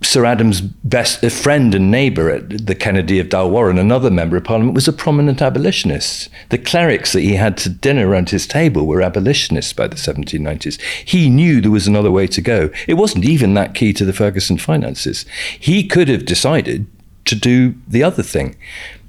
Sir 0.00 0.24
Adam's 0.24 0.60
best 0.60 1.24
uh, 1.24 1.28
friend 1.28 1.74
and 1.74 1.90
neighbour 1.90 2.30
at 2.30 2.66
the 2.66 2.74
Kennedy 2.74 3.18
of 3.18 3.28
Dalquharran, 3.28 3.78
another 3.78 4.10
member 4.10 4.36
of 4.36 4.44
Parliament, 4.44 4.74
was 4.74 4.86
a 4.86 4.92
prominent 4.92 5.42
abolitionist. 5.42 6.30
The 6.50 6.58
clerics 6.58 7.12
that 7.12 7.22
he 7.22 7.34
had 7.34 7.56
to 7.58 7.68
dinner 7.68 8.08
around 8.08 8.30
his 8.30 8.46
table 8.46 8.86
were 8.86 9.02
abolitionists 9.02 9.72
by 9.72 9.88
the 9.88 9.96
1790s. 9.96 10.80
He 11.04 11.28
knew 11.28 11.60
there 11.60 11.72
was 11.72 11.88
another 11.88 12.12
way 12.12 12.28
to 12.28 12.40
go. 12.40 12.70
It 12.86 12.94
wasn't 12.94 13.24
even 13.24 13.54
that 13.54 13.74
key 13.74 13.92
to 13.94 14.04
the 14.04 14.12
Ferguson 14.12 14.56
finances. 14.56 15.26
He 15.58 15.86
could 15.86 16.08
have 16.08 16.24
decided 16.24 16.86
to 17.24 17.34
do 17.34 17.74
the 17.86 18.02
other 18.02 18.22
thing. 18.22 18.56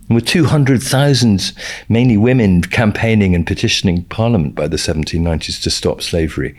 with 0.09 0.25
200,000, 0.25 1.53
mainly 1.87 2.17
women, 2.17 2.63
campaigning 2.63 3.35
and 3.35 3.45
petitioning 3.45 4.05
Parliament 4.05 4.55
by 4.55 4.67
the 4.67 4.77
1790s 4.77 5.61
to 5.61 5.69
stop 5.69 6.01
slavery, 6.01 6.57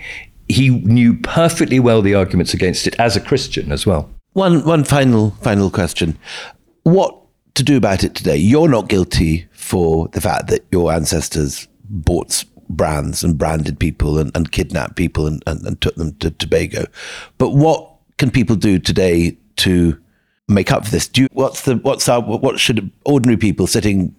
he 0.49 0.71
knew 0.71 1.15
perfectly 1.15 1.81
well 1.81 2.01
the 2.01 2.15
arguments 2.15 2.55
against 2.55 2.87
it 2.87 2.95
as 2.99 3.17
a 3.17 3.21
Christian 3.21 3.73
as 3.73 3.85
well. 3.85 4.09
One 4.33 4.65
one 4.65 4.85
final 4.85 5.31
final 5.43 5.71
question: 5.71 6.19
What 6.85 7.17
to 7.55 7.63
do 7.63 7.77
about 7.77 8.05
it 8.05 8.15
today? 8.15 8.37
You're 8.37 8.69
not 8.69 8.89
guilty 8.89 9.49
for 9.53 10.09
the 10.09 10.21
fact 10.21 10.47
that 10.49 10.65
your 10.71 10.93
ancestors 10.93 11.67
bought 11.89 12.45
brands 12.69 13.25
and 13.25 13.37
branded 13.37 13.81
people 13.81 14.19
and, 14.19 14.31
and 14.37 14.53
kidnapped 14.53 14.95
people 14.95 15.27
and, 15.27 15.43
and, 15.47 15.67
and 15.67 15.81
took 15.81 15.97
them 15.97 16.15
to 16.19 16.31
Tobago. 16.31 16.85
But 17.39 17.51
what 17.51 17.91
can 18.19 18.31
people 18.31 18.55
do 18.55 18.79
today 18.79 19.37
to 19.57 20.01
make 20.47 20.71
up 20.71 20.85
for 20.85 20.93
this? 20.93 21.09
Do 21.09 21.23
you, 21.23 21.29
what's 21.33 21.63
the 21.63 21.77
what's 21.79 22.09
our 22.09 22.21
what 22.21 22.61
should 22.61 22.91
ordinary 23.05 23.37
people 23.37 23.67
sitting 23.67 24.15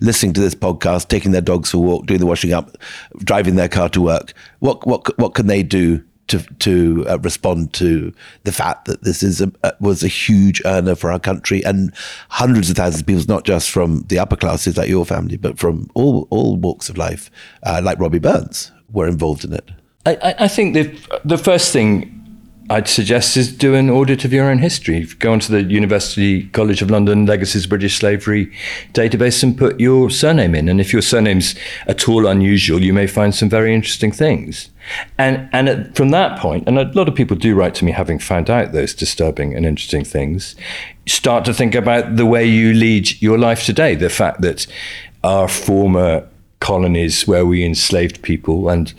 listening 0.00 0.32
to 0.32 0.40
this 0.40 0.54
podcast, 0.54 1.08
taking 1.08 1.32
their 1.32 1.40
dogs 1.40 1.70
for 1.70 1.76
a 1.78 1.80
walk, 1.80 2.06
doing 2.06 2.20
the 2.20 2.26
washing 2.26 2.52
up, 2.52 2.76
driving 3.18 3.54
their 3.54 3.68
car 3.68 3.88
to 3.90 4.00
work, 4.00 4.32
what 4.58 4.84
what 4.86 5.16
what 5.18 5.34
can 5.34 5.46
they 5.46 5.62
do 5.62 6.04
to 6.28 6.38
to 6.58 7.04
uh, 7.08 7.18
respond 7.18 7.72
to 7.74 8.12
the 8.44 8.52
fact 8.52 8.86
that 8.86 9.02
this 9.02 9.22
is 9.22 9.40
a, 9.40 9.52
uh, 9.62 9.72
was 9.80 10.02
a 10.02 10.08
huge 10.08 10.62
earner 10.64 10.94
for 10.94 11.10
our 11.10 11.18
country 11.18 11.64
and 11.64 11.92
hundreds 12.30 12.70
of 12.70 12.76
thousands 12.76 13.00
of 13.02 13.06
people, 13.06 13.24
not 13.28 13.44
just 13.44 13.70
from 13.70 14.04
the 14.08 14.18
upper 14.18 14.36
classes 14.36 14.76
like 14.76 14.88
your 14.88 15.04
family, 15.04 15.36
but 15.36 15.58
from 15.58 15.90
all 15.94 16.26
all 16.30 16.56
walks 16.56 16.88
of 16.88 16.96
life, 16.96 17.30
uh, 17.64 17.80
like 17.82 17.98
Robbie 17.98 18.18
Burns, 18.18 18.72
were 18.92 19.06
involved 19.06 19.44
in 19.44 19.52
it. 19.52 19.70
I, 20.06 20.34
I 20.40 20.48
think 20.48 20.74
the 20.74 21.18
the 21.24 21.38
first 21.38 21.72
thing 21.72 22.23
I'd 22.70 22.88
suggest 22.88 23.36
is 23.36 23.52
do 23.52 23.74
an 23.74 23.90
audit 23.90 24.24
of 24.24 24.32
your 24.32 24.48
own 24.48 24.58
history. 24.58 25.04
Go 25.18 25.32
onto 25.32 25.52
the 25.52 25.62
University 25.62 26.44
College 26.48 26.80
of 26.80 26.90
London 26.90 27.26
Legacies 27.26 27.64
of 27.64 27.68
British 27.68 27.98
Slavery 27.98 28.50
database 28.94 29.42
and 29.42 29.56
put 29.56 29.78
your 29.78 30.08
surname 30.08 30.54
in. 30.54 30.70
And 30.70 30.80
if 30.80 30.90
your 30.90 31.02
surname's 31.02 31.54
at 31.86 32.08
all 32.08 32.26
unusual, 32.26 32.80
you 32.80 32.94
may 32.94 33.06
find 33.06 33.34
some 33.34 33.50
very 33.50 33.74
interesting 33.74 34.12
things. 34.12 34.70
And 35.18 35.46
and 35.52 35.68
at, 35.68 35.94
from 35.94 36.08
that 36.10 36.38
point, 36.38 36.66
and 36.66 36.78
a 36.78 36.90
lot 36.92 37.06
of 37.06 37.14
people 37.14 37.36
do 37.36 37.54
write 37.54 37.74
to 37.76 37.84
me 37.84 37.92
having 37.92 38.18
found 38.18 38.48
out 38.48 38.72
those 38.72 38.94
disturbing 38.94 39.54
and 39.54 39.66
interesting 39.66 40.04
things, 40.04 40.56
start 41.06 41.44
to 41.44 41.52
think 41.52 41.74
about 41.74 42.16
the 42.16 42.26
way 42.26 42.46
you 42.46 42.72
lead 42.72 43.20
your 43.20 43.36
life 43.36 43.64
today. 43.64 43.94
The 43.94 44.08
fact 44.08 44.40
that 44.40 44.66
our 45.22 45.48
former 45.48 46.26
colonies 46.64 47.28
where 47.28 47.44
we 47.44 47.62
enslaved 47.62 48.22
people 48.22 48.70
and 48.70 48.94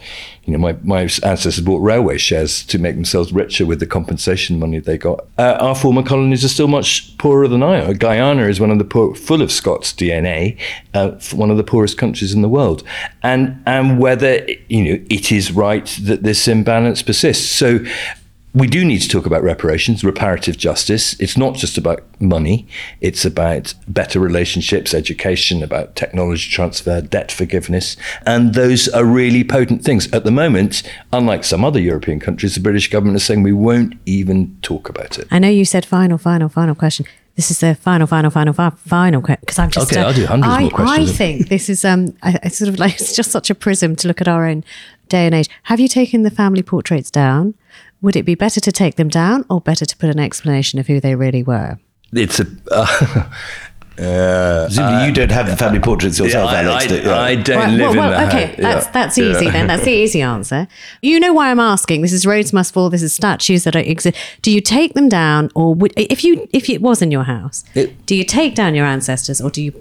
you 0.46 0.54
know, 0.54 0.60
my, 0.60 0.78
my 0.84 1.02
ancestors 1.02 1.60
bought 1.60 1.82
railway 1.82 2.20
shares 2.20 2.64
to 2.66 2.78
make 2.78 2.94
themselves 2.94 3.34
richer 3.34 3.66
with 3.66 3.80
the 3.80 3.88
compensation 3.88 4.60
money 4.60 4.78
they 4.78 5.00
got. 5.00 5.26
Uh, 5.40 5.58
our 5.60 5.74
former 5.74 6.04
colonies 6.04 6.46
are 6.46 6.50
still 6.50 6.68
much 6.68 7.18
poorer 7.18 7.48
than 7.48 7.64
I 7.64 7.80
am. 7.80 7.94
Guyana 7.94 8.44
is 8.44 8.60
one 8.60 8.70
of 8.70 8.78
the 8.78 8.84
poor, 8.84 9.16
full 9.16 9.42
of 9.42 9.52
Scots 9.52 9.92
DNA, 9.92 10.60
uh, 10.94 11.14
one 11.34 11.50
of 11.50 11.58
the 11.58 11.64
poorest 11.64 11.98
countries 11.98 12.32
in 12.32 12.44
the 12.44 12.50
world. 12.50 12.84
And, 13.24 13.64
and 13.66 14.00
whether, 14.00 14.46
you 14.70 14.84
know, 14.84 15.04
it 15.10 15.32
is 15.32 15.52
right 15.52 15.88
that 16.04 16.22
this 16.22 16.48
imbalance 16.48 17.02
persists. 17.02 17.50
So 17.50 17.80
we 18.56 18.68
do 18.68 18.86
need 18.86 19.00
to 19.00 19.10
talk 19.10 19.26
about 19.26 19.44
reparations, 19.44 20.04
reparative 20.04 20.58
justice. 20.58 21.20
It's 21.20 21.36
not 21.36 21.56
just 21.56 21.78
about 21.78 22.04
money, 22.22 22.66
it's 23.02 23.26
about 23.26 23.74
better 23.86 24.18
relationships, 24.20 24.94
education, 24.94 25.62
about 25.62 25.98
technology 25.98 26.50
transfer, 26.50 27.02
debt 27.02 27.34
forgiveness. 27.34 27.98
And 28.26 28.54
those 28.54 28.88
are 28.88 29.04
really 29.04 29.44
potent 29.44 29.84
things. 29.84 30.12
At 30.14 30.24
the 30.24 30.32
moment, 30.32 30.84
unlike 31.12 31.44
some 31.44 31.66
other 31.66 31.82
European 31.82 32.22
countries, 32.22 32.56
the 32.56 32.62
British 32.62 32.90
government 32.90 33.18
is 33.18 33.26
saying 33.26 33.44
we 33.44 33.52
won't 33.52 33.96
even 34.06 34.58
talk 34.62 34.88
about 34.88 35.20
it. 35.20 35.28
I 35.32 35.40
know 35.40 35.50
you 35.50 35.66
said 35.66 35.86
final, 35.86 36.18
final, 36.18 36.48
final 36.48 36.76
question. 36.76 37.06
This 37.36 37.52
is 37.52 37.60
the 37.60 37.76
final, 37.76 38.08
final, 38.08 38.32
final, 38.32 38.54
final 38.54 39.22
question 39.22 39.42
because 39.42 39.60
I'm 39.60 39.70
just. 39.70 39.92
Okay, 39.92 40.02
uh, 40.02 40.08
I'll 40.08 40.14
do 40.14 40.26
hundreds 40.26 40.54
I, 40.54 40.62
more 40.62 40.70
questions. 40.70 41.10
I 41.10 41.14
think 41.14 41.50
this 41.50 41.70
is 41.70 41.84
um, 41.84 42.16
I, 42.24 42.40
I 42.44 42.48
sort 42.48 42.70
of 42.70 42.80
like 42.80 42.94
it's 43.02 43.14
just 43.14 43.32
such 43.32 43.50
a 43.50 43.56
prism 43.56 43.98
to 43.98 44.08
look 44.08 44.22
at 44.22 44.30
our 44.30 44.48
own 44.48 44.64
day 45.10 45.26
and 45.26 45.36
age. 45.36 45.50
Have 45.64 45.82
you 45.82 45.90
taken 45.90 46.24
the 46.24 46.32
family 46.32 46.64
portraits 46.64 47.12
down? 47.12 47.56
Would 48.06 48.16
it 48.16 48.24
be 48.24 48.36
better 48.36 48.60
to 48.60 48.72
take 48.72 48.98
them 48.98 49.10
down 49.10 49.46
or 49.50 49.60
better 49.60 49.84
to 49.84 49.98
put 49.98 50.12
an 50.12 50.20
explanation 50.20 50.78
of 50.78 50.86
who 50.86 51.00
they 51.00 51.16
really 51.16 51.42
were? 51.42 51.80
It's 52.14 52.40
a. 52.40 52.46
Uh, 53.98 54.68
Uh, 54.68 55.06
you 55.08 55.14
don't 55.14 55.32
have 55.32 55.48
the 55.48 55.56
family 55.56 55.80
portraits 55.80 56.20
yourself, 56.20 56.52
yeah, 56.52 56.60
Alex. 56.60 56.84
I, 56.84 56.88
do, 56.88 56.96
yeah. 56.98 57.18
I 57.18 57.36
don't 57.36 57.58
right, 57.58 57.70
live 57.70 57.80
well, 57.80 57.96
well, 57.96 58.24
in 58.24 58.30
the 58.30 58.36
Okay, 58.36 58.56
that's 58.62 58.88
that's 58.88 59.18
easy 59.18 59.50
then. 59.50 59.68
That's 59.68 59.86
the 59.86 59.94
easy 59.94 60.22
answer. 60.22 60.68
You 61.02 61.18
know 61.18 61.32
why 61.32 61.50
I'm 61.50 61.62
asking. 61.62 62.02
This 62.02 62.12
is 62.12 62.26
Rhodes 62.26 62.52
must 62.52 62.74
fall. 62.74 62.90
This 62.90 63.02
is 63.02 63.14
statues 63.14 63.64
that 63.64 63.72
don't 63.72 63.88
exist. 63.88 64.18
Do 64.42 64.52
you 64.52 64.60
take 64.60 64.96
them 64.96 65.08
down, 65.08 65.50
or 65.56 65.74
would, 65.74 65.94
if 65.96 66.26
you 66.26 66.46
if 66.52 66.70
it 66.70 66.82
was 66.82 67.02
in 67.02 67.10
your 67.10 67.24
house, 67.24 67.64
it, 67.74 68.06
do 68.06 68.16
you 68.16 68.26
take 68.26 68.54
down 68.54 68.76
your 68.76 68.86
ancestors, 68.86 69.40
or 69.40 69.50
do 69.50 69.64
you 69.64 69.72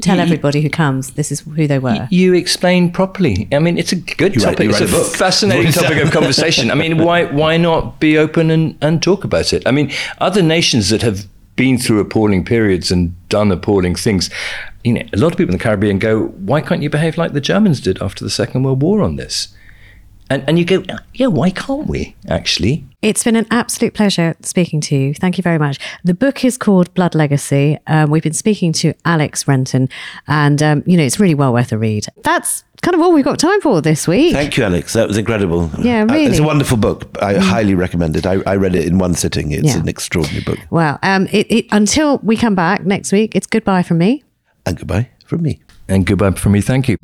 tell 0.00 0.16
you, 0.16 0.22
everybody 0.22 0.60
who 0.60 0.70
comes 0.70 1.12
this 1.12 1.30
is 1.30 1.40
who 1.40 1.66
they 1.66 1.78
were. 1.78 2.08
You 2.10 2.34
explain 2.34 2.90
properly. 2.90 3.48
I 3.52 3.58
mean, 3.58 3.78
it's 3.78 3.92
a 3.92 3.96
good 3.96 4.34
you 4.34 4.40
topic. 4.40 4.70
Write, 4.70 4.82
it's 4.82 4.92
a, 4.92 5.00
a 5.00 5.04
fascinating 5.04 5.72
topic 5.72 6.02
of 6.02 6.10
conversation. 6.10 6.70
I 6.70 6.74
mean, 6.74 6.98
why 7.04 7.24
why 7.26 7.56
not 7.56 8.00
be 8.00 8.18
open 8.18 8.50
and, 8.50 8.76
and 8.80 9.02
talk 9.02 9.24
about 9.24 9.52
it? 9.52 9.66
I 9.66 9.70
mean, 9.70 9.92
other 10.18 10.42
nations 10.42 10.90
that 10.90 11.02
have 11.02 11.26
been 11.56 11.78
through 11.78 12.00
appalling 12.00 12.44
periods 12.44 12.90
and 12.90 13.14
done 13.28 13.52
appalling 13.52 13.94
things. 13.94 14.30
You 14.82 14.94
know, 14.94 15.02
a 15.12 15.18
lot 15.18 15.32
of 15.32 15.38
people 15.38 15.52
in 15.52 15.58
the 15.58 15.62
Caribbean 15.62 15.98
go, 15.98 16.28
"Why 16.28 16.60
can't 16.60 16.82
you 16.82 16.90
behave 16.90 17.18
like 17.18 17.32
the 17.32 17.40
Germans 17.40 17.80
did 17.80 18.00
after 18.00 18.24
the 18.24 18.30
Second 18.30 18.62
World 18.62 18.82
War 18.82 19.02
on 19.02 19.16
this?" 19.16 19.48
And, 20.30 20.44
and 20.46 20.58
you 20.60 20.64
go, 20.64 20.84
yeah, 21.12 21.26
why 21.26 21.50
can't 21.50 21.88
we 21.88 22.14
actually? 22.28 22.84
It's 23.02 23.24
been 23.24 23.34
an 23.34 23.46
absolute 23.50 23.94
pleasure 23.94 24.36
speaking 24.42 24.80
to 24.82 24.96
you. 24.96 25.12
Thank 25.12 25.36
you 25.36 25.42
very 25.42 25.58
much. 25.58 25.78
The 26.04 26.14
book 26.14 26.44
is 26.44 26.56
called 26.56 26.94
Blood 26.94 27.16
Legacy. 27.16 27.78
Um, 27.88 28.10
we've 28.10 28.22
been 28.22 28.32
speaking 28.32 28.72
to 28.74 28.94
Alex 29.04 29.48
Renton, 29.48 29.88
and 30.28 30.62
um, 30.62 30.82
you 30.86 30.96
know 30.96 31.02
it's 31.02 31.18
really 31.18 31.34
well 31.34 31.52
worth 31.52 31.72
a 31.72 31.78
read. 31.78 32.06
That's 32.22 32.62
kind 32.82 32.94
of 32.94 33.00
all 33.00 33.12
we've 33.12 33.24
got 33.24 33.38
time 33.38 33.60
for 33.60 33.82
this 33.82 34.06
week. 34.06 34.32
Thank 34.32 34.56
you, 34.56 34.64
Alex. 34.64 34.92
That 34.92 35.08
was 35.08 35.18
incredible. 35.18 35.68
Yeah, 35.80 36.04
really. 36.04 36.26
Uh, 36.26 36.30
it's 36.30 36.38
a 36.38 36.44
wonderful 36.44 36.76
book. 36.76 37.08
I 37.20 37.34
mm. 37.34 37.38
highly 37.38 37.74
recommend 37.74 38.16
it. 38.16 38.24
I, 38.24 38.40
I, 38.46 38.56
read 38.56 38.76
it 38.76 38.86
in 38.86 38.98
one 38.98 39.14
sitting. 39.14 39.50
It's 39.50 39.74
yeah. 39.74 39.80
an 39.80 39.88
extraordinary 39.88 40.44
book. 40.44 40.58
Well, 40.70 40.98
um, 41.02 41.26
it, 41.32 41.50
it, 41.50 41.66
until 41.72 42.18
we 42.18 42.36
come 42.36 42.54
back 42.54 42.84
next 42.84 43.10
week, 43.12 43.34
it's 43.34 43.46
goodbye 43.46 43.82
from 43.82 43.98
me. 43.98 44.22
And 44.64 44.78
goodbye 44.78 45.08
from 45.24 45.42
me. 45.42 45.60
And 45.88 46.06
goodbye 46.06 46.32
from 46.32 46.52
me. 46.52 46.60
Thank 46.60 46.88
you. 46.88 46.96